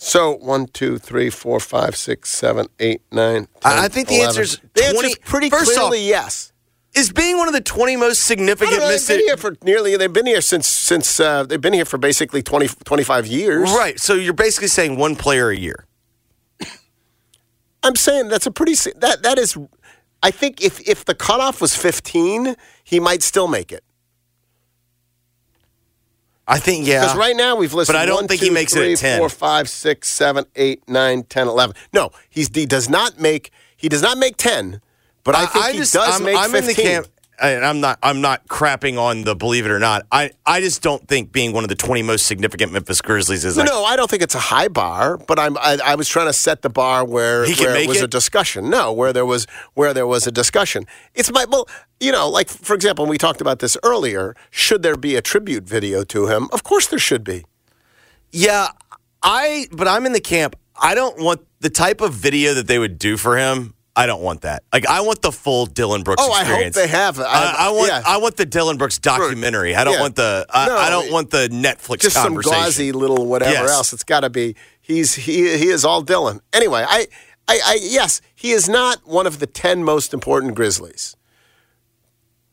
So 0.00 0.36
one, 0.36 0.66
two, 0.68 0.98
three, 0.98 1.28
four, 1.28 1.58
five, 1.58 1.96
six, 1.96 2.30
seven, 2.30 2.68
eight, 2.78 3.02
nine. 3.10 3.48
10, 3.62 3.72
I 3.78 3.88
think 3.88 4.06
the 4.08 4.16
11. 4.18 4.28
answer's 4.28 4.58
the 4.74 4.80
20 4.82 4.96
answer's 4.96 5.18
pretty 5.24 5.50
First 5.50 5.70
off, 5.72 5.88
clearly 5.88 6.06
yes. 6.08 6.52
Is 6.94 7.12
being 7.12 7.36
one 7.36 7.46
of 7.48 7.54
the 7.54 7.60
20 7.60 7.96
most 7.96 8.24
significant 8.24 8.78
know, 8.78 8.88
they've 8.88 9.06
been 9.06 9.20
here 9.20 9.36
for 9.36 9.56
nearly. 9.62 9.96
They've 9.96 10.12
been 10.12 10.26
here 10.26 10.40
since 10.40 10.66
since 10.66 11.20
uh, 11.20 11.44
they've 11.44 11.60
been 11.60 11.74
here 11.74 11.84
for 11.84 11.98
basically 11.98 12.42
20, 12.42 12.68
25 12.68 13.26
years. 13.26 13.70
Right. 13.70 14.00
So 14.00 14.14
you're 14.14 14.32
basically 14.32 14.68
saying 14.68 14.96
one 14.96 15.14
player 15.14 15.50
a 15.50 15.56
year. 15.56 15.86
I'm 17.82 17.96
saying 17.96 18.28
that's 18.28 18.46
a 18.46 18.50
pretty 18.50 18.74
that 18.96 19.22
that 19.22 19.38
is. 19.38 19.56
I 20.22 20.30
think 20.30 20.62
if 20.62 20.80
if 20.88 21.04
the 21.04 21.14
cutoff 21.14 21.60
was 21.60 21.76
fifteen, 21.76 22.56
he 22.82 22.98
might 22.98 23.22
still 23.22 23.46
make 23.46 23.70
it. 23.70 23.84
I 26.46 26.58
think 26.58 26.86
yeah. 26.86 27.02
Because 27.02 27.16
right 27.16 27.36
now 27.36 27.56
we've 27.56 27.74
listed. 27.74 27.94
But 27.94 28.00
I 28.00 28.06
don't 28.06 28.16
one, 28.16 28.28
think 28.28 28.40
he 28.40 28.48
two, 28.48 28.54
makes 28.54 28.74
it 28.74 28.78
three, 28.78 28.92
at 28.94 28.98
10. 28.98 29.18
four, 29.18 29.28
five, 29.28 29.68
six, 29.68 30.08
seven, 30.08 30.46
eight, 30.56 30.88
nine, 30.88 31.22
10, 31.24 31.46
11. 31.46 31.76
No, 31.92 32.10
he's 32.28 32.48
he 32.52 32.66
does 32.66 32.88
not 32.88 33.20
make 33.20 33.52
he 33.76 33.88
does 33.88 34.02
not 34.02 34.18
make 34.18 34.36
ten. 34.36 34.80
But 35.28 35.36
I 35.36 35.44
think 35.44 35.66
he 35.66 35.78
just, 35.78 35.92
does 35.92 36.18
I'm, 36.18 36.24
make 36.24 36.38
I'm 36.38 36.54
in 36.54 36.64
the 36.64 36.72
camp, 36.72 37.06
and 37.38 37.62
I'm 37.62 37.80
not. 37.80 37.98
I'm 38.02 38.22
not 38.22 38.48
crapping 38.48 38.98
on 38.98 39.24
the 39.24 39.36
believe 39.36 39.66
it 39.66 39.70
or 39.70 39.78
not. 39.78 40.06
I, 40.10 40.30
I 40.46 40.60
just 40.60 40.80
don't 40.80 41.06
think 41.06 41.32
being 41.32 41.52
one 41.52 41.64
of 41.64 41.68
the 41.68 41.74
20 41.74 42.00
most 42.02 42.24
significant 42.24 42.72
Memphis 42.72 43.02
Grizzlies 43.02 43.44
is 43.44 43.58
No, 43.58 43.62
like. 43.62 43.70
no, 43.70 43.84
I 43.84 43.96
don't 43.96 44.10
think 44.10 44.22
it's 44.22 44.34
a 44.34 44.38
high 44.40 44.68
bar, 44.68 45.18
but 45.18 45.38
I'm 45.38 45.58
I, 45.58 45.76
I 45.84 45.94
was 45.96 46.08
trying 46.08 46.28
to 46.28 46.32
set 46.32 46.62
the 46.62 46.70
bar 46.70 47.04
where, 47.04 47.44
He 47.44 47.54
can 47.54 47.66
where 47.66 47.76
it 47.76 47.86
was 47.86 47.98
it? 47.98 48.04
a 48.04 48.08
discussion. 48.08 48.70
No, 48.70 48.90
where 48.90 49.12
there 49.12 49.26
was 49.26 49.46
where 49.74 49.92
there 49.92 50.06
was 50.06 50.26
a 50.26 50.32
discussion. 50.32 50.86
It's 51.14 51.30
my 51.30 51.44
well, 51.46 51.68
you 52.00 52.10
know, 52.10 52.26
like 52.30 52.48
for 52.48 52.72
example, 52.72 53.04
we 53.04 53.18
talked 53.18 53.42
about 53.42 53.58
this 53.58 53.76
earlier. 53.82 54.34
Should 54.50 54.82
there 54.82 54.96
be 54.96 55.14
a 55.14 55.20
tribute 55.20 55.64
video 55.64 56.04
to 56.04 56.28
him? 56.28 56.48
Of 56.52 56.64
course, 56.64 56.86
there 56.86 56.98
should 56.98 57.22
be. 57.22 57.44
Yeah, 58.32 58.68
I. 59.22 59.66
But 59.72 59.88
I'm 59.88 60.06
in 60.06 60.12
the 60.12 60.20
camp. 60.20 60.56
I 60.80 60.94
don't 60.94 61.20
want 61.22 61.42
the 61.60 61.70
type 61.70 62.00
of 62.00 62.14
video 62.14 62.54
that 62.54 62.66
they 62.66 62.78
would 62.78 62.98
do 62.98 63.18
for 63.18 63.36
him. 63.36 63.74
I 63.98 64.06
don't 64.06 64.22
want 64.22 64.42
that. 64.42 64.62
Like 64.72 64.86
I 64.86 65.00
want 65.00 65.22
the 65.22 65.32
full 65.32 65.66
Dillon 65.66 66.02
Brooks 66.02 66.22
Oh, 66.24 66.30
I 66.32 66.38
hope 66.38 66.46
experience. 66.48 66.76
they 66.76 66.86
have. 66.88 67.18
I- 67.18 67.24
I, 67.24 67.54
I 67.66 67.70
want. 67.70 67.88
yeah. 67.88 68.02
I 68.06 68.16
want 68.18 68.36
the 68.36 68.46
Dillon 68.46 68.76
Brooks 68.76 68.98
documentary. 68.98 69.74
I 69.74 69.84
don't 69.84 69.94
Yeah. 69.94 70.00
want 70.00 70.16
the. 70.16 70.46
I, 70.50 70.66
No, 70.66 70.76
I 70.76 70.90
don't 70.90 71.10
want 71.12 71.30
the 71.30 71.48
Netflix 71.48 72.00
Just 72.00 72.14
some 72.16 72.34
gauzy 72.36 72.92
little 72.92 73.26
whatever 73.26 73.52
Yes. 73.52 73.70
else. 73.70 73.92
It's 73.92 74.04
got 74.04 74.20
to 74.20 74.30
be. 74.30 74.54
He's 74.80 75.14
he 75.14 75.56
he 75.58 75.68
is 75.68 75.84
all 75.84 76.00
Dillon. 76.02 76.40
Anyway, 76.52 76.84
I, 76.88 77.06
I 77.48 77.60
I 77.64 77.78
yes, 77.82 78.20
he 78.34 78.52
is 78.52 78.68
not 78.68 79.06
one 79.06 79.26
of 79.26 79.38
the 79.40 79.46
ten 79.46 79.82
most 79.84 80.14
important 80.14 80.54
Grizzlies, 80.54 81.16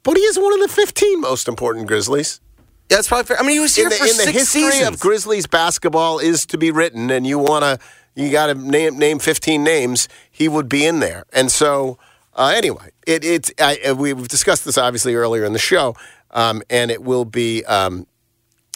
but 0.03 0.17
he 0.17 0.23
is 0.23 0.37
one 0.37 0.53
of 0.53 0.59
the 0.59 0.67
fifteen 0.67 1.21
most 1.21 1.47
important 1.47 1.87
Grizzlies. 1.87 2.41
Yeah, 2.89 2.97
that's 2.97 3.07
probably 3.07 3.25
fair. 3.25 3.39
I 3.39 3.43
mean, 3.43 3.51
he 3.53 3.59
was 3.59 3.75
here 3.75 3.85
in 3.85 3.89
the, 3.89 3.95
for 3.95 4.05
in 4.05 4.17
the 4.17 4.31
history 4.31 4.61
seasons. 4.69 4.87
of 4.95 4.99
Grizzlies 4.99 5.47
basketball 5.47 6.19
is 6.19 6.45
to 6.47 6.57
be 6.57 6.69
written, 6.71 7.09
and 7.09 7.25
you 7.25 7.39
want 7.39 7.63
to, 7.63 7.79
you 8.15 8.31
got 8.31 8.47
to 8.47 8.53
name 8.53 8.99
name 8.99 9.17
fifteen 9.19 9.63
names. 9.63 10.07
He 10.35 10.47
would 10.49 10.67
be 10.67 10.85
in 10.85 10.99
there, 10.99 11.23
and 11.31 11.49
so 11.51 11.97
uh, 12.33 12.51
anyway, 12.55 12.89
it, 13.07 13.23
it's 13.23 13.51
I, 13.59 13.77
uh, 13.89 13.95
we've 13.95 14.27
discussed 14.27 14.65
this 14.65 14.77
obviously 14.77 15.15
earlier 15.15 15.45
in 15.45 15.53
the 15.53 15.59
show. 15.59 15.95
um, 16.31 16.61
and 16.69 16.91
it 16.91 17.01
will 17.01 17.23
be. 17.25 17.63
Um, 17.63 18.05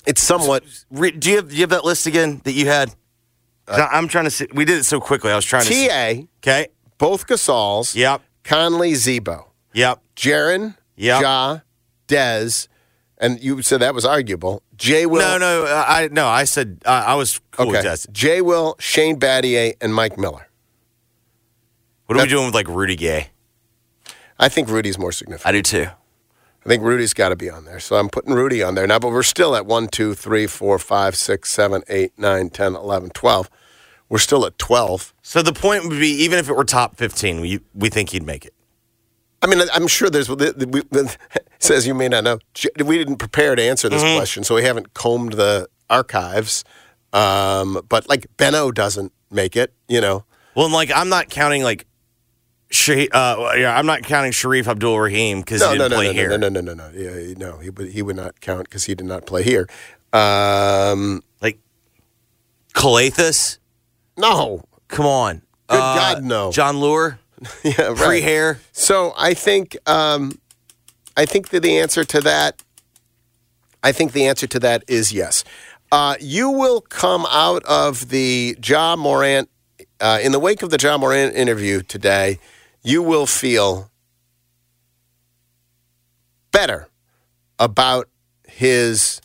it's 0.08 0.22
somewhat. 0.22 0.64
Re- 0.90 1.12
do 1.12 1.30
you 1.30 1.36
have 1.36 1.50
do 1.50 1.56
you 1.56 1.62
have 1.62 1.70
that 1.72 1.84
list 1.84 2.08
again 2.08 2.40
that 2.46 2.54
you 2.54 2.68
had? 2.68 2.96
I- 3.68 3.90
I'm 3.92 4.08
trying 4.08 4.24
to 4.26 4.32
see. 4.32 4.48
We 4.54 4.64
did 4.64 4.78
it 4.78 4.86
so 4.86 5.02
quickly. 5.02 5.32
I 5.32 5.36
was 5.36 5.44
trying 5.46 5.64
to. 5.66 5.74
see- 5.74 5.88
TA. 5.90 6.24
Okay. 6.42 6.68
Both 6.98 7.28
Gasols. 7.28 7.96
Yep. 7.96 8.22
Conley, 8.46 8.94
Zebo. 8.94 9.46
Yep. 9.74 10.00
Jaren. 10.16 10.76
Yep. 10.96 11.22
Ja. 11.22 11.60
Dez. 12.08 12.68
And 13.18 13.44
you 13.44 13.62
said 13.62 13.82
that 13.82 13.94
was 13.94 14.06
arguable. 14.06 14.64
Jay 14.78 15.06
Will. 15.06 15.20
No, 15.20 15.38
no, 15.38 15.66
uh, 15.66 15.86
I 15.88 16.08
no. 16.12 16.28
I 16.28 16.46
said 16.46 16.82
uh, 16.86 17.04
I 17.08 17.16
was 17.16 17.42
cool 17.52 17.68
with 17.68 17.86
Okay. 17.86 17.96
Jay 18.14 18.42
Will, 18.42 18.76
Shane 18.80 19.20
Battier, 19.20 19.74
and 19.82 19.94
Mike 19.94 20.18
Miller. 20.18 20.48
What 22.10 22.18
are 22.18 22.24
we 22.24 22.28
doing 22.28 22.46
with 22.48 22.56
like 22.56 22.68
Rudy 22.68 22.96
Gay? 22.96 23.28
I 24.40 24.50
think 24.50 24.68
Rudy's 24.68 24.98
more 24.98 25.12
significant. 25.12 25.48
I 25.48 25.52
do 25.52 25.62
too. 25.62 25.86
I 26.66 26.68
think 26.68 26.82
Rudy's 26.82 27.14
got 27.14 27.30
to 27.30 27.36
be 27.36 27.52
on 27.52 27.66
there. 27.66 27.80
So 27.80 27.98
I'm 27.98 28.10
putting 28.10 28.34
Rudy 28.34 28.64
on 28.64 28.74
there 28.74 28.88
now, 28.88 28.98
but 28.98 29.10
we're 29.10 29.22
still 29.22 29.56
at 29.56 29.68
1, 29.68 29.90
2, 29.90 30.16
3, 30.16 30.48
4, 30.48 30.80
5, 30.80 31.16
6, 31.16 31.52
7, 31.52 31.84
8, 31.88 32.12
9, 32.18 32.50
10, 32.50 32.76
11, 32.76 33.10
12. 33.12 33.50
We're 34.10 34.18
still 34.18 34.44
at 34.48 34.58
12. 34.58 35.14
So 35.22 35.44
the 35.44 35.54
point 35.54 35.84
would 35.84 36.00
be, 36.00 36.08
even 36.24 36.40
if 36.40 36.50
it 36.50 36.54
were 36.56 36.64
top 36.64 36.96
15, 36.96 37.42
we 37.42 37.60
we 37.76 37.90
think 37.90 38.10
he'd 38.10 38.26
make 38.26 38.44
it. 38.44 38.56
I 39.44 39.46
mean, 39.46 39.62
I'm 39.72 39.88
sure 39.88 40.10
there's. 40.10 40.26
the- 40.30 40.36
the- 40.36 40.68
we- 40.68 41.10
says 41.60 41.86
you 41.86 41.94
may 41.94 42.08
not 42.08 42.24
know. 42.24 42.40
We 42.84 42.98
didn't 42.98 43.18
prepare 43.18 43.56
to 43.56 43.62
answer 43.62 43.88
this 43.88 44.02
Mhm. 44.02 44.16
question, 44.18 44.44
so 44.44 44.56
we 44.56 44.64
haven't 44.64 44.96
combed 44.96 45.34
the 45.34 45.68
archives. 45.92 46.64
Um, 47.14 47.84
but 47.88 48.10
like 48.10 48.26
Benno 48.38 48.72
doesn't 48.72 49.12
make 49.30 49.56
it, 49.56 49.74
you 49.88 50.02
know. 50.02 50.26
Well, 50.56 50.66
and 50.66 50.74
like 50.74 50.90
I'm 50.92 51.10
not 51.10 51.30
counting 51.30 51.62
like, 51.64 51.86
Sha- 52.72 53.08
uh, 53.12 53.54
yeah, 53.58 53.76
I'm 53.78 53.86
not 53.88 54.04
counting 54.04 54.32
Shareef 54.32 54.68
Abdur-Rahim 54.68 55.40
because 55.42 55.62
No, 55.62 55.72
he 55.72 55.78
didn't 55.80 55.92
no, 55.92 55.98
play 55.98 56.08
no, 56.08 56.14
here. 56.14 56.30
no, 56.30 56.38
no, 56.38 56.50
no, 56.50 56.62
no, 56.62 56.74
no. 56.74 56.92
Yeah, 56.94 57.34
no, 57.38 57.58
he 57.58 57.70
would 57.72 57.90
he 57.90 58.02
would 58.04 58.16
not 58.16 58.40
count 58.42 58.66
because 58.66 58.84
he 58.86 58.94
did 58.96 59.08
not 59.08 59.26
play 59.26 59.42
here. 59.44 59.68
Um, 60.14 61.24
like 61.42 61.60
Calathes? 62.74 63.58
No. 64.18 64.64
Come 64.88 65.06
on. 65.06 65.42
Good 65.68 65.80
Uh, 65.80 65.96
God, 65.96 66.24
no. 66.24 66.52
Jon 66.52 66.76
Leuer? 66.76 67.18
yeah, 67.64 67.82
right. 67.88 67.98
Free 67.98 68.22
hair? 68.22 68.60
So 68.72 69.14
I 69.18 69.34
think 69.34 69.78
um, 69.88 70.40
I 71.16 71.26
think 71.26 71.50
that 71.50 71.62
the 71.62 71.78
answer 71.78 72.04
to 72.04 72.22
that 72.22 72.62
I 73.82 73.92
think 73.94 74.12
the 74.12 74.26
answer 74.28 74.46
to 74.48 74.60
that 74.60 74.84
is 74.88 75.14
yes. 75.14 75.44
Uh, 75.92 76.16
you 76.20 76.50
will 76.52 76.82
come 76.82 77.26
out 77.32 77.64
of 77.64 78.10
the 78.10 78.58
Ja 78.64 78.96
Morant 78.96 79.50
uh, 80.02 80.20
in 80.22 80.32
the 80.34 80.40
wake 80.40 80.62
of 80.62 80.70
the 80.70 80.78
Ja 80.80 80.98
Morant 80.98 81.34
interview 81.36 81.82
today. 81.82 82.40
You 82.82 83.04
will 83.04 83.26
feel 83.26 83.92
better 86.52 86.88
about 87.58 88.08
his 88.48 89.22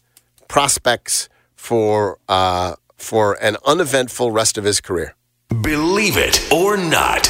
prospects 0.48 1.28
for 1.56 2.18
uh, 2.28 2.74
for 2.96 3.34
an 3.42 3.56
uneventful 3.64 4.30
rest 4.30 4.58
of 4.58 4.64
his 4.64 4.80
career. 4.80 5.14
Believe 5.48 6.16
it 6.16 6.40
or 6.52 6.76
not. 6.76 7.28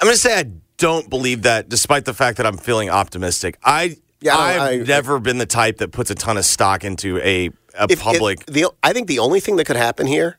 I'm 0.00 0.06
going 0.06 0.14
to 0.14 0.18
say 0.20 0.38
I 0.38 0.44
don't 0.76 1.10
believe 1.10 1.42
that, 1.42 1.68
despite 1.68 2.04
the 2.04 2.14
fact 2.14 2.36
that 2.36 2.46
I'm 2.46 2.56
feeling 2.56 2.88
optimistic. 2.88 3.58
I 3.64 3.96
yeah, 4.20 4.36
I've 4.36 4.60
I- 4.60 4.76
never 4.78 5.18
been 5.18 5.38
the 5.38 5.46
type 5.46 5.78
that 5.78 5.90
puts 5.92 6.10
a 6.10 6.14
ton 6.14 6.36
of 6.36 6.44
stock 6.44 6.84
into 6.84 7.18
a 7.18 7.50
a 7.78 7.84
If- 7.84 7.90
if 7.92 8.00
public. 8.00 8.46
the, 8.46 8.66
I 8.82 8.92
think 8.92 9.08
the 9.08 9.18
only 9.20 9.40
thing 9.40 9.56
that 9.56 9.64
could 9.66 9.76
happen 9.76 10.06
here 10.06 10.38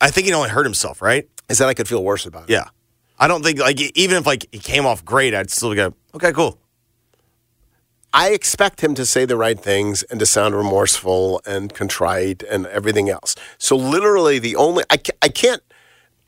I 0.00 0.10
think 0.10 0.26
he 0.28 0.32
only 0.32 0.48
hurt 0.50 0.64
himself, 0.64 1.02
right? 1.02 1.28
is 1.48 1.58
that 1.58 1.68
I 1.68 1.74
could 1.74 1.88
feel 1.88 2.04
worse 2.04 2.24
about 2.26 2.44
it. 2.44 2.50
Yeah. 2.50 2.68
I 3.18 3.26
don't 3.28 3.42
think 3.42 3.58
like 3.58 3.80
even 3.96 4.16
if 4.18 4.26
like 4.26 4.46
he 4.52 4.58
came 4.58 4.86
off 4.86 5.04
great, 5.04 5.34
I'd 5.34 5.50
still 5.50 5.74
go, 5.74 5.94
okay, 6.14 6.32
cool. 6.32 6.58
I 8.12 8.30
expect 8.30 8.80
him 8.82 8.94
to 8.94 9.04
say 9.04 9.26
the 9.26 9.36
right 9.36 9.58
things 9.60 10.02
and 10.04 10.18
to 10.20 10.26
sound 10.26 10.54
remorseful 10.56 11.42
and 11.46 11.72
contrite 11.74 12.42
and 12.42 12.66
everything 12.66 13.10
else. 13.10 13.34
So 13.58 13.76
literally, 13.76 14.38
the 14.38 14.56
only 14.56 14.84
I, 14.90 14.98
I 15.20 15.28
can't. 15.28 15.62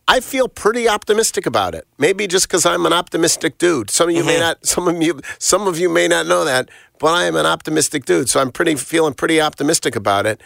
I 0.08 0.18
feel 0.18 0.48
pretty 0.48 0.88
optimistic 0.88 1.46
about 1.46 1.74
it. 1.74 1.86
Maybe 1.96 2.26
just 2.26 2.48
because 2.48 2.66
I'm 2.66 2.84
an 2.84 2.92
optimistic 2.92 3.58
dude. 3.58 3.90
Some 3.90 4.08
of 4.10 4.14
you 4.16 4.24
may 4.24 4.32
Mm-hmm. 4.34 4.40
not. 4.40 4.66
Some 4.66 4.88
of 4.88 5.00
you. 5.00 5.20
Some 5.38 5.68
of 5.68 5.78
you 5.78 5.88
may 5.88 6.08
not 6.08 6.26
know 6.26 6.44
that, 6.44 6.68
but 6.98 7.14
I 7.14 7.24
am 7.24 7.36
an 7.36 7.46
optimistic 7.46 8.04
dude. 8.04 8.28
So 8.28 8.40
I'm 8.40 8.50
pretty 8.50 8.74
feeling 8.74 9.14
pretty 9.14 9.40
optimistic 9.40 9.94
about 9.96 10.26
it. 10.26 10.40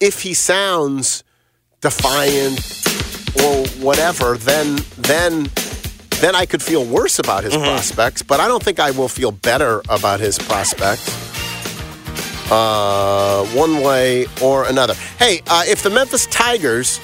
If 0.00 0.22
he 0.22 0.34
sounds 0.34 1.24
defiant 1.80 2.60
or 3.44 3.66
whatever, 3.84 4.36
then 4.38 4.78
then 4.96 5.50
then 6.22 6.36
I 6.36 6.46
could 6.46 6.62
feel 6.62 6.84
worse 6.84 7.18
about 7.18 7.42
his 7.42 7.56
prospects. 7.56 8.22
But 8.22 8.38
I 8.38 8.46
don't 8.46 8.62
think 8.62 8.78
I 8.78 8.92
will 8.92 9.08
feel 9.08 9.32
better 9.32 9.82
about 9.88 10.20
his 10.20 10.38
prospects. 10.38 11.10
Uh, 12.50 13.44
one 13.54 13.82
way 13.82 14.26
or 14.40 14.64
another. 14.66 14.94
Hey, 15.18 15.42
uh, 15.48 15.64
if 15.66 15.82
the 15.82 15.90
Memphis 15.90 16.26
Tigers 16.26 17.00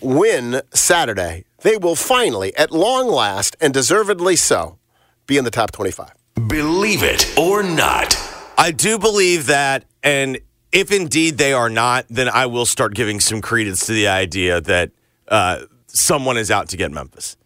win 0.00 0.62
Saturday, 0.72 1.44
they 1.62 1.76
will 1.76 1.96
finally, 1.96 2.54
at 2.56 2.70
long 2.70 3.08
last, 3.08 3.56
and 3.60 3.74
deservedly 3.74 4.36
so, 4.36 4.78
be 5.26 5.36
in 5.36 5.44
the 5.44 5.50
top 5.50 5.72
25. 5.72 6.12
Believe 6.46 7.02
it 7.02 7.36
or 7.36 7.64
not. 7.64 8.16
I 8.56 8.70
do 8.70 8.96
believe 8.96 9.46
that, 9.46 9.84
and 10.04 10.38
if 10.70 10.92
indeed 10.92 11.38
they 11.38 11.52
are 11.52 11.68
not, 11.68 12.06
then 12.08 12.28
I 12.28 12.46
will 12.46 12.66
start 12.66 12.94
giving 12.94 13.18
some 13.18 13.40
credence 13.40 13.86
to 13.86 13.92
the 13.92 14.06
idea 14.06 14.60
that 14.60 14.90
uh, 15.26 15.62
someone 15.88 16.36
is 16.36 16.50
out 16.50 16.68
to 16.70 16.76
get 16.76 16.92
Memphis. 16.92 17.36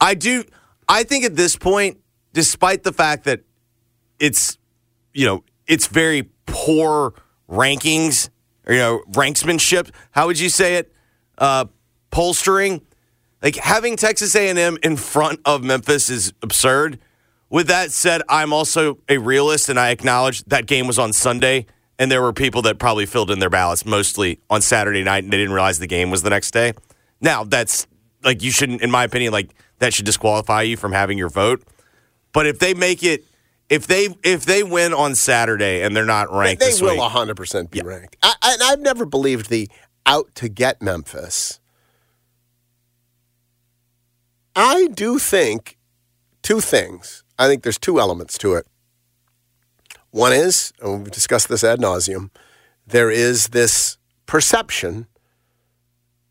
I 0.00 0.14
do. 0.14 0.44
I 0.88 1.04
think 1.04 1.24
at 1.24 1.36
this 1.36 1.56
point, 1.56 1.98
despite 2.32 2.82
the 2.82 2.92
fact 2.92 3.24
that 3.24 3.40
it's, 4.18 4.58
you 5.12 5.26
know, 5.26 5.44
it's 5.66 5.86
very 5.86 6.30
poor 6.46 7.14
rankings, 7.48 8.28
or, 8.66 8.74
you 8.74 8.80
know, 8.80 9.02
ranksmanship. 9.10 9.90
How 10.10 10.26
would 10.26 10.38
you 10.38 10.48
say 10.48 10.76
it? 10.76 10.92
Uh, 11.38 11.66
polstering. 12.10 12.82
Like 13.42 13.56
having 13.56 13.96
Texas 13.96 14.34
A&M 14.34 14.78
in 14.82 14.96
front 14.96 15.40
of 15.44 15.62
Memphis 15.62 16.08
is 16.08 16.32
absurd. 16.42 16.98
With 17.50 17.68
that 17.68 17.92
said, 17.92 18.22
I'm 18.28 18.52
also 18.52 18.98
a 19.08 19.18
realist, 19.18 19.68
and 19.68 19.78
I 19.78 19.90
acknowledge 19.90 20.44
that 20.44 20.66
game 20.66 20.86
was 20.86 20.98
on 20.98 21.12
Sunday, 21.12 21.66
and 21.98 22.10
there 22.10 22.22
were 22.22 22.32
people 22.32 22.62
that 22.62 22.78
probably 22.78 23.06
filled 23.06 23.30
in 23.30 23.38
their 23.38 23.50
ballots 23.50 23.84
mostly 23.84 24.40
on 24.48 24.60
Saturday 24.60 25.04
night, 25.04 25.24
and 25.24 25.32
they 25.32 25.36
didn't 25.36 25.52
realize 25.52 25.78
the 25.78 25.86
game 25.86 26.10
was 26.10 26.22
the 26.22 26.30
next 26.30 26.52
day. 26.52 26.72
Now, 27.24 27.42
that's 27.42 27.86
like 28.22 28.42
you 28.42 28.50
shouldn't, 28.50 28.82
in 28.82 28.90
my 28.90 29.02
opinion, 29.02 29.32
like 29.32 29.50
that 29.78 29.94
should 29.94 30.04
disqualify 30.04 30.62
you 30.62 30.76
from 30.76 30.92
having 30.92 31.16
your 31.16 31.30
vote. 31.30 31.62
But 32.34 32.46
if 32.46 32.58
they 32.58 32.74
make 32.74 33.02
it, 33.02 33.24
if 33.70 33.86
they 33.86 34.08
if 34.22 34.44
they 34.44 34.62
win 34.62 34.92
on 34.92 35.14
Saturday 35.14 35.82
and 35.82 35.96
they're 35.96 36.04
not 36.04 36.30
ranked, 36.30 36.60
they 36.60 36.66
this 36.66 36.82
will 36.82 36.90
week, 36.90 37.00
100% 37.00 37.70
be 37.70 37.80
ranked. 37.80 38.16
I, 38.22 38.34
I, 38.42 38.56
I've 38.64 38.80
never 38.80 39.06
believed 39.06 39.48
the 39.48 39.70
out 40.04 40.34
to 40.34 40.50
get 40.50 40.82
Memphis. 40.82 41.60
I 44.54 44.88
do 44.88 45.18
think 45.18 45.78
two 46.42 46.60
things. 46.60 47.24
I 47.38 47.48
think 47.48 47.62
there's 47.62 47.78
two 47.78 47.98
elements 47.98 48.36
to 48.38 48.52
it. 48.52 48.66
One 50.10 50.34
is, 50.34 50.74
and 50.80 51.04
we've 51.04 51.10
discussed 51.10 51.48
this 51.48 51.64
ad 51.64 51.80
nauseum, 51.80 52.30
there 52.86 53.10
is 53.10 53.48
this 53.48 53.96
perception, 54.26 55.06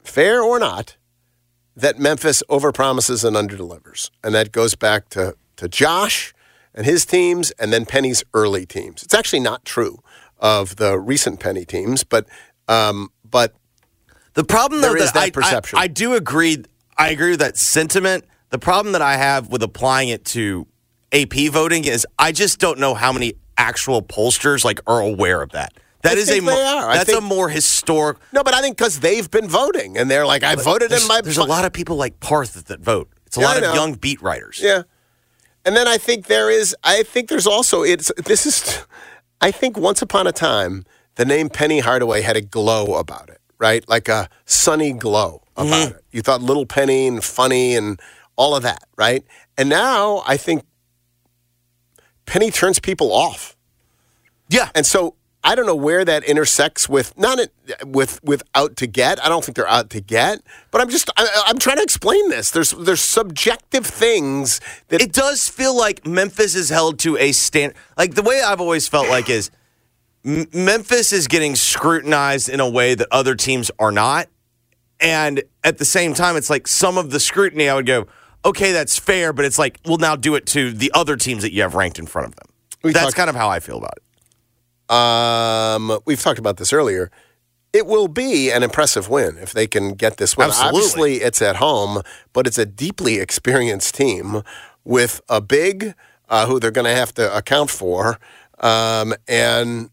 fair 0.03 0.41
or 0.41 0.59
not, 0.59 0.97
that 1.75 1.99
Memphis 1.99 2.43
overpromises 2.49 3.23
and 3.25 3.35
underdelivers. 3.35 4.09
And 4.23 4.35
that 4.35 4.51
goes 4.51 4.75
back 4.75 5.09
to, 5.09 5.35
to 5.55 5.67
Josh 5.67 6.33
and 6.73 6.85
his 6.85 7.05
teams 7.05 7.51
and 7.51 7.73
then 7.73 7.85
Penny's 7.85 8.23
early 8.33 8.65
teams. 8.65 9.03
It's 9.03 9.13
actually 9.13 9.39
not 9.39 9.65
true 9.65 9.99
of 10.39 10.75
the 10.75 10.99
recent 10.99 11.39
Penny 11.39 11.65
teams, 11.65 12.03
but 12.03 12.27
um, 12.67 13.09
but 13.29 13.53
The 14.33 14.43
problem 14.43 14.81
There 14.81 14.91
though 14.91 14.97
is 14.97 15.11
that, 15.11 15.13
that 15.13 15.23
I, 15.23 15.29
perception. 15.31 15.79
I, 15.79 15.83
I 15.83 15.87
do 15.87 16.13
agree. 16.13 16.63
I 16.97 17.09
agree 17.09 17.31
with 17.31 17.39
that 17.39 17.57
sentiment. 17.57 18.25
The 18.49 18.59
problem 18.59 18.93
that 18.93 19.01
I 19.01 19.17
have 19.17 19.49
with 19.49 19.63
applying 19.63 20.09
it 20.09 20.25
to 20.25 20.67
AP 21.11 21.33
voting 21.51 21.85
is 21.85 22.05
I 22.19 22.31
just 22.31 22.59
don't 22.59 22.79
know 22.79 22.93
how 22.93 23.11
many 23.11 23.33
actual 23.57 24.01
pollsters 24.01 24.63
like 24.63 24.79
are 24.87 24.99
aware 25.01 25.41
of 25.41 25.51
that. 25.51 25.73
That 26.03 26.17
I 26.17 26.21
is 26.21 26.29
a 26.29 26.33
think 26.33 26.43
mo- 26.45 26.55
they 26.55 26.61
are. 26.63 26.89
I 26.89 26.97
that's 26.97 27.11
a 27.11 27.21
more 27.21 27.49
historic. 27.49 28.17
no, 28.31 28.43
but 28.43 28.53
I 28.53 28.61
think 28.61 28.77
because 28.77 28.99
they've 28.99 29.29
been 29.31 29.47
voting 29.47 29.97
and 29.97 30.11
they're 30.11 30.25
like, 30.25 30.43
I 30.43 30.55
voted 30.55 30.91
in 30.91 31.07
my. 31.07 31.21
there's 31.21 31.37
a 31.37 31.43
lot 31.43 31.65
of 31.65 31.73
people 31.73 31.95
like 31.95 32.19
Parth 32.19 32.53
that, 32.55 32.65
that 32.67 32.81
vote. 32.81 33.09
It's 33.25 33.37
a 33.37 33.39
Yeah, 33.39 33.45
lot 33.47 33.63
of 33.63 33.73
young 33.73 33.93
beat 33.95 34.21
writers. 34.21 34.59
Yeah. 34.61 34.83
And 35.65 35.75
then 35.77 35.87
I 35.87 35.97
think 35.97 36.27
there 36.27 36.51
is, 36.51 36.75
I 36.83 37.03
think 37.03 37.29
there's 37.29 37.47
also, 37.47 37.83
it's, 37.83 38.11
this 38.17 38.45
is, 38.45 38.85
I 39.39 39.49
think 39.51 39.77
once 39.77 40.01
upon 40.01 40.27
a 40.27 40.33
time, 40.33 40.85
the 41.15 41.23
name 41.25 41.47
Penny 41.49 41.79
Hardaway 41.79 42.21
had 42.21 42.35
a 42.35 42.41
glow 42.41 42.95
about 42.95 43.29
it, 43.29 43.39
right? 43.59 43.87
Like 43.87 44.09
a 44.09 44.27
sunny 44.45 44.91
glow 44.91 45.41
about 45.55 45.67
Mm-hmm. 45.87 45.95
it. 45.95 46.03
You 46.11 46.21
thought 46.21 46.41
little 46.41 46.65
Penny 46.65 47.07
and 47.07 47.23
funny 47.23 47.75
and 47.77 47.97
all 48.35 48.55
of 48.57 48.63
that, 48.63 48.83
right? 48.97 49.23
And 49.57 49.69
now 49.69 50.21
I 50.27 50.35
think 50.35 50.63
Penny 52.25 52.51
turns 52.51 52.79
people 52.79 53.13
off. 53.13 53.55
Yeah. 54.49 54.69
And 54.75 54.85
so 54.85 55.15
I 55.45 55.55
don't 55.55 55.65
know 55.65 55.75
where 55.75 56.05
that 56.05 56.23
intersects 56.23 56.87
with 56.87 57.17
not 57.17 57.37
it, 57.39 57.53
with 57.85 58.23
with 58.23 58.43
out 58.55 58.77
to 58.77 58.87
get. 58.87 59.23
I 59.23 59.27
don't 59.29 59.43
think 59.43 59.55
they're 59.57 59.67
out 59.67 59.89
to 59.89 59.99
get, 60.01 60.41
but 60.71 60.79
I'm 60.81 60.89
just 60.89 61.09
I, 61.17 61.43
I'm 61.47 61.57
trying 61.59 61.77
to 61.77 61.83
explain 61.83 62.29
this. 62.29 62.49
There's 62.51 62.71
there's 62.71 63.01
subjective 63.01 63.85
things 63.85 64.61
that 64.87 65.01
it 65.01 65.11
does 65.11 65.49
feel 65.49 65.75
like 65.77 66.07
Memphis 66.07 66.55
is 66.55 66.69
held 66.69 66.97
to 66.99 67.17
a 67.17 67.31
stand. 67.33 67.73
Like 67.97 68.15
the 68.15 68.21
way 68.23 68.41
I've 68.41 68.61
always 68.61 68.87
felt 68.87 69.09
like 69.09 69.29
is 69.29 69.51
M- 70.25 70.47
Memphis 70.53 71.11
is 71.11 71.27
getting 71.27 71.55
scrutinized 71.55 72.47
in 72.47 72.61
a 72.61 72.69
way 72.69 72.95
that 72.95 73.07
other 73.11 73.35
teams 73.35 73.69
are 73.79 73.91
not, 73.91 74.29
and 75.01 75.43
at 75.65 75.77
the 75.77 75.85
same 75.85 76.13
time, 76.13 76.37
it's 76.37 76.49
like 76.49 76.67
some 76.67 76.97
of 76.97 77.11
the 77.11 77.19
scrutiny 77.19 77.67
I 77.67 77.75
would 77.75 77.85
go, 77.85 78.07
okay, 78.45 78.71
that's 78.71 78.97
fair, 78.97 79.33
but 79.33 79.43
it's 79.43 79.59
like, 79.59 79.79
we'll 79.85 79.97
now 79.97 80.15
do 80.15 80.35
it 80.35 80.45
to 80.47 80.71
the 80.71 80.91
other 80.93 81.17
teams 81.17 81.43
that 81.43 81.51
you 81.53 81.61
have 81.61 81.75
ranked 81.75 81.99
in 81.99 82.05
front 82.05 82.27
of 82.29 82.35
them. 82.35 82.45
We 82.83 82.93
that's 82.93 83.05
talked- 83.07 83.15
kind 83.17 83.29
of 83.29 83.35
how 83.35 83.49
I 83.49 83.59
feel 83.59 83.77
about 83.77 83.93
it. 83.97 84.02
Um, 84.89 85.99
we've 86.05 86.21
talked 86.21 86.39
about 86.39 86.57
this 86.57 86.73
earlier. 86.73 87.09
It 87.71 87.87
will 87.87 88.07
be 88.07 88.51
an 88.51 88.61
impressive 88.61 89.09
win 89.09 89.37
if 89.37 89.51
they 89.51 89.65
can 89.65 89.93
get 89.93 90.17
this 90.17 90.37
win. 90.37 90.49
Absolutely. 90.49 90.77
Obviously, 90.77 91.15
it's 91.15 91.41
at 91.41 91.55
home, 91.55 92.01
but 92.31 92.45
it's 92.45 92.59
a 92.59 92.65
deeply 92.65 93.19
experienced 93.19 93.95
team 93.95 94.43
with 94.83 95.21
a 95.27 95.41
big 95.41 95.95
uh, 96.29 96.45
who 96.45 96.59
they're 96.59 96.71
going 96.71 96.85
to 96.85 96.95
have 96.95 97.13
to 97.15 97.35
account 97.35 97.69
for, 97.69 98.19
um, 98.59 99.13
and 99.27 99.89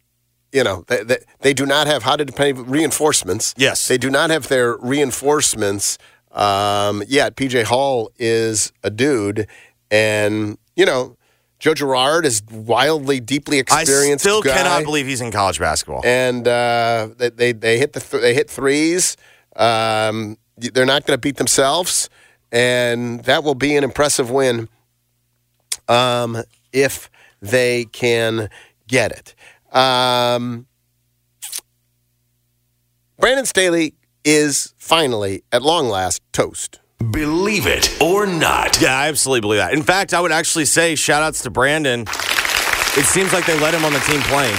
you 0.52 0.64
know 0.64 0.84
they, 0.88 1.02
they, 1.04 1.18
they 1.40 1.54
do 1.54 1.64
not 1.66 1.86
have 1.86 2.02
how 2.02 2.16
to 2.16 2.24
pay 2.26 2.52
reinforcements. 2.52 3.54
Yes, 3.56 3.88
they 3.88 3.98
do 3.98 4.10
not 4.10 4.30
have 4.30 4.48
their 4.48 4.76
reinforcements 4.76 5.98
um, 6.32 7.02
yet. 7.06 7.36
PJ 7.36 7.64
Hall 7.64 8.10
is 8.18 8.72
a 8.82 8.90
dude, 8.90 9.46
and 9.90 10.58
you 10.76 10.84
know. 10.84 11.16
Joe 11.60 11.74
Girard 11.74 12.24
is 12.26 12.42
wildly, 12.50 13.20
deeply 13.20 13.58
experienced. 13.58 14.24
I 14.26 14.28
still 14.28 14.42
guy 14.42 14.54
cannot 14.54 14.82
believe 14.84 15.06
he's 15.06 15.20
in 15.20 15.30
college 15.30 15.58
basketball. 15.60 16.00
and 16.04 16.48
uh, 16.48 17.10
they, 17.16 17.28
they 17.28 17.52
they 17.52 17.78
hit 17.78 17.92
the 17.92 18.00
th- 18.00 18.20
they 18.22 18.34
hit 18.34 18.50
threes. 18.50 19.16
Um, 19.56 20.36
they're 20.56 20.86
not 20.86 21.06
going 21.06 21.16
to 21.16 21.20
beat 21.20 21.36
themselves, 21.36 22.08
and 22.50 23.22
that 23.24 23.44
will 23.44 23.54
be 23.54 23.76
an 23.76 23.84
impressive 23.84 24.30
win 24.30 24.68
um, 25.88 26.42
if 26.72 27.10
they 27.40 27.84
can 27.86 28.48
get 28.88 29.12
it. 29.12 29.34
Um, 29.76 30.66
Brandon 33.18 33.44
Staley 33.46 33.94
is 34.24 34.74
finally, 34.78 35.44
at 35.52 35.62
long 35.62 35.88
last, 35.88 36.22
toast. 36.32 36.79
Believe 37.10 37.66
it 37.66 38.00
or 38.00 38.26
not. 38.26 38.80
Yeah, 38.80 38.96
I 38.96 39.08
absolutely 39.08 39.40
believe 39.40 39.58
that. 39.58 39.72
In 39.72 39.82
fact, 39.82 40.12
I 40.12 40.20
would 40.20 40.32
actually 40.32 40.66
say 40.66 40.94
shout 40.94 41.22
outs 41.22 41.42
to 41.42 41.50
Brandon. 41.50 42.02
It 42.02 43.04
seems 43.06 43.32
like 43.32 43.46
they 43.46 43.58
let 43.58 43.72
him 43.72 43.84
on 43.84 43.92
the 43.92 44.00
team 44.00 44.20
playing. 44.22 44.54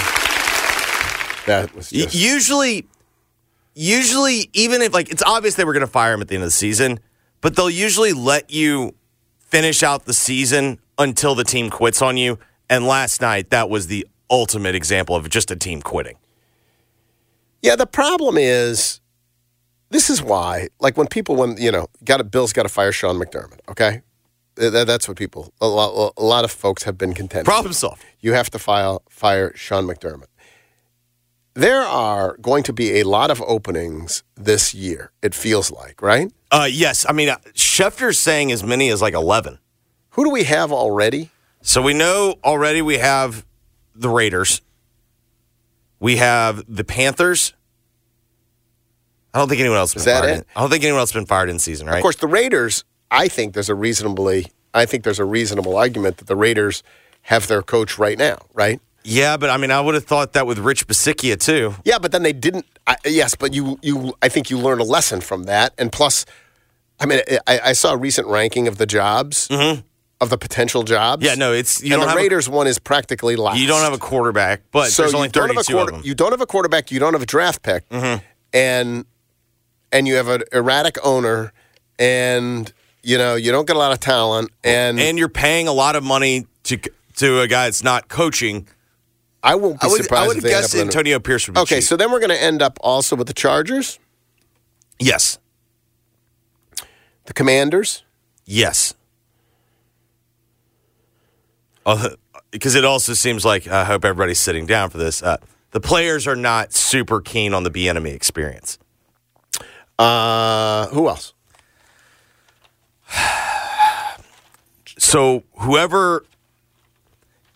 That 1.46 1.72
was 1.74 1.92
Y- 1.92 2.06
usually, 2.10 2.86
usually, 3.74 4.50
even 4.54 4.82
if 4.82 4.92
like 4.92 5.10
it's 5.10 5.22
obvious 5.22 5.54
they 5.54 5.64
were 5.64 5.72
going 5.72 5.82
to 5.82 5.86
fire 5.86 6.14
him 6.14 6.20
at 6.20 6.28
the 6.28 6.34
end 6.34 6.42
of 6.42 6.48
the 6.48 6.50
season, 6.52 6.98
but 7.40 7.54
they'll 7.54 7.70
usually 7.70 8.12
let 8.12 8.50
you 8.50 8.94
finish 9.38 9.82
out 9.82 10.04
the 10.06 10.14
season 10.14 10.78
until 10.98 11.34
the 11.34 11.44
team 11.44 11.70
quits 11.70 12.02
on 12.02 12.16
you. 12.16 12.38
And 12.68 12.86
last 12.86 13.20
night, 13.20 13.50
that 13.50 13.68
was 13.70 13.86
the 13.86 14.06
ultimate 14.30 14.74
example 14.74 15.14
of 15.14 15.28
just 15.28 15.50
a 15.50 15.56
team 15.56 15.82
quitting. 15.82 16.16
Yeah, 17.60 17.76
the 17.76 17.86
problem 17.86 18.36
is 18.38 19.00
this 19.92 20.10
is 20.10 20.22
why, 20.22 20.68
like 20.80 20.96
when 20.96 21.06
people, 21.06 21.36
when 21.36 21.56
you 21.58 21.70
know, 21.70 21.86
got 22.04 22.20
a 22.20 22.24
Bill's 22.24 22.52
got 22.52 22.64
to 22.64 22.68
fire 22.68 22.92
Sean 22.92 23.16
McDermott. 23.16 23.60
Okay, 23.68 24.02
that's 24.54 25.06
what 25.06 25.16
people, 25.16 25.52
a 25.60 25.68
lot, 25.68 26.12
a 26.16 26.24
lot 26.24 26.44
of 26.44 26.50
folks 26.50 26.82
have 26.84 26.96
been 26.98 27.12
contending. 27.12 27.44
Problem 27.44 27.72
solved. 27.72 28.02
You 28.20 28.32
have 28.32 28.50
to 28.50 28.58
file 28.58 29.02
fire 29.08 29.52
Sean 29.54 29.86
McDermott. 29.86 30.26
There 31.54 31.82
are 31.82 32.38
going 32.38 32.62
to 32.64 32.72
be 32.72 32.98
a 33.00 33.02
lot 33.02 33.30
of 33.30 33.42
openings 33.42 34.22
this 34.34 34.72
year. 34.72 35.12
It 35.20 35.34
feels 35.34 35.70
like, 35.70 36.00
right? 36.00 36.32
Uh, 36.50 36.68
yes, 36.70 37.04
I 37.08 37.12
mean 37.12 37.28
uh, 37.28 37.36
Schefter's 37.54 38.18
saying 38.18 38.50
as 38.50 38.64
many 38.64 38.88
as 38.88 39.02
like 39.02 39.14
eleven. 39.14 39.58
Who 40.10 40.24
do 40.24 40.30
we 40.30 40.44
have 40.44 40.72
already? 40.72 41.30
So 41.60 41.82
we 41.82 41.92
know 41.92 42.36
already 42.42 42.82
we 42.82 42.98
have 42.98 43.44
the 43.94 44.08
Raiders. 44.08 44.62
We 46.00 46.16
have 46.16 46.64
the 46.66 46.84
Panthers. 46.84 47.52
I 49.34 49.38
don't 49.38 49.48
think 49.48 49.60
anyone 49.60 49.78
else 49.78 49.92
has 49.94 50.02
Is 50.02 50.06
been 50.06 50.14
that 50.14 50.20
fired. 50.24 50.30
it? 50.32 50.38
In, 50.38 50.44
I 50.56 50.60
don't 50.60 50.70
think 50.70 50.84
anyone 50.84 51.00
else 51.00 51.10
has 51.12 51.20
been 51.20 51.26
fired 51.26 51.48
in 51.50 51.58
season, 51.58 51.86
right? 51.86 51.96
Of 51.96 52.02
course, 52.02 52.16
the 52.16 52.26
Raiders. 52.26 52.84
I 53.10 53.28
think 53.28 53.54
there's 53.54 53.68
a 53.68 53.74
reasonably, 53.74 54.46
I 54.74 54.86
think 54.86 55.04
there's 55.04 55.18
a 55.18 55.24
reasonable 55.24 55.76
argument 55.76 56.16
that 56.18 56.26
the 56.26 56.36
Raiders 56.36 56.82
have 57.22 57.46
their 57.46 57.62
coach 57.62 57.98
right 57.98 58.18
now, 58.18 58.38
right? 58.54 58.80
Yeah, 59.04 59.36
but 59.36 59.50
I 59.50 59.56
mean, 59.56 59.70
I 59.70 59.80
would 59.80 59.94
have 59.94 60.04
thought 60.04 60.32
that 60.34 60.46
with 60.46 60.58
Rich 60.58 60.86
Bisaccia 60.86 61.38
too. 61.38 61.74
Yeah, 61.84 61.98
but 61.98 62.12
then 62.12 62.22
they 62.22 62.32
didn't. 62.32 62.66
I, 62.86 62.96
yes, 63.04 63.34
but 63.34 63.52
you, 63.52 63.78
you, 63.82 64.14
I 64.22 64.28
think 64.28 64.48
you 64.50 64.58
learned 64.58 64.80
a 64.80 64.84
lesson 64.84 65.20
from 65.20 65.44
that. 65.44 65.72
And 65.76 65.90
plus, 65.90 66.24
I 67.00 67.06
mean, 67.06 67.20
I, 67.46 67.60
I 67.64 67.72
saw 67.72 67.92
a 67.92 67.96
recent 67.96 68.28
ranking 68.28 68.66
of 68.68 68.78
the 68.78 68.86
jobs, 68.86 69.48
of 69.50 70.30
the 70.30 70.38
potential 70.38 70.82
jobs. 70.84 71.26
Mm-hmm. 71.26 71.40
Yeah, 71.40 71.46
no, 71.46 71.52
it's 71.52 71.82
you 71.82 71.86
and 71.86 72.00
don't 72.00 72.00
the 72.02 72.06
have 72.10 72.16
a- 72.16 72.20
Raiders 72.22 72.48
one 72.48 72.66
is 72.68 72.78
practically 72.78 73.34
last. 73.36 73.58
You 73.58 73.66
don't 73.66 73.82
have 73.82 73.92
a 73.92 73.98
quarterback, 73.98 74.62
but 74.70 74.90
so 74.90 75.02
there's 75.02 75.14
only 75.14 75.28
don't 75.28 75.48
have 75.48 75.56
a 75.58 75.62
32 75.64 75.72
quarter, 75.74 75.92
of 75.92 75.98
them. 75.98 76.06
You 76.08 76.14
don't 76.14 76.30
have 76.30 76.40
a 76.40 76.46
quarterback. 76.46 76.90
You 76.92 77.00
don't 77.00 77.12
have 77.12 77.22
a 77.22 77.26
draft 77.26 77.62
pick, 77.62 77.88
Mm-hmm. 77.88 78.24
and 78.54 79.04
and 79.92 80.08
you 80.08 80.14
have 80.16 80.28
an 80.28 80.42
erratic 80.52 80.96
owner, 81.04 81.52
and 81.98 82.72
you 83.02 83.18
know 83.18 83.34
you 83.36 83.52
don't 83.52 83.66
get 83.66 83.76
a 83.76 83.78
lot 83.78 83.92
of 83.92 84.00
talent, 84.00 84.50
and 84.64 84.98
and 84.98 85.18
you're 85.18 85.28
paying 85.28 85.68
a 85.68 85.72
lot 85.72 85.94
of 85.96 86.02
money 86.02 86.46
to 86.64 86.78
to 87.16 87.40
a 87.40 87.46
guy 87.46 87.64
that's 87.66 87.84
not 87.84 88.08
coaching. 88.08 88.66
I 89.44 89.56
won't 89.56 89.80
be 89.80 89.86
I 89.86 89.90
would, 89.90 90.02
surprised 90.02 90.22
I 90.24 90.26
would 90.28 90.36
if 90.38 90.44
guess 90.44 90.74
Antonio 90.74 91.18
Pierce 91.18 91.48
would 91.48 91.54
be 91.54 91.60
Okay, 91.62 91.76
cheap. 91.76 91.84
so 91.84 91.96
then 91.96 92.12
we're 92.12 92.20
going 92.20 92.30
to 92.30 92.40
end 92.40 92.62
up 92.62 92.78
also 92.80 93.16
with 93.16 93.26
the 93.26 93.32
Chargers, 93.32 93.98
yes, 95.00 95.38
the 97.26 97.32
Commanders. 97.34 98.04
yes. 98.44 98.94
Uh, 101.84 102.10
because 102.52 102.76
it 102.76 102.84
also 102.84 103.12
seems 103.14 103.44
like 103.44 103.66
I 103.66 103.84
hope 103.84 104.04
everybody's 104.04 104.38
sitting 104.38 104.66
down 104.66 104.90
for 104.90 104.98
this. 104.98 105.20
Uh, 105.22 105.38
the 105.72 105.80
players 105.80 106.28
are 106.28 106.36
not 106.36 106.72
super 106.72 107.20
keen 107.20 107.52
on 107.54 107.64
the 107.64 107.70
Bieniemy 107.70 108.14
experience. 108.14 108.78
Uh, 109.98 110.86
who 110.88 111.08
else? 111.08 111.32
So 114.98 115.42
whoever 115.58 116.24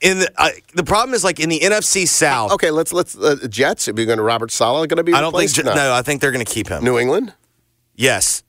in 0.01 0.19
the 0.19 0.31
uh, 0.37 0.49
the 0.75 0.83
problem 0.83 1.15
is 1.15 1.23
like 1.23 1.39
in 1.39 1.49
the 1.49 1.61
NFC 1.61 2.07
South. 2.09 2.51
Okay, 2.53 2.71
let's 2.71 2.93
let's 2.93 3.17
uh, 3.17 3.47
Jets. 3.49 3.89
Are 3.89 3.93
we 3.93 4.05
going 4.05 4.19
to 4.19 4.25
Robert 4.25 4.51
Saleh 4.51 4.89
going 4.89 4.97
to 4.97 5.05
be? 5.05 5.13
I 5.13 5.21
don't 5.21 5.35
think 5.35 5.65
not? 5.65 5.77
no. 5.77 5.93
I 5.93 6.03
think 6.03 6.21
they're 6.21 6.33
going 6.33 6.45
to 6.45 6.51
keep 6.53 6.69
him. 6.69 6.83
New 6.83 6.99
England. 6.99 7.35
Yes, 7.95 8.43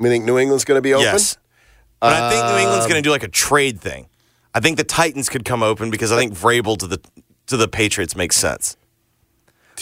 We 0.00 0.08
think 0.08 0.24
New 0.24 0.38
England's 0.38 0.64
going 0.64 0.78
to 0.78 0.82
be 0.82 0.94
open. 0.94 1.04
yes. 1.04 1.36
But 2.00 2.12
I 2.14 2.30
think 2.30 2.44
New 2.44 2.58
England's 2.58 2.84
Um, 2.86 2.90
going 2.90 3.02
to 3.02 3.06
do 3.06 3.10
like 3.12 3.22
a 3.22 3.28
trade 3.28 3.80
thing. 3.80 4.08
I 4.54 4.58
think 4.60 4.78
the 4.78 4.84
Titans 4.84 5.28
could 5.28 5.44
come 5.44 5.62
open 5.62 5.90
because 5.90 6.10
I 6.10 6.16
think 6.16 6.32
Vrabel 6.34 6.76
to 6.78 6.86
the 6.88 6.98
to 7.46 7.56
the 7.56 7.68
Patriots 7.68 8.16
makes 8.16 8.36
sense. 8.36 8.76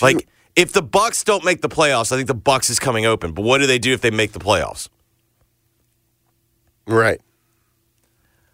Like 0.03 0.29
if 0.61 0.73
the 0.73 0.83
Bucks 0.83 1.25
don't 1.25 1.43
make 1.45 1.63
the 1.63 1.69
playoffs, 1.69 2.13
I 2.13 2.17
think 2.17 2.29
the 2.29 2.35
Bucks 2.35 2.69
is 2.69 2.79
coming 2.79 3.07
open. 3.07 3.33
But 3.33 3.43
what 3.43 3.59
do 3.59 3.67
they 3.67 3.79
do 3.79 3.95
if 3.95 4.03
they 4.03 4.11
make 4.11 4.33
the 4.33 4.39
playoffs? 4.39 4.89
Right. 6.87 7.21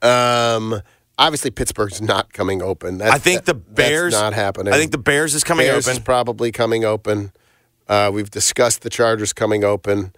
Um. 0.02 0.82
Obviously, 1.18 1.50
Pittsburgh's 1.50 2.02
not 2.02 2.34
coming 2.34 2.60
open. 2.60 2.98
That's, 2.98 3.14
I 3.14 3.16
think 3.16 3.46
the 3.46 3.54
Bears 3.54 4.12
That's 4.12 4.22
not 4.22 4.34
happening. 4.34 4.74
I 4.74 4.76
think 4.76 4.92
the 4.92 4.98
Bears 4.98 5.34
is 5.34 5.42
coming 5.42 5.66
Bears 5.66 5.88
open. 5.88 5.96
is 5.96 6.04
probably 6.04 6.52
coming 6.52 6.84
open. 6.84 7.32
Uh, 7.88 8.10
we've 8.12 8.30
discussed 8.30 8.82
the 8.82 8.90
Chargers 8.90 9.32
coming 9.32 9.64
open. 9.64 10.12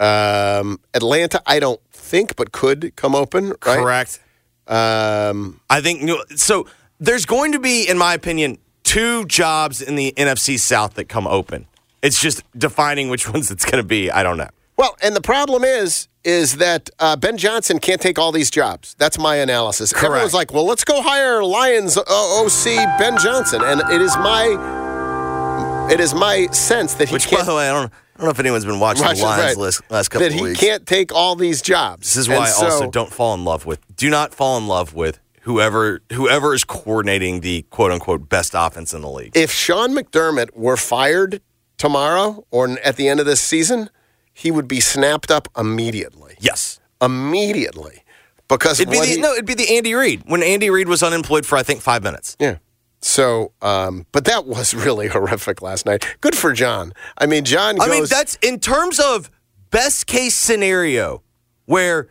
Um, 0.00 0.80
Atlanta, 0.92 1.40
I 1.46 1.60
don't 1.60 1.80
think, 1.92 2.34
but 2.34 2.50
could 2.50 2.96
come 2.96 3.14
open. 3.14 3.50
Right? 3.50 3.78
Correct. 3.78 4.20
Um, 4.66 5.60
I 5.70 5.80
think 5.80 6.10
so. 6.34 6.66
There's 6.98 7.26
going 7.26 7.52
to 7.52 7.60
be, 7.60 7.88
in 7.88 7.96
my 7.96 8.14
opinion, 8.14 8.58
two 8.90 9.24
jobs 9.26 9.80
in 9.80 9.94
the 9.94 10.12
NFC 10.16 10.58
South 10.58 10.94
that 10.94 11.04
come 11.04 11.24
open. 11.28 11.66
It's 12.02 12.20
just 12.20 12.42
defining 12.58 13.08
which 13.08 13.28
ones 13.32 13.50
it's 13.50 13.64
going 13.64 13.80
to 13.80 13.86
be. 13.86 14.10
I 14.10 14.24
don't 14.24 14.36
know. 14.36 14.48
Well, 14.76 14.96
and 15.00 15.14
the 15.14 15.20
problem 15.20 15.62
is, 15.62 16.08
is 16.24 16.56
that 16.56 16.90
uh, 16.98 17.14
Ben 17.14 17.36
Johnson 17.36 17.78
can't 17.78 18.00
take 18.00 18.18
all 18.18 18.32
these 18.32 18.50
jobs. 18.50 18.96
That's 18.98 19.16
my 19.16 19.36
analysis. 19.36 19.92
Correct. 19.92 20.06
Everyone's 20.06 20.34
like, 20.34 20.52
well, 20.52 20.66
let's 20.66 20.82
go 20.84 21.02
hire 21.02 21.44
Lions 21.44 21.96
OC 21.96 22.64
Ben 22.98 23.16
Johnson, 23.18 23.62
and 23.62 23.80
it 23.92 24.00
is 24.00 24.16
my, 24.16 25.88
it 25.92 26.00
is 26.00 26.12
my 26.12 26.46
sense 26.48 26.94
that 26.94 27.08
he 27.08 27.12
Which, 27.12 27.26
by 27.26 27.36
can't. 27.36 27.40
By 27.42 27.52
the 27.52 27.56
way, 27.56 27.68
I 27.68 27.72
don't, 27.72 27.92
I 27.92 28.18
don't 28.18 28.24
know 28.24 28.30
if 28.30 28.40
anyone's 28.40 28.64
been 28.64 28.80
watching 28.80 29.04
Watch 29.04 29.18
the 29.18 29.24
Lions 29.24 29.44
right. 29.44 29.56
list 29.56 29.82
last 29.88 30.08
couple 30.08 30.28
that 30.28 30.40
of 30.40 30.48
he 30.48 30.54
can't 30.54 30.84
take 30.84 31.12
all 31.12 31.36
these 31.36 31.62
jobs. 31.62 32.08
This 32.08 32.16
is 32.16 32.28
why 32.28 32.36
And 32.36 32.44
I 32.44 32.48
so- 32.48 32.64
also 32.66 32.90
don't 32.90 33.12
fall 33.12 33.34
in 33.34 33.44
love 33.44 33.66
with. 33.66 33.78
Do 33.96 34.10
not 34.10 34.34
fall 34.34 34.58
in 34.58 34.66
love 34.66 34.94
with 34.94 35.20
whoever 35.40 36.02
whoever 36.12 36.54
is 36.54 36.64
coordinating 36.64 37.40
the 37.40 37.62
quote 37.70 37.90
unquote 37.92 38.28
best 38.28 38.52
offense 38.54 38.92
in 38.94 39.00
the 39.02 39.10
league. 39.10 39.32
If 39.36 39.50
Sean 39.50 39.94
McDermott 39.94 40.54
were 40.54 40.76
fired 40.76 41.40
tomorrow 41.78 42.44
or 42.50 42.78
at 42.84 42.96
the 42.96 43.08
end 43.08 43.20
of 43.20 43.26
this 43.26 43.40
season, 43.40 43.90
he 44.32 44.50
would 44.50 44.68
be 44.68 44.80
snapped 44.80 45.30
up 45.30 45.48
immediately. 45.56 46.34
Yes, 46.40 46.80
immediately, 47.00 48.02
because 48.48 48.80
It'd 48.80 48.90
be 48.92 48.98
the, 49.00 49.06
he- 49.06 49.20
no, 49.20 49.32
it'd 49.32 49.46
be 49.46 49.54
the 49.54 49.76
Andy 49.76 49.94
Reid 49.94 50.22
when 50.26 50.42
Andy 50.42 50.70
Reid 50.70 50.88
was 50.88 51.02
unemployed 51.02 51.46
for 51.46 51.56
I 51.58 51.62
think 51.62 51.80
five 51.80 52.02
minutes. 52.02 52.36
Yeah. 52.40 52.58
So, 53.02 53.52
um, 53.62 54.06
but 54.12 54.26
that 54.26 54.44
was 54.46 54.74
really 54.86 55.08
horrific 55.08 55.62
last 55.62 55.86
night. 55.86 56.06
Good 56.20 56.36
for 56.36 56.52
John. 56.52 56.92
I 57.16 57.26
mean, 57.26 57.44
John. 57.44 57.76
Goes, 57.76 57.88
I 57.88 57.90
mean, 57.90 58.04
that's 58.08 58.36
in 58.42 58.60
terms 58.60 59.00
of 59.00 59.30
best 59.70 60.06
case 60.06 60.34
scenario 60.34 61.22
where 61.64 62.08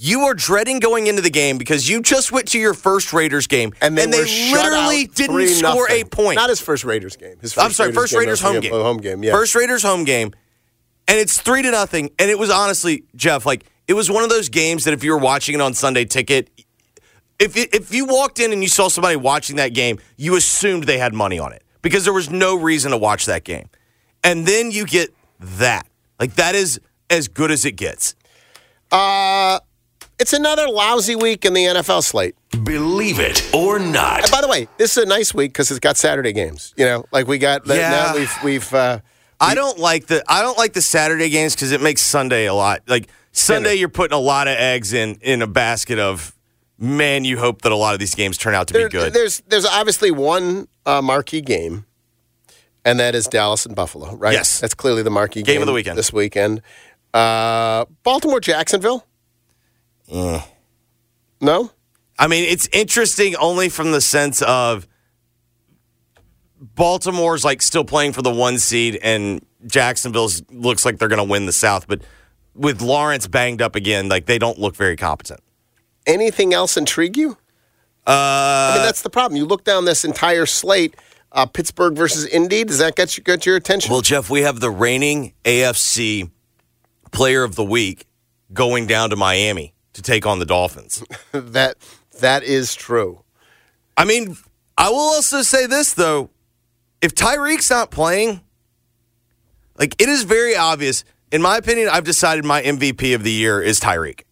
you 0.00 0.22
are 0.22 0.34
dreading 0.34 0.78
going 0.78 1.08
into 1.08 1.20
the 1.20 1.30
game 1.30 1.58
because 1.58 1.88
you 1.88 2.00
just 2.00 2.30
went 2.30 2.46
to 2.48 2.58
your 2.58 2.72
first 2.72 3.12
Raiders 3.12 3.48
game 3.48 3.72
and 3.80 3.98
they, 3.98 4.06
were 4.06 4.26
shut 4.26 4.64
literally 4.64 5.06
didn't 5.06 5.34
3 5.34 5.46
score 5.48 5.88
nothing. 5.88 6.02
a 6.02 6.04
point. 6.04 6.36
Not 6.36 6.50
his 6.50 6.60
first 6.60 6.84
Raiders 6.84 7.16
game. 7.16 7.36
His 7.40 7.52
first 7.52 7.64
I'm 7.64 7.72
sorry, 7.72 7.92
first 7.92 8.14
Raiders 8.14 8.40
home 8.40 8.60
game. 8.60 8.72
Oh, 8.72 8.84
home 8.84 8.98
game. 8.98 9.24
Yeah. 9.24 9.32
First 9.32 9.56
Raiders 9.56 9.82
home 9.82 10.04
game, 10.04 10.32
and 11.08 11.18
it's 11.18 11.40
three 11.40 11.62
to 11.62 11.70
nothing. 11.72 12.10
And 12.18 12.30
it 12.30 12.38
was 12.38 12.48
honestly, 12.48 13.04
Geoff, 13.16 13.44
like 13.44 13.64
it 13.88 13.94
was 13.94 14.08
one 14.08 14.22
of 14.22 14.30
those 14.30 14.48
games 14.48 14.84
that 14.84 14.94
if 14.94 15.02
you 15.02 15.10
were 15.10 15.18
watching 15.18 15.56
it 15.56 15.60
on 15.60 15.74
Sunday 15.74 16.04
Ticket, 16.04 16.48
if 17.40 17.56
it, 17.56 17.74
if 17.74 17.92
you 17.92 18.04
walked 18.04 18.38
in 18.38 18.52
and 18.52 18.62
you 18.62 18.68
saw 18.68 18.88
somebody 18.88 19.16
watching 19.16 19.56
that 19.56 19.74
game, 19.74 19.98
you 20.16 20.36
assumed 20.36 20.84
they 20.84 20.98
had 20.98 21.12
money 21.12 21.40
on 21.40 21.52
it 21.52 21.64
because 21.82 22.04
there 22.04 22.12
was 22.12 22.30
no 22.30 22.56
reason 22.56 22.92
to 22.92 22.96
watch 22.96 23.26
that 23.26 23.42
game. 23.42 23.68
And 24.22 24.46
then 24.46 24.70
you 24.70 24.86
get 24.86 25.12
that, 25.40 25.86
like 26.20 26.34
that 26.34 26.54
is 26.54 26.80
as 27.10 27.26
good 27.26 27.50
as 27.50 27.64
it 27.64 27.72
gets. 27.72 28.14
Uh, 28.90 29.60
it's 30.18 30.32
another 30.32 30.68
lousy 30.68 31.14
week 31.16 31.44
in 31.44 31.52
the 31.54 31.64
NFL 31.64 32.02
slate. 32.02 32.34
Believe 32.64 33.18
it 33.20 33.48
or 33.54 33.78
not. 33.78 34.22
And 34.22 34.30
by 34.30 34.40
the 34.40 34.48
way, 34.48 34.68
this 34.76 34.96
is 34.96 35.04
a 35.04 35.06
nice 35.06 35.32
week 35.34 35.52
because 35.52 35.70
it's 35.70 35.80
got 35.80 35.96
Saturday 35.96 36.32
games. 36.32 36.74
You 36.76 36.84
know, 36.86 37.04
like 37.12 37.26
we 37.26 37.38
got 37.38 37.66
Yeah. 37.66 37.90
now 37.90 38.14
we've 38.14 38.32
we've. 38.44 38.74
Uh, 38.74 39.00
I 39.40 39.54
don't 39.54 39.78
like 39.78 40.06
the 40.06 40.22
I 40.28 40.42
don't 40.42 40.58
like 40.58 40.72
the 40.72 40.82
Saturday 40.82 41.28
games 41.28 41.54
because 41.54 41.70
it 41.72 41.80
makes 41.80 42.00
Sunday 42.02 42.46
a 42.46 42.54
lot 42.54 42.82
like 42.88 43.08
Sunday. 43.32 43.74
You're 43.76 43.88
putting 43.88 44.16
a 44.16 44.20
lot 44.20 44.48
of 44.48 44.56
eggs 44.58 44.92
in 44.92 45.18
in 45.22 45.42
a 45.42 45.46
basket 45.46 45.98
of 46.00 46.34
man. 46.78 47.24
You 47.24 47.38
hope 47.38 47.62
that 47.62 47.70
a 47.70 47.76
lot 47.76 47.94
of 47.94 48.00
these 48.00 48.14
games 48.16 48.36
turn 48.38 48.54
out 48.54 48.66
to 48.68 48.74
there- 48.74 48.88
be 48.88 48.92
good. 48.98 49.12
There's 49.12 49.40
there's 49.46 49.66
obviously 49.66 50.10
one 50.10 50.66
uh, 50.84 51.00
marquee 51.02 51.40
game, 51.42 51.84
and 52.84 52.98
that 52.98 53.14
is 53.14 53.26
Dallas 53.28 53.64
and 53.64 53.76
Buffalo. 53.76 54.16
Right? 54.16 54.32
Yes. 54.32 54.58
that's 54.58 54.74
clearly 54.74 55.02
the 55.04 55.10
marquee 55.10 55.42
game, 55.42 55.54
Game 55.54 55.62
of 55.62 55.66
the 55.66 55.72
weekend. 55.72 55.96
this 55.96 56.12
weekend. 56.12 56.60
Uh, 57.14 57.84
Baltimore 58.02 58.40
Jacksonville. 58.40 59.04
Eh. 60.10 60.40
No. 61.40 61.70
I 62.18 62.26
mean, 62.26 62.44
it's 62.44 62.68
interesting 62.72 63.36
only 63.36 63.68
from 63.68 63.92
the 63.92 64.00
sense 64.00 64.42
of 64.42 64.88
Baltimore's 66.60 67.44
like 67.44 67.62
still 67.62 67.84
playing 67.84 68.12
for 68.12 68.22
the 68.22 68.32
one 68.32 68.58
seed, 68.58 68.98
and 69.02 69.44
Jacksonville's 69.66 70.42
looks 70.50 70.84
like 70.84 70.98
they're 70.98 71.08
going 71.08 71.24
to 71.24 71.30
win 71.30 71.46
the 71.46 71.52
South. 71.52 71.86
But 71.86 72.02
with 72.54 72.82
Lawrence 72.82 73.28
banged 73.28 73.62
up 73.62 73.76
again, 73.76 74.08
like 74.08 74.26
they 74.26 74.38
don't 74.38 74.58
look 74.58 74.74
very 74.74 74.96
competent. 74.96 75.40
Anything 76.06 76.52
else 76.54 76.76
intrigue 76.76 77.16
you? 77.16 77.36
Uh, 78.06 78.72
I 78.72 78.74
mean, 78.76 78.84
that's 78.84 79.02
the 79.02 79.10
problem. 79.10 79.36
You 79.36 79.44
look 79.44 79.64
down 79.64 79.84
this 79.84 80.04
entire 80.04 80.46
slate. 80.46 80.96
Uh, 81.30 81.44
Pittsburgh 81.44 81.94
versus 81.94 82.24
Indy. 82.24 82.64
Does 82.64 82.78
that 82.78 82.96
get 82.96 83.16
you 83.16 83.22
get 83.22 83.44
your 83.44 83.54
attention? 83.54 83.92
Well, 83.92 84.00
Geoff, 84.00 84.30
we 84.30 84.40
have 84.40 84.60
the 84.60 84.70
reigning 84.70 85.34
AFC 85.44 86.30
Player 87.12 87.44
of 87.44 87.54
the 87.54 87.64
Week 87.64 88.06
going 88.52 88.86
down 88.86 89.10
to 89.10 89.16
Miami 89.16 89.74
to 89.98 90.02
take 90.02 90.26
on 90.26 90.38
the 90.38 90.46
Dolphins. 90.46 91.04
that 91.32 91.76
that 92.20 92.42
is 92.44 92.74
true. 92.74 93.22
I 93.96 94.04
mean, 94.04 94.36
I 94.76 94.90
will 94.90 94.96
also 94.96 95.42
say 95.42 95.66
this 95.66 95.92
though: 95.92 96.30
if 97.02 97.14
Tyreek's 97.14 97.68
not 97.70 97.90
playing, 97.90 98.40
like 99.76 100.00
it 100.00 100.08
is 100.08 100.22
very 100.22 100.56
obvious. 100.56 101.04
In 101.30 101.42
my 101.42 101.58
opinion, 101.58 101.88
I've 101.90 102.04
decided 102.04 102.44
my 102.44 102.62
MVP 102.62 103.14
of 103.14 103.22
the 103.22 103.30
year 103.30 103.60
is 103.60 103.80
Tyreek. 103.80 104.22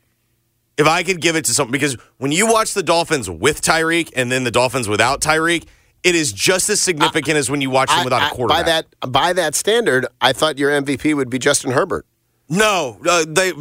If 0.78 0.86
I 0.86 1.02
could 1.02 1.20
give 1.20 1.36
it 1.36 1.44
to 1.46 1.52
something, 1.54 1.72
because 1.72 1.94
when 2.18 2.32
you 2.32 2.46
watch 2.46 2.74
the 2.74 2.82
Dolphins 2.82 3.28
with 3.28 3.60
Tyreek 3.60 4.12
and 4.16 4.30
then 4.32 4.44
the 4.44 4.50
Dolphins 4.50 4.88
without 4.88 5.20
Tyreek, 5.20 5.66
it 6.02 6.14
is 6.14 6.32
just 6.32 6.68
as 6.70 6.80
significant 6.80 7.36
as 7.36 7.50
when 7.50 7.60
you 7.60 7.68
watch 7.70 7.88
them 7.90 8.04
without 8.04 8.22
I- 8.22 8.28
a 8.28 8.30
quarterback. 8.30 8.64
By 8.64 8.70
that 8.70 9.12
by 9.12 9.32
that 9.32 9.54
standard, 9.54 10.06
I 10.20 10.32
thought 10.32 10.58
your 10.58 10.70
MVP 10.70 11.14
would 11.14 11.28
be 11.28 11.38
Justin 11.38 11.72
Herbert. 11.72 12.06
No, 12.48 12.98
uh, 13.06 13.24
they. 13.28 13.52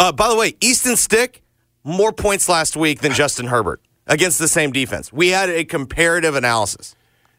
Uh, 0.00 0.10
by 0.12 0.28
the 0.28 0.34
way, 0.36 0.56
Easton 0.60 0.96
Stick 0.96 1.42
more 1.84 2.10
points 2.12 2.48
last 2.48 2.76
week 2.76 3.00
than 3.00 3.12
Justin 3.12 3.46
Herbert 3.46 3.80
against 4.06 4.38
the 4.38 4.48
same 4.48 4.72
defense. 4.72 5.12
We 5.12 5.28
had 5.28 5.48
a 5.50 5.64
comparative 5.64 6.34
analysis. 6.34 6.96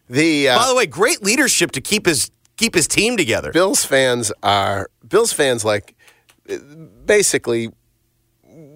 The 0.09 0.49
uh, 0.49 0.57
by 0.59 0.67
the 0.67 0.75
way, 0.75 0.85
great 0.85 1.23
leadership 1.23 1.71
to 1.71 1.81
keep 1.81 2.05
his 2.05 2.31
keep 2.57 2.75
his 2.75 2.87
team 2.87 3.17
together. 3.17 3.51
Bills 3.51 3.83
fans 3.83 4.31
are 4.43 4.89
Bills 5.07 5.33
fans 5.33 5.65
like 5.65 5.95
basically 7.05 7.69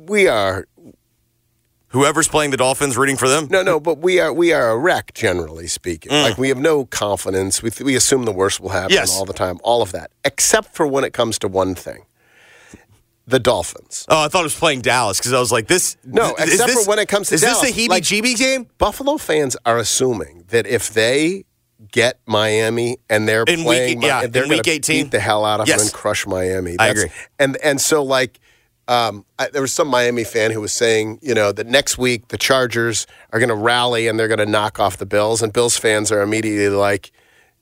we 0.07 0.27
are 0.27 0.67
Whoever's 1.89 2.27
playing 2.27 2.51
the 2.51 2.57
Dolphins, 2.57 2.97
rooting 2.97 3.15
for 3.17 3.27
them. 3.29 3.47
no 3.49 3.61
no 3.63 3.79
but 3.79 3.99
we 3.99 4.19
are 4.19 4.31
we 4.33 4.51
are 4.53 4.69
a 4.71 4.77
wreck 4.77 5.13
generally 5.13 5.67
speaking 5.67 6.11
Mm. 6.11 6.23
like 6.23 6.37
we 6.37 6.49
have 6.49 6.57
no 6.57 6.85
confidence 6.85 7.61
we, 7.63 7.69
we 7.83 7.95
assume 7.95 8.25
the 8.25 8.31
worst 8.33 8.59
will 8.59 8.69
happen 8.69 8.91
Yes. 8.93 9.15
all 9.15 9.25
the 9.25 9.33
time 9.33 9.59
all 9.63 9.81
of 9.81 9.91
that 9.93 10.11
except 10.25 10.75
for 10.75 10.85
when 10.87 11.03
it 11.03 11.13
comes 11.13 11.37
to 11.39 11.47
one 11.47 11.73
thing 11.75 12.05
the 13.27 13.39
Dolphins 13.39 14.05
Oh, 14.09 14.23
I 14.23 14.27
thought 14.27 14.41
it 14.41 14.43
was 14.43 14.55
playing 14.59 14.81
Dallas 14.81 15.17
because 15.19 15.33
I 15.33 15.39
was 15.39 15.51
like, 15.51 15.67
this. 15.67 15.97
no 16.03 16.35
is 16.35 16.53
except 16.53 16.67
this- 16.69 16.83
for 16.85 16.89
when 16.89 16.99
it 16.99 17.07
comes 17.07 17.29
to 17.29 17.35
is 17.35 17.41
Dallas. 17.41 17.61
this 17.61 17.71
a 17.71 17.73
heebie-jeebie 17.79 18.37
game? 18.37 18.67
Buffalo 18.77 19.17
fans 19.17 19.57
are 19.65 19.77
assuming 19.77 20.45
that 20.49 20.67
if 20.67 20.93
they 20.93 21.45
get 21.91 22.19
Miami 22.25 22.97
and 23.09 23.27
they're 23.27 23.43
In 23.47 23.59
week- 23.59 23.65
playing, 23.65 23.99
Mi- 23.99 24.07
yeah, 24.07 24.21
they're 24.27 24.43
going 24.43 24.49
week 24.49 24.63
to 24.63 24.71
18. 24.71 25.05
beat 25.05 25.11
the 25.11 25.19
hell 25.19 25.43
out 25.45 25.59
of 25.59 25.67
Yes. 25.67 25.77
them 25.79 25.87
and 25.87 25.93
crush 25.93 26.25
Miami. 26.27 26.75
I 26.79 26.87
agree. 26.89 27.09
And 27.39 27.57
and 27.57 27.79
so 27.81 28.03
like. 28.03 28.39
Um, 28.87 29.25
I, 29.39 29.47
there 29.47 29.63
was 29.63 29.73
some 29.73 29.87
Miami 29.87 30.23
fan 30.23 30.51
who 30.51 30.61
was 30.61 30.71
saying, 30.71 31.17
you 31.23 31.33
know, 31.33 31.51
that 31.51 31.65
next 31.65 31.97
week 31.97 32.27
the 32.27 32.37
Chargers 32.37 33.07
are 33.33 33.39
going 33.39 33.49
to 33.49 33.55
rally 33.55 34.07
and 34.07 34.19
they're 34.19 34.27
going 34.27 34.37
to 34.37 34.45
knock 34.45 34.79
off 34.79 34.97
the 34.97 35.07
Bills, 35.07 35.41
and 35.41 35.51
Bills 35.51 35.75
fans 35.75 36.11
are 36.11 36.21
immediately 36.21 36.69
like, 36.69 37.11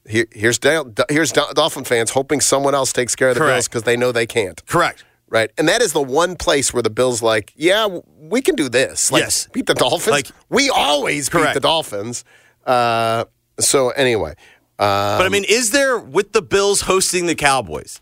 Here, 0.06 0.26
"Here's 0.34 0.60
Dal- 0.60 0.92
here's 1.08 1.32
Dolphin 1.32 1.86
fans 1.86 2.10
hoping 2.10 2.42
someone 2.42 2.76
else 2.76 2.92
takes 2.92 3.16
care 3.16 3.30
of 3.30 3.36
the 3.36 3.40
Correct. 3.40 3.56
Bills 3.56 3.68
because 3.70 3.84
they 3.84 3.96
know 3.96 4.12
they 4.12 4.26
can't." 4.26 4.62
Correct. 4.68 5.06
Right, 5.34 5.50
and 5.58 5.68
that 5.68 5.82
is 5.82 5.94
the 5.94 6.02
one 6.02 6.36
place 6.36 6.72
where 6.74 6.84
the 6.84 6.92
Bills 6.92 7.24
like, 7.24 7.52
yeah, 7.56 7.88
we 8.20 8.40
can 8.42 8.54
do 8.54 8.70
this. 8.70 9.12
Like, 9.12 9.24
Yes. 9.24 9.48
beat 9.52 9.66
the 9.66 9.74
Dolphins. 9.74 10.12
Like- 10.12 10.28
we 10.50 10.70
always 10.70 11.28
beat 11.28 11.56
the 11.56 11.60
Dolphins. 11.60 12.24
Uh, 12.68 13.26
so 13.60 13.90
anyway, 13.90 14.36
um, 14.78 15.18
But 15.18 15.26
I 15.26 15.30
mean, 15.30 15.44
is 15.50 15.72
there 15.72 15.98
with 15.98 16.34
the 16.34 16.44
Bills 16.44 16.82
hosting 16.82 17.26
the 17.26 17.34
Cowboys? 17.36 18.00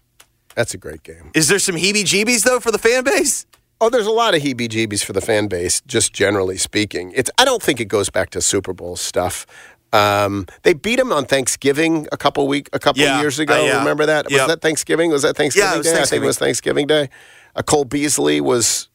that's 0.55 0.73
a 0.73 0.77
great 0.77 1.03
game. 1.03 1.31
Is 1.33 1.47
there 1.47 1.59
some 1.59 1.75
heebie-jeebies 1.77 2.43
though 2.43 2.59
for 2.59 2.71
the 2.71 2.77
fan 2.77 3.05
base? 3.05 3.45
Oh, 3.79 3.89
there's 3.89 4.05
a 4.05 4.11
lot 4.11 4.35
of 4.35 4.41
heebie-jeebies 4.41 5.01
for 5.03 5.13
the 5.13 5.21
fan 5.21 5.47
base, 5.47 5.79
just 5.87 6.11
generally 6.11 6.57
speaking. 6.57 7.13
It's 7.15 7.31
I 7.37 7.45
don't 7.45 7.63
think 7.63 7.79
it 7.79 7.85
goes 7.85 8.09
back 8.09 8.29
to 8.31 8.41
Super 8.41 8.73
Bowl 8.73 8.97
stuff. 8.97 9.45
Um, 9.93 10.45
they 10.63 10.73
beat 10.73 10.95
them 10.97 11.11
on 11.11 11.25
Thanksgiving 11.25 12.07
a 12.11 12.17
couple 12.17 12.47
week 12.47 12.69
a 12.73 12.79
couple 12.79 13.01
Yeah, 13.01 13.19
years 13.19 13.39
ago. 13.39 13.61
uh, 13.61 13.65
yeah. 13.65 13.79
Remember 13.79 14.05
that? 14.05 14.25
Was 14.31 14.47
that 14.47 14.61
Thanksgiving? 14.61 15.11
Was 15.11 15.23
that 15.23 15.35
Thanksgiving 15.35 15.69
Yeah, 15.71 15.77
was 15.77 15.85
Day? 15.87 16.01
I 16.01 16.05
think 16.05 16.23
it 16.23 16.25
was 16.27 16.37
Thanksgiving 16.37 16.87
Day. 16.87 17.09
Uh, 17.55 17.61
Cole 17.61 17.83
Beasley 17.85 18.39
was 18.39 18.87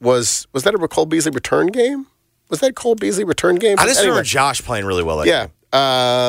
was 0.00 0.46
was 0.52 0.62
that 0.64 0.74
a 0.74 0.88
Cole 0.88 1.06
Beasley 1.06 1.32
return 1.32 1.66
game? 1.66 2.06
Was 2.48 2.60
that 2.60 2.74
Cole 2.74 2.94
Beasley 2.94 3.24
return 3.24 3.56
game? 3.56 3.76
I 3.78 3.84
just 3.86 3.98
Anyway. 3.98 4.10
remember 4.12 4.24
Josh 4.24 4.62
playing 4.62 4.86
really 4.86 5.02
well. 5.02 5.18
That 5.18 5.26
Yeah. 5.26 5.46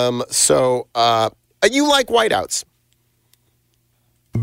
Um, 0.07 0.23
so 0.30 0.88
uh, 0.95 1.30
you 1.71 1.88
like 1.88 2.07
whiteouts. 2.07 2.65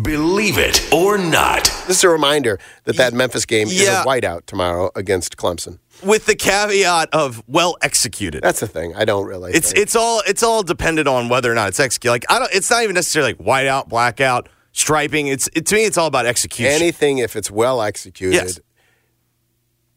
Believe 0.02 0.58
it 0.58 0.92
or 0.92 1.16
not. 1.18 1.64
This 1.86 1.98
is 1.98 2.04
a 2.04 2.08
reminder 2.08 2.58
that 2.84 2.96
that 2.96 3.12
Memphis 3.12 3.46
game 3.46 3.68
Yeah. 3.70 3.82
is 3.82 3.88
a 3.88 4.08
whiteout 4.08 4.46
tomorrow 4.46 4.90
against 4.94 5.36
Clemson. 5.36 5.78
with 6.02 6.26
the 6.26 6.34
caveat 6.34 7.08
of 7.14 7.42
well 7.46 7.76
executed. 7.82 8.42
That's 8.42 8.60
the 8.60 8.66
thing. 8.68 8.94
I 8.94 9.04
don't 9.04 9.26
really. 9.26 9.52
It's 9.52 9.72
think. 9.72 9.82
it's 9.82 9.96
all 9.96 10.22
it's 10.26 10.42
all 10.42 10.62
dependent 10.62 11.08
on 11.08 11.28
whether 11.28 11.50
or 11.50 11.54
not 11.54 11.68
it's 11.68 11.80
executed. 11.80 12.10
Like 12.12 12.24
I 12.28 12.38
don't. 12.38 12.52
It's 12.52 12.70
not 12.70 12.82
even 12.82 12.94
necessarily 12.94 13.32
like 13.34 13.38
whiteout, 13.46 13.88
blackout, 13.88 14.48
striping. 14.72 15.28
It's 15.28 15.48
it, 15.54 15.66
to 15.66 15.74
me, 15.74 15.84
it's 15.84 15.96
all 15.96 16.06
about 16.08 16.26
execution. 16.26 16.72
anything 16.72 17.18
if 17.18 17.34
it's 17.36 17.50
well 17.50 17.80
executed. 17.80 18.34
Yes. 18.34 18.60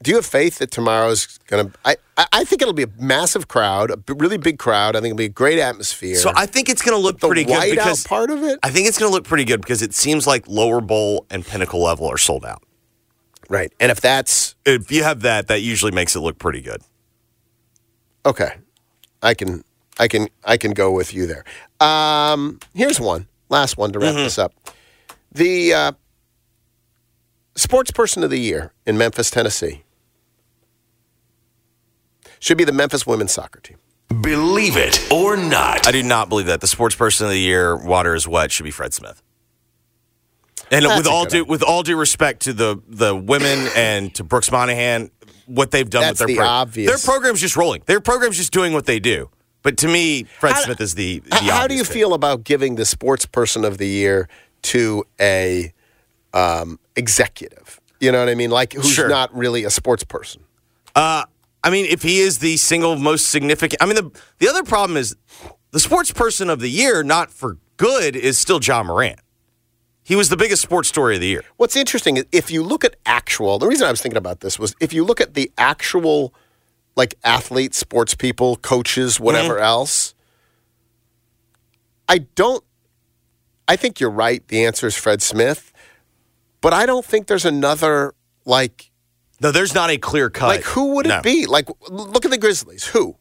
Do 0.02 0.12
you 0.12 0.16
have 0.16 0.26
faith 0.26 0.60
that 0.60 0.72
tomorrow's 0.72 1.38
going 1.48 1.70
to? 1.70 1.78
I 1.84 1.98
I 2.32 2.44
think 2.46 2.62
it'll 2.62 2.74
be 2.74 2.84
a 2.84 2.90
massive 2.98 3.48
crowd, 3.50 3.92
a 3.92 3.98
b- 3.98 4.14
really 4.18 4.38
big 4.38 4.58
crowd. 4.58 4.96
I 4.96 5.00
think 5.02 5.12
it'll 5.12 5.18
be 5.18 5.26
a 5.26 5.30
great 5.30 5.60
atmosphere. 5.60 6.16
so 6.16 6.32
I 6.36 6.46
think 6.46 6.70
it's 6.70 6.82
going 6.82 6.96
to 6.98 7.02
look 7.04 7.20
pretty 7.20 7.44
good 7.44 7.70
because 7.72 8.06
part 8.08 8.30
of 8.32 8.42
it, 8.44 8.60
I 8.64 8.70
think 8.70 8.88
it's 8.88 8.98
going 8.98 9.10
to 9.10 9.14
look 9.14 9.26
pretty 9.26 9.44
good 9.44 9.60
because 9.62 9.82
it 9.82 9.94
seems 9.94 10.26
like 10.26 10.48
lower 10.48 10.80
bowl 10.80 11.26
and 11.30 11.46
pinnacle 11.46 11.82
level 11.84 12.08
are 12.08 12.18
sold 12.18 12.46
out. 12.46 12.64
right? 13.50 13.74
And 13.80 13.92
if 13.92 14.00
that's 14.00 14.56
If 14.66 14.90
you 14.92 15.04
have 15.04 15.22
that, 15.22 15.48
that 15.50 15.62
usually 15.62 15.92
makes 15.92 16.16
it 16.16 16.22
look 16.22 16.40
pretty 16.40 16.62
good. 16.62 16.82
okay, 18.26 18.54
I 19.22 19.34
can 19.34 19.64
I 20.00 20.08
can 20.08 20.30
I 20.46 20.56
can 20.56 20.72
go 20.72 20.92
with 20.92 21.14
you 21.14 21.26
there. 21.28 21.44
Um, 21.82 22.60
here's 22.74 23.02
one, 23.02 23.28
last 23.50 23.78
one 23.78 23.92
to 23.92 24.00
wrap 24.00 24.14
Mm-hmm. 24.14 24.24
this 24.24 24.38
up. 24.40 24.54
The 25.34 25.74
uh, 25.74 25.92
sports 27.56 27.92
person 27.92 28.24
of 28.24 28.30
the 28.30 28.40
year 28.40 28.72
in 28.86 28.98
Memphis, 28.98 29.30
Tennessee, 29.30 29.84
should 32.40 32.58
be 32.58 32.64
the 32.64 32.72
Memphis 32.72 33.06
women's 33.06 33.32
soccer 33.32 33.60
team. 33.60 33.78
Believe 34.22 34.76
it 34.76 35.12
or 35.12 35.38
not. 35.38 35.88
I 35.88 35.92
do 35.92 36.02
not 36.02 36.30
believe 36.30 36.48
that 36.48 36.62
the 36.62 36.68
sports 36.68 36.96
person 36.96 37.26
of 37.28 37.32
the 37.32 37.40
year, 37.40 37.76
water 37.76 38.16
is 38.16 38.28
wet, 38.28 38.52
should 38.52 38.64
be 38.64 38.72
Fred 38.72 38.94
Smith. 38.94 39.22
And 40.72 40.86
That's 40.86 40.98
with 41.00 41.08
all 41.08 41.24
good 41.26 41.32
due 41.32 41.46
with 41.46 41.64
all 41.64 41.84
due 41.84 41.96
respect 41.98 42.42
to 42.44 42.54
the 42.54 42.82
the 42.88 43.16
women 43.16 43.68
and 43.76 44.14
to 44.16 44.24
Brooks 44.24 44.52
Monaghan, 44.52 45.10
what 45.48 45.72
they've 45.72 45.90
done 45.90 46.02
That's 46.02 46.20
with 46.20 46.28
their 46.28 46.36
the 46.36 46.40
pro- 46.42 46.48
obvious. 46.48 46.90
their 47.04 47.12
program's 47.14 47.42
just 47.42 47.56
rolling. 47.56 47.82
Their 47.88 48.00
program's 48.00 48.38
just 48.38 48.52
doing 48.54 48.74
what 48.74 48.86
they 48.86 49.00
do. 49.00 49.30
But 49.62 49.78
to 49.80 49.88
me, 49.88 50.24
Fred 50.40 50.54
How- 50.54 50.62
Smith 50.62 50.80
is 50.80 50.96
the, 50.96 51.20
the 51.20 51.36
H- 51.36 51.50
How 51.50 51.68
do 51.68 51.76
you 51.76 51.84
pick. 51.84 51.92
feel 51.92 52.14
about 52.14 52.44
giving 52.44 52.76
the 52.76 52.86
sports 52.86 53.26
person 53.26 53.66
of 53.66 53.78
the 53.78 53.88
year 53.88 54.30
to 54.64 55.04
a 55.20 55.74
um, 56.34 56.80
executive? 56.96 57.80
You 58.00 58.12
know 58.12 58.20
what 58.20 58.30
I 58.30 58.36
mean? 58.36 58.52
Like 58.52 58.74
who's 58.74 58.94
Sure. 58.94 59.10
not 59.10 59.36
really 59.36 59.64
a 59.66 59.70
sports 59.70 60.04
person. 60.04 60.44
Uh, 60.96 61.26
I 61.64 61.70
mean, 61.70 61.86
if 61.86 62.04
he 62.04 62.20
is 62.20 62.40
the 62.40 62.58
single 62.58 62.96
most 62.98 63.28
significant, 63.28 63.82
I 63.82 63.86
mean, 63.86 63.96
the 63.96 64.12
the 64.40 64.48
other 64.48 64.64
problem 64.64 64.98
is 64.98 65.16
the 65.72 65.80
sports 65.80 66.12
person 66.12 66.50
of 66.50 66.60
the 66.60 66.70
year, 66.70 67.04
not 67.04 67.32
for 67.32 67.58
good, 67.78 68.16
is 68.16 68.38
still 68.40 68.60
Ja 68.64 68.82
Morant. 68.84 69.20
He 70.04 70.16
was 70.16 70.30
the 70.30 70.38
biggest 70.38 70.62
sports 70.64 70.90
story 70.90 71.16
of 71.16 71.22
the 71.22 71.28
year. 71.28 71.44
What's 71.58 71.76
interesting 71.76 72.18
is 72.18 72.26
if 72.32 72.50
you 72.50 72.64
look 72.64 72.84
at 72.84 72.96
actual, 73.06 73.60
the 73.60 73.68
reason 73.68 73.86
I 73.88 73.92
was 73.92 74.02
thinking 74.02 74.18
about 74.18 74.40
this 74.40 74.58
was 74.58 74.74
if 74.80 74.92
you 74.94 75.04
look 75.06 75.22
at 75.22 75.36
the 75.36 75.52
actual, 75.58 76.34
like 76.96 77.14
athletes, 77.24 77.78
sports 77.78 78.16
people, 78.16 78.56
coaches, 78.56 79.20
whatever 79.20 79.56
Mm-hmm. 79.56 79.64
else, 79.64 80.16
I 82.08 82.20
don't, 82.36 82.64
I 83.68 83.76
think 83.76 84.00
you're 84.00 84.10
right. 84.10 84.46
The 84.48 84.66
answer 84.66 84.88
is 84.88 84.96
Fred 84.96 85.22
Smith, 85.22 85.72
but 86.62 86.74
I 86.74 86.88
don't 86.88 87.06
think 87.06 87.28
there's 87.28 87.46
another, 87.46 88.16
like, 88.46 88.89
No, 89.42 89.52
there's 89.52 89.74
not 89.74 89.90
a 89.90 89.98
clear 89.98 90.30
cut. 90.30 90.48
like 90.48 90.64
who 90.64 90.96
would 90.96 91.06
it 91.06 91.10
No. 91.10 91.22
be? 91.22 91.46
Like, 91.46 91.70
look 91.90 92.26
at 92.26 92.32
the 92.32 92.38
Grizzlies. 92.38 92.86
Who? 92.88 93.16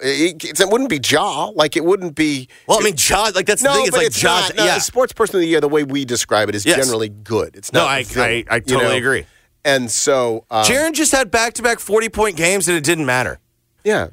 It, 0.00 0.44
it- 0.44 0.60
it 0.60 0.68
wouldn't 0.68 0.90
be 0.90 1.00
Ja. 1.02 1.46
Like, 1.54 1.76
it 1.76 1.84
wouldn't 1.84 2.14
be. 2.14 2.48
Well, 2.68 2.78
I 2.80 2.84
mean, 2.84 2.94
Ja. 2.98 3.30
like 3.34 3.46
that's 3.46 3.62
no, 3.62 3.70
the 3.72 3.76
thing. 3.78 3.86
It's 3.88 3.96
like 3.96 4.06
it's 4.06 4.20
John's, 4.20 4.48
not. 4.50 4.56
No, 4.56 4.64
yeah. 4.66 4.74
the 4.74 4.80
sports 4.80 5.12
person 5.12 5.36
of 5.36 5.40
the 5.40 5.48
year, 5.48 5.60
the 5.60 5.68
way 5.68 5.84
we 5.84 6.04
describe 6.04 6.48
it, 6.48 6.54
is 6.54 6.66
Yes. 6.66 6.76
generally 6.76 7.08
good. 7.08 7.56
It's 7.56 7.72
No, 7.72 7.80
not. 7.80 7.88
I- 7.90 8.02
villain, 8.04 8.44
I- 8.50 8.54
I 8.54 8.56
you 8.56 8.60
totally 8.62 8.84
know? 8.90 8.96
agree. 8.96 9.26
And 9.64 9.90
so, 9.90 10.44
um, 10.50 10.64
Jaren 10.64 10.92
just 10.92 11.10
had 11.12 11.30
back 11.30 11.54
to 11.54 11.62
back 11.62 11.80
40 11.80 12.08
point 12.08 12.36
games 12.36 12.68
and 12.68 12.76
it 12.76 12.84
didn't 12.84 13.06
matter. 13.06 13.40
yeah. 13.84 14.08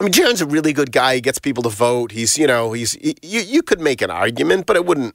I 0.00 0.04
mean, 0.04 0.12
Jaren's 0.12 0.40
a 0.40 0.46
really 0.46 0.72
good 0.72 0.90
guy. 0.90 1.14
He 1.16 1.20
gets 1.20 1.38
people 1.38 1.62
to 1.62 1.68
vote. 1.68 2.10
He's, 2.10 2.36
you 2.36 2.48
know, 2.48 2.72
he's. 2.72 2.94
he- 2.94 3.14
you 3.22 3.40
you 3.40 3.62
could 3.62 3.80
make 3.80 4.02
an 4.02 4.10
argument, 4.10 4.66
but 4.66 4.74
it 4.74 4.84
wouldn't. 4.84 5.14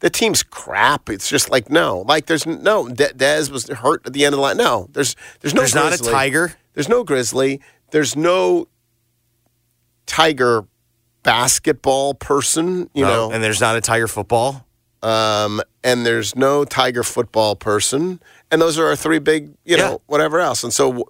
The 0.00 0.10
team's 0.10 0.42
crap. 0.42 1.08
It's 1.08 1.28
just 1.28 1.50
like 1.50 1.70
no, 1.70 2.00
like 2.08 2.26
there's 2.26 2.46
no. 2.46 2.88
De- 2.88 3.12
Dez 3.14 3.50
was 3.50 3.68
hurt 3.68 4.06
at 4.06 4.12
the 4.12 4.24
end 4.24 4.32
of 4.34 4.38
the 4.38 4.42
line. 4.42 4.56
No, 4.56 4.88
there's 4.92 5.14
there's 5.40 5.54
no. 5.54 5.60
There's 5.60 5.74
not 5.74 5.92
a 5.92 5.98
Tiger. 6.02 6.54
There's 6.74 6.88
no 6.88 7.04
Grizzly. 7.04 7.60
There's 7.90 8.16
no 8.16 8.66
Tiger 10.06 10.64
basketball 11.22 12.14
person. 12.14 12.88
You 12.94 13.04
No, 13.04 13.08
know, 13.28 13.32
and 13.32 13.42
there's 13.44 13.60
not 13.60 13.76
a 13.76 13.80
Tiger 13.80 14.08
football. 14.08 14.66
um, 15.02 15.60
and 15.84 16.04
there's 16.04 16.36
no 16.36 16.64
Tiger 16.64 17.02
football 17.02 17.56
person, 17.56 18.20
and 18.50 18.60
those 18.60 18.78
are 18.78 18.86
our 18.86 18.96
three 18.96 19.18
big, 19.18 19.50
you 19.64 19.76
know, 19.76 20.00
whatever 20.06 20.40
else. 20.40 20.62
And 20.64 20.72
so, 20.72 21.04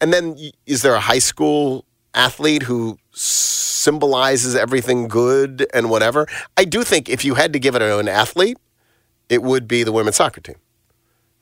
and 0.00 0.12
then 0.12 0.36
is 0.66 0.82
there 0.82 0.94
a 0.94 1.00
high 1.00 1.18
school 1.18 1.84
athlete 2.16 2.64
who 2.64 2.98
symbolizes 3.12 4.56
everything 4.56 5.06
good 5.06 5.66
and 5.72 5.90
whatever? 5.90 6.26
I 6.56 6.64
do 6.64 6.82
think 6.82 7.08
if 7.08 7.24
you 7.24 7.34
had 7.34 7.52
to 7.52 7.58
give 7.58 7.76
it 7.76 7.80
to 7.80 7.98
an 7.98 8.08
athlete, 8.08 8.58
it 9.28 9.42
would 9.42 9.68
be 9.68 9.82
the 9.82 9.92
women's 9.92 10.16
soccer 10.16 10.40
team, 10.40 10.56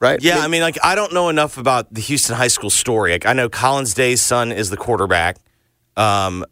right? 0.01 0.20
Yeah, 0.20 0.39
I 0.39 0.49
mean, 0.49 0.62
like 0.62 0.79
I 0.83 0.95
don't 0.95 1.12
know 1.12 1.29
enough 1.29 1.57
about 1.57 1.93
the 1.93 2.01
Houston 2.01 2.37
high 2.37 2.49
school 2.49 2.70
story. 2.70 3.12
Like 3.12 3.27
I 3.27 3.33
know 3.33 3.49
Collins 3.49 3.95
Day's 3.95 4.20
son 4.20 4.53
is 4.53 4.70
the 4.70 4.77
quarterback, 4.77 5.37
um, 5.97 6.45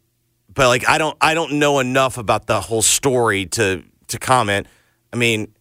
but 0.55 0.69
like 0.69 0.89
I 0.89 0.99
don't, 0.99 1.17
I 1.21 1.35
don't 1.35 1.55
know 1.55 1.79
enough 1.81 2.19
about 2.19 2.47
the 2.47 2.61
whole 2.61 2.83
story 2.83 3.47
to 3.47 3.83
to 4.09 4.19
comment. 4.19 4.67
I 5.13 5.17
mean, 5.17 5.53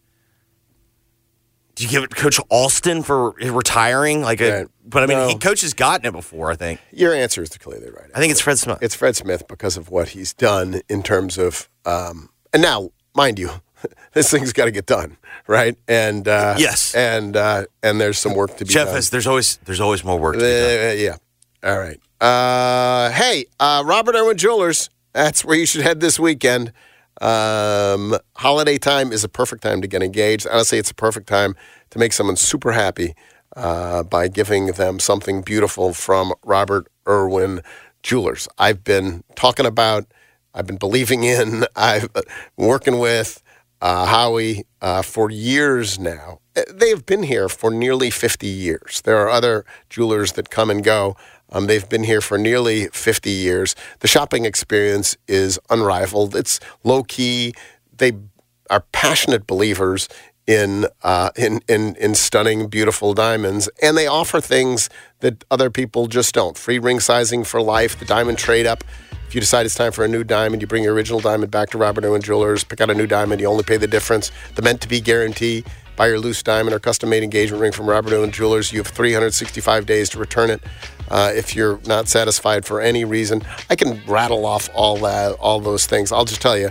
do 1.82 1.86
you 1.86 1.90
give 1.90 2.04
it 2.04 2.10
to 2.10 2.16
Coach 2.16 2.38
Alston 2.48 3.02
for 3.02 3.30
retiring? 3.32 4.22
Like, 4.22 4.40
a, 4.40 4.50
Right. 4.52 4.66
but 4.84 5.02
I 5.02 5.06
mean, 5.06 5.18
No. 5.18 5.28
he 5.28 5.34
coach 5.36 5.60
has 5.62 5.74
gotten 5.74 6.06
it 6.06 6.12
before. 6.12 6.50
I 6.50 6.56
think. 6.56 6.80
Your 6.92 7.12
answer 7.14 7.42
is 7.42 7.50
clearly 7.50 7.90
right. 7.90 8.10
I 8.14 8.18
think 8.20 8.30
it's 8.30 8.40
Fred 8.40 8.58
Smith. 8.58 8.78
It's 8.80 8.94
Fred 8.94 9.16
Smith 9.16 9.46
because 9.48 9.76
of 9.76 9.90
what 9.90 10.10
he's 10.10 10.32
done 10.32 10.80
in 10.88 11.02
terms 11.02 11.38
of, 11.38 11.68
um, 11.84 12.28
and 12.52 12.62
now, 12.62 12.90
mind 13.14 13.38
you, 13.38 13.50
this 14.12 14.30
thing's 14.30 14.52
got 14.52 14.66
to 14.66 14.70
get 14.70 14.86
done, 14.86 15.16
right? 15.46 15.76
And 15.88 16.28
uh, 16.28 16.54
Yes. 16.58 16.94
and 16.94 17.36
uh, 17.36 17.64
and 17.82 18.00
there's 18.00 18.18
some 18.18 18.34
work 18.34 18.56
to 18.58 18.64
be 18.64 18.72
Jeff, 18.72 18.86
done. 18.86 18.94
has, 18.96 19.10
there's 19.10 19.26
always 19.26 19.58
there's 19.64 19.80
always 19.80 20.04
more 20.04 20.18
work. 20.18 20.34
To 20.34 20.38
be 20.40 20.44
done. 20.44 20.88
Uh, 20.90 20.92
yeah. 20.92 21.16
All 21.70 21.78
right. 21.78 21.98
Uh, 22.20 23.10
hey, 23.10 23.46
uh, 23.60 23.82
Robert 23.84 24.14
Irwin 24.14 24.36
Jewelers. 24.38 24.88
That's 25.12 25.44
where 25.44 25.56
you 25.56 25.66
should 25.66 25.82
head 25.82 26.00
this 26.00 26.18
weekend. 26.18 26.72
Um, 27.22 28.16
holiday 28.36 28.78
time 28.78 29.12
is 29.12 29.22
a 29.22 29.28
perfect 29.28 29.62
time 29.62 29.80
to 29.80 29.86
get 29.86 30.02
engaged. 30.02 30.46
Honestly, 30.50 30.78
it's 30.78 30.90
a 30.90 30.94
perfect 30.94 31.28
time 31.28 31.54
to 31.90 31.98
make 31.98 32.12
someone 32.12 32.36
super 32.36 32.72
happy 32.72 33.14
uh, 33.56 34.02
by 34.02 34.28
giving 34.28 34.66
them 34.72 34.98
something 34.98 35.42
beautiful 35.42 35.94
from 35.94 36.32
Robert 36.44 36.88
Irwin 37.06 37.62
Jewelers. 38.02 38.48
I've 38.58 38.82
been 38.82 39.22
talking 39.36 39.66
about, 39.66 40.06
I've 40.54 40.66
been 40.66 40.78
believing 40.78 41.22
in, 41.22 41.64
I've 41.76 42.12
been 42.12 42.24
working 42.56 42.98
with 42.98 43.41
uh, 43.82 44.06
Howie 44.06 44.64
uh, 44.80 45.02
for 45.02 45.30
years 45.30 45.98
now. 45.98 46.38
Uh, 46.56 46.62
They've 46.72 47.04
been 47.04 47.24
here 47.24 47.48
for 47.48 47.70
nearly 47.70 48.10
50 48.10 48.46
years. 48.46 49.02
There 49.02 49.18
are 49.18 49.28
other 49.28 49.66
jewelers 49.90 50.32
that 50.32 50.48
come 50.48 50.70
and 50.70 50.82
go. 50.82 51.16
Um, 51.50 51.66
they've 51.66 51.86
been 51.86 52.04
here 52.04 52.22
for 52.22 52.38
nearly 52.38 52.86
50 52.88 53.28
years. 53.28 53.74
The 53.98 54.08
shopping 54.08 54.46
experience 54.46 55.18
is 55.28 55.58
unrivaled. 55.68 56.34
It's 56.34 56.60
low 56.82 57.02
key. 57.02 57.52
They 57.94 58.12
are 58.70 58.84
passionate 58.92 59.46
believers 59.46 60.08
in 60.46 60.86
uh, 61.02 61.30
in 61.36 61.60
in 61.68 61.94
in 61.96 62.14
stunning, 62.14 62.68
beautiful 62.68 63.14
diamonds, 63.14 63.68
and 63.82 63.96
they 63.96 64.06
offer 64.06 64.40
things 64.40 64.88
that 65.20 65.44
other 65.50 65.70
people 65.70 66.06
just 66.06 66.34
don't. 66.34 66.56
Free 66.56 66.78
ring 66.78 67.00
sizing 67.00 67.44
for 67.44 67.60
life, 67.60 67.98
the 67.98 68.04
diamond 68.04 68.38
trade 68.38 68.66
up. 68.66 68.82
If 69.32 69.36
you 69.36 69.40
decide 69.40 69.64
it's 69.64 69.74
time 69.74 69.92
for 69.92 70.04
a 70.04 70.08
new 70.08 70.24
diamond, 70.24 70.60
you 70.60 70.68
bring 70.68 70.84
your 70.84 70.92
original 70.92 71.18
diamond 71.18 71.50
back 71.50 71.70
to 71.70 71.78
Robert 71.78 72.04
Irwin 72.04 72.20
Jewelers, 72.20 72.64
pick 72.64 72.82
out 72.82 72.90
a 72.90 72.94
new 72.94 73.06
diamond, 73.06 73.40
you 73.40 73.46
only 73.46 73.62
pay 73.62 73.78
the 73.78 73.86
difference. 73.86 74.30
The 74.56 74.60
meant 74.60 74.82
to 74.82 74.88
be 74.88 75.00
guarantee. 75.00 75.64
Buy 75.96 76.08
your 76.08 76.18
loose 76.18 76.42
diamond 76.42 76.74
or 76.74 76.78
custom 76.78 77.08
made 77.08 77.22
engagement 77.22 77.62
ring 77.62 77.72
from 77.72 77.86
Robert 77.86 78.12
Irwin 78.12 78.30
Jewelers. 78.30 78.74
You 78.74 78.80
have 78.80 78.88
365 78.88 79.86
days 79.86 80.10
to 80.10 80.18
return 80.18 80.50
it. 80.50 80.62
Uh, 81.10 81.32
if 81.34 81.56
you're 81.56 81.80
not 81.86 82.08
satisfied 82.08 82.66
for 82.66 82.82
any 82.82 83.06
reason, 83.06 83.42
I 83.70 83.74
can 83.74 84.02
rattle 84.06 84.44
off 84.44 84.68
all 84.74 84.98
that, 84.98 85.32
all 85.40 85.60
those 85.60 85.86
things. 85.86 86.12
I'll 86.12 86.26
just 86.26 86.42
tell 86.42 86.58
you, 86.58 86.70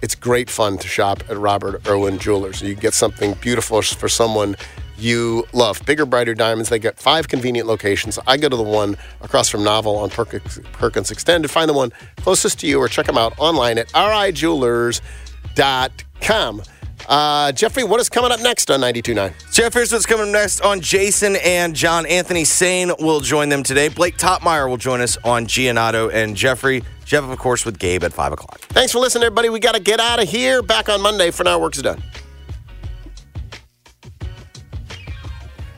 it's 0.00 0.14
great 0.14 0.48
fun 0.48 0.78
to 0.78 0.88
shop 0.88 1.22
at 1.28 1.36
Robert 1.36 1.86
Irwin 1.86 2.18
Jewelers. 2.18 2.62
You 2.62 2.74
get 2.74 2.94
something 2.94 3.34
beautiful 3.34 3.82
for 3.82 4.08
someone 4.08 4.56
you 4.98 5.46
love. 5.52 5.80
Bigger, 5.86 6.06
brighter 6.06 6.34
diamonds. 6.34 6.68
They 6.68 6.78
got 6.78 6.98
five 6.98 7.28
convenient 7.28 7.68
locations. 7.68 8.18
I 8.26 8.36
go 8.36 8.48
to 8.48 8.56
the 8.56 8.62
one 8.62 8.96
across 9.20 9.48
from 9.48 9.64
Novel 9.64 9.96
on 9.96 10.10
Perkins, 10.10 10.60
Perkins 10.72 11.10
Extended. 11.10 11.50
Find 11.50 11.68
the 11.68 11.74
one 11.74 11.92
closest 12.16 12.60
to 12.60 12.66
you 12.66 12.78
or 12.78 12.88
check 12.88 13.06
them 13.06 13.18
out 13.18 13.34
online 13.38 13.78
at 13.78 13.88
rijewelers.com. 13.88 16.62
Uh, 17.08 17.52
Jeffrey, 17.52 17.84
what 17.84 18.00
is 18.00 18.08
coming 18.08 18.32
up 18.32 18.40
next 18.40 18.70
on 18.70 18.80
92.9? 18.80 19.54
Geoff, 19.54 19.72
here's 19.72 19.92
what's 19.92 20.04
coming 20.04 20.26
up 20.26 20.32
next 20.32 20.60
on 20.60 20.80
Jason 20.80 21.36
and 21.36 21.74
John. 21.74 22.04
Anthony 22.06 22.44
Sane 22.44 22.92
will 22.98 23.20
join 23.20 23.48
them 23.48 23.62
today. 23.62 23.88
Blake 23.88 24.18
Toppmeyer 24.18 24.68
will 24.68 24.76
join 24.76 25.00
us 25.00 25.16
on 25.24 25.46
Giannato 25.46 26.10
and 26.10 26.36
Jeffrey. 26.36 26.82
Jeff, 27.04 27.24
of 27.24 27.38
course, 27.38 27.64
with 27.64 27.78
Gabe 27.78 28.04
at 28.04 28.12
5 28.12 28.32
o'clock. 28.32 28.58
Thanks 28.60 28.92
for 28.92 28.98
listening, 28.98 29.24
everybody. 29.24 29.48
We 29.48 29.60
got 29.60 29.74
to 29.74 29.80
get 29.80 30.00
out 30.00 30.22
of 30.22 30.28
here. 30.28 30.60
Back 30.60 30.90
on 30.90 31.00
Monday. 31.00 31.30
For 31.30 31.44
now, 31.44 31.58
work's 31.58 31.80
done. 31.80 32.02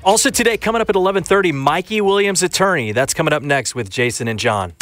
Also 0.03 0.31
today, 0.31 0.57
coming 0.57 0.81
up 0.81 0.89
at 0.89 0.97
11:30, 0.97 1.53
Mikey 1.53 2.01
Williams' 2.01 2.43
attorney. 2.43 2.93
That's 2.93 3.13
coming 3.13 3.35
up 3.35 3.43
next 3.43 3.75
with 3.75 3.91
Jason 3.91 4.29
and 4.29 4.39
John. 4.39 4.73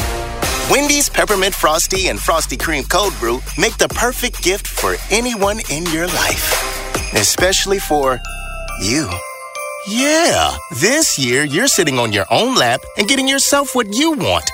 Wendy's 0.71 1.09
Peppermint 1.09 1.55
Frosty 1.55 2.09
and 2.09 2.21
Frosty 2.21 2.57
Cream 2.57 2.85
Cold 2.85 3.15
Brew 3.19 3.41
make 3.57 3.77
the 3.79 3.89
perfect 3.89 4.43
gift 4.43 4.67
for 4.67 4.97
anyone 5.11 5.61
in 5.71 5.87
your 5.87 6.07
life, 6.07 7.15
especially 7.15 7.79
for 7.81 8.21
you. 8.83 9.09
Yeah, 9.89 10.55
this 10.81 11.19
year 11.19 11.43
you're 11.45 11.69
sitting 11.69 11.99
on 11.99 12.13
your 12.13 12.27
own 12.31 12.55
lap 12.55 12.81
and 12.97 13.09
getting 13.09 13.27
yourself 13.27 13.75
what 13.75 13.93
you 13.93 14.13
want. 14.13 14.45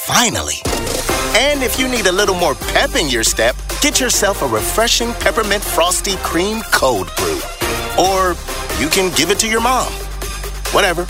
Finally. 0.00 0.56
And 1.36 1.62
if 1.62 1.78
you 1.78 1.88
need 1.88 2.06
a 2.06 2.12
little 2.12 2.34
more 2.34 2.56
pep 2.56 2.96
in 2.96 3.08
your 3.08 3.22
step, 3.22 3.54
get 3.80 4.00
yourself 4.00 4.42
a 4.42 4.46
refreshing 4.46 5.12
peppermint 5.14 5.62
frosty 5.62 6.16
cream 6.16 6.60
cold 6.72 7.08
brew. 7.16 7.40
Or 7.96 8.34
you 8.80 8.88
can 8.88 9.14
give 9.14 9.30
it 9.30 9.38
to 9.38 9.48
your 9.48 9.60
mom. 9.60 9.92
Whatever. 10.72 11.04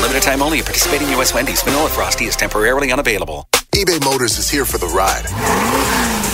Limited 0.00 0.22
time 0.22 0.40
only. 0.40 0.60
A 0.60 0.62
participating 0.62 1.08
U.S. 1.10 1.34
Wendy's 1.34 1.62
Vanilla 1.62 1.90
Frosty 1.90 2.24
is 2.24 2.34
temporarily 2.34 2.92
unavailable. 2.92 3.46
eBay 3.72 4.02
Motors 4.02 4.38
is 4.38 4.48
here 4.48 4.64
for 4.64 4.78
the 4.78 4.86
ride. 4.86 5.26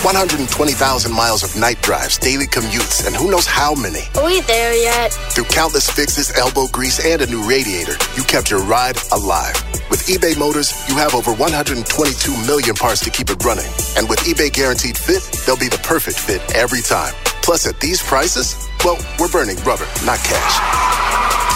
120,000 0.01 1.11
miles 1.11 1.43
of 1.43 1.59
night 1.59 1.81
drives, 1.81 2.17
daily 2.17 2.47
commutes, 2.47 3.05
and 3.05 3.13
who 3.13 3.29
knows 3.29 3.45
how 3.45 3.75
many. 3.75 3.99
Are 4.15 4.23
we 4.23 4.39
there 4.41 4.73
yet? 4.73 5.11
Through 5.11 5.51
countless 5.51 5.89
fixes, 5.89 6.33
elbow 6.37 6.67
grease, 6.71 7.03
and 7.05 7.21
a 7.21 7.27
new 7.27 7.43
radiator, 7.43 7.95
you 8.15 8.23
kept 8.23 8.49
your 8.49 8.63
ride 8.63 8.95
alive. 9.11 9.55
With 9.91 10.07
eBay 10.07 10.39
Motors, 10.39 10.71
you 10.87 10.95
have 10.95 11.13
over 11.13 11.33
122 11.33 11.83
million 12.47 12.75
parts 12.75 13.03
to 13.03 13.09
keep 13.09 13.29
it 13.29 13.43
running. 13.43 13.67
And 13.97 14.07
with 14.07 14.19
eBay 14.19 14.53
Guaranteed 14.53 14.97
Fit, 14.97 15.23
they'll 15.45 15.59
be 15.59 15.67
the 15.67 15.81
perfect 15.83 16.17
fit 16.17 16.39
every 16.55 16.81
time. 16.81 17.13
Plus, 17.43 17.67
at 17.67 17.77
these 17.81 18.01
prices, 18.01 18.55
Well, 18.85 18.95
we're 19.19 19.27
burning 19.27 19.57
rubber, 19.67 19.87
not 20.05 20.19
cash. 20.23 21.08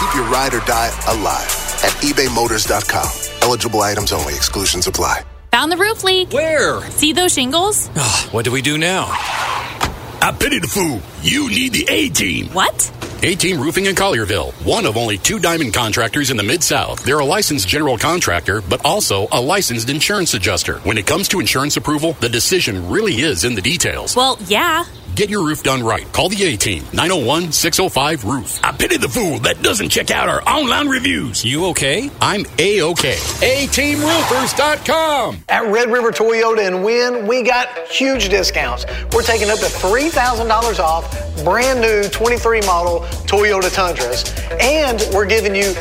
Keep 0.04 0.16
your 0.16 0.24
ride 0.24 0.52
or 0.52 0.60
die 0.60 0.90
alive 1.08 1.46
at 1.82 1.92
ebaymotors.com. 2.02 3.08
Eligible 3.40 3.80
items 3.80 4.12
only, 4.12 4.34
exclusions 4.34 4.86
apply. 4.86 5.24
Found 5.52 5.72
the 5.72 5.78
roof 5.78 6.04
leak. 6.04 6.30
Where? 6.30 6.82
See 6.90 7.14
those 7.14 7.32
shingles? 7.32 7.88
Ah, 7.96 8.28
what 8.30 8.44
do 8.44 8.52
we 8.52 8.60
do 8.60 8.76
now? 8.76 9.06
I 9.08 10.36
pity 10.38 10.58
the 10.58 10.68
fool. 10.68 11.00
You 11.22 11.48
need 11.48 11.72
the 11.72 11.86
A 11.88 12.10
team. 12.10 12.48
What? 12.48 12.92
A 13.22 13.34
Team 13.34 13.58
Roofing 13.58 13.86
in 13.86 13.94
Collierville, 13.94 14.52
one 14.66 14.84
of 14.84 14.98
only 14.98 15.16
two 15.16 15.38
diamond 15.38 15.72
contractors 15.72 16.30
in 16.30 16.36
the 16.36 16.42
Mid 16.42 16.62
South. 16.62 17.02
They're 17.02 17.20
a 17.20 17.24
licensed 17.24 17.66
general 17.66 17.96
contractor, 17.96 18.60
but 18.60 18.84
also 18.84 19.26
a 19.32 19.40
licensed 19.40 19.88
insurance 19.88 20.34
adjuster. 20.34 20.80
When 20.80 20.98
it 20.98 21.06
comes 21.06 21.28
to 21.28 21.40
insurance 21.40 21.78
approval, 21.78 22.12
the 22.20 22.28
decision 22.28 22.90
really 22.90 23.14
is 23.14 23.44
in 23.44 23.54
the 23.54 23.62
details. 23.62 24.14
Well, 24.14 24.38
yeah. 24.48 24.84
Get 25.14 25.30
your 25.30 25.46
roof 25.46 25.62
done 25.62 25.80
right. 25.84 26.10
Call 26.12 26.28
the 26.28 26.42
A 26.42 26.56
Team, 26.56 26.82
901 26.92 27.52
605 27.52 28.24
Roof. 28.24 28.58
I 28.64 28.72
pity 28.72 28.96
the 28.96 29.08
fool 29.08 29.38
that 29.40 29.62
doesn't 29.62 29.90
check 29.90 30.10
out 30.10 30.28
our 30.28 30.42
online 30.42 30.88
reviews. 30.88 31.44
You 31.44 31.66
okay? 31.66 32.10
I'm 32.20 32.44
A 32.58 32.80
OK. 32.80 33.12
A 33.40 33.66
ATeamRoofers.com. 33.68 35.44
At 35.48 35.66
Red 35.70 35.92
River 35.92 36.10
Toyota 36.10 36.66
and 36.66 36.84
Wynne, 36.84 37.28
we 37.28 37.42
got 37.42 37.68
huge 37.86 38.28
discounts. 38.28 38.86
We're 39.14 39.22
taking 39.22 39.50
up 39.50 39.60
to 39.60 39.66
$3,000 39.66 40.80
off 40.80 41.44
brand 41.44 41.80
new 41.80 42.08
23 42.08 42.60
model 42.62 43.00
Toyota 43.26 43.72
Tundras. 43.72 44.34
And 44.60 45.06
we're 45.14 45.26
giving 45.26 45.54
you 45.54 45.74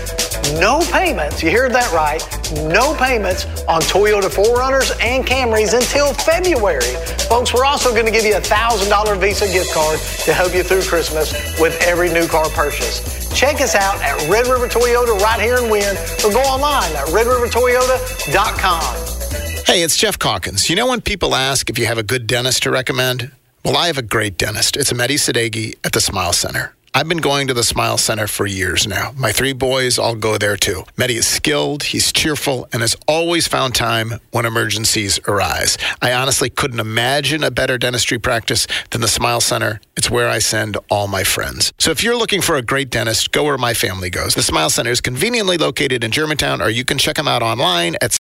no 0.60 0.82
payments. 0.92 1.42
You 1.42 1.52
heard 1.52 1.72
that 1.74 1.92
right. 1.94 2.22
No 2.70 2.96
payments 2.96 3.46
on 3.64 3.82
Toyota 3.82 4.30
4Runners 4.30 4.92
and 5.02 5.26
Camrys 5.26 5.74
until 5.74 6.14
February. 6.14 6.96
Folks, 7.30 7.54
we're 7.54 7.66
also 7.66 7.92
going 7.92 8.06
to 8.06 8.12
give 8.12 8.26
you 8.26 8.36
a 8.36 8.42
$1,000 8.42 9.20
Visa 9.24 9.48
gift 9.48 9.74
card 9.74 9.98
to 10.26 10.34
help 10.34 10.54
you 10.54 10.64
through 10.64 10.82
Christmas 10.82 11.32
with 11.58 11.82
every 11.84 12.12
new 12.12 12.28
car 12.28 12.50
purchase. 12.50 13.32
Check 13.34 13.62
us 13.62 13.74
out 13.74 13.96
at 14.02 14.18
Red 14.28 14.48
River 14.48 14.68
Toyota 14.68 15.18
right 15.20 15.40
here 15.40 15.60
in 15.60 15.72
Wynne 15.72 15.96
or 16.26 16.32
go 16.34 16.42
online 16.42 16.92
at 16.92 17.08
redrivertoyota.com. 17.08 19.64
Hey, 19.66 19.82
it's 19.82 19.96
Geoff 19.96 20.20
Calkins. 20.20 20.70
You 20.70 20.76
know 20.76 20.88
when 20.88 21.00
people 21.00 21.36
ask 21.36 21.70
if 21.70 21.80
you 21.80 21.86
have 21.86 21.98
a 21.98 22.04
good 22.04 22.28
dentist 22.28 22.64
to 22.64 22.70
recommend? 22.70 23.32
Well, 23.64 23.78
I 23.78 23.88
have 23.88 23.98
a 23.98 24.02
great 24.02 24.38
dentist. 24.38 24.76
It's 24.76 24.92
Mehdi 24.92 25.16
Sadeghi 25.16 25.78
at 25.86 25.94
the 25.94 26.02
Smile 26.02 26.34
Center. 26.34 26.76
I've 26.96 27.10
been 27.10 27.18
going 27.18 27.48
to 27.48 27.56
the 27.56 27.64
Smile 27.64 27.98
Center 27.98 28.28
for 28.28 28.46
years 28.46 28.86
now. 28.86 29.14
My 29.18 29.32
three 29.32 29.54
boys 29.54 29.98
all 29.98 30.14
go 30.14 30.38
there 30.38 30.56
too. 30.56 30.84
Mehdi 30.96 31.16
is 31.16 31.26
skilled, 31.26 31.82
he's 31.82 32.12
cheerful, 32.14 32.68
and 32.72 32.84
has 32.84 32.96
always 33.08 33.48
found 33.48 33.74
time 33.74 34.20
when 34.30 34.46
emergencies 34.46 35.20
arise. 35.28 35.76
I 36.04 36.14
honestly 36.14 36.52
couldn't 36.52 36.80
imagine 36.80 37.44
a 37.44 37.50
better 37.50 37.80
dentistry 37.80 38.20
practice 38.20 38.68
than 38.92 39.02
the 39.02 39.08
Smile 39.08 39.42
Center. 39.42 39.82
It's 39.98 40.12
where 40.12 40.30
I 40.30 40.38
send 40.38 40.78
all 40.92 41.08
my 41.08 41.24
friends. 41.24 41.74
So 41.80 41.90
if 41.90 42.04
you're 42.04 42.16
looking 42.16 42.42
for 42.42 42.58
a 42.58 42.62
great 42.62 42.92
dentist, 42.92 43.32
go 43.32 43.46
where 43.46 43.58
my 43.58 43.74
family 43.74 44.12
goes. 44.12 44.36
The 44.36 44.44
Smile 44.44 44.70
Center 44.70 44.92
is 44.92 45.02
conveniently 45.02 45.58
located 45.58 46.04
in 46.04 46.12
Germantown, 46.12 46.62
or 46.62 46.70
you 46.70 46.86
can 46.86 47.00
check 47.00 47.16
them 47.16 47.28
out 47.28 47.42
online 47.42 47.96
at 48.02 48.12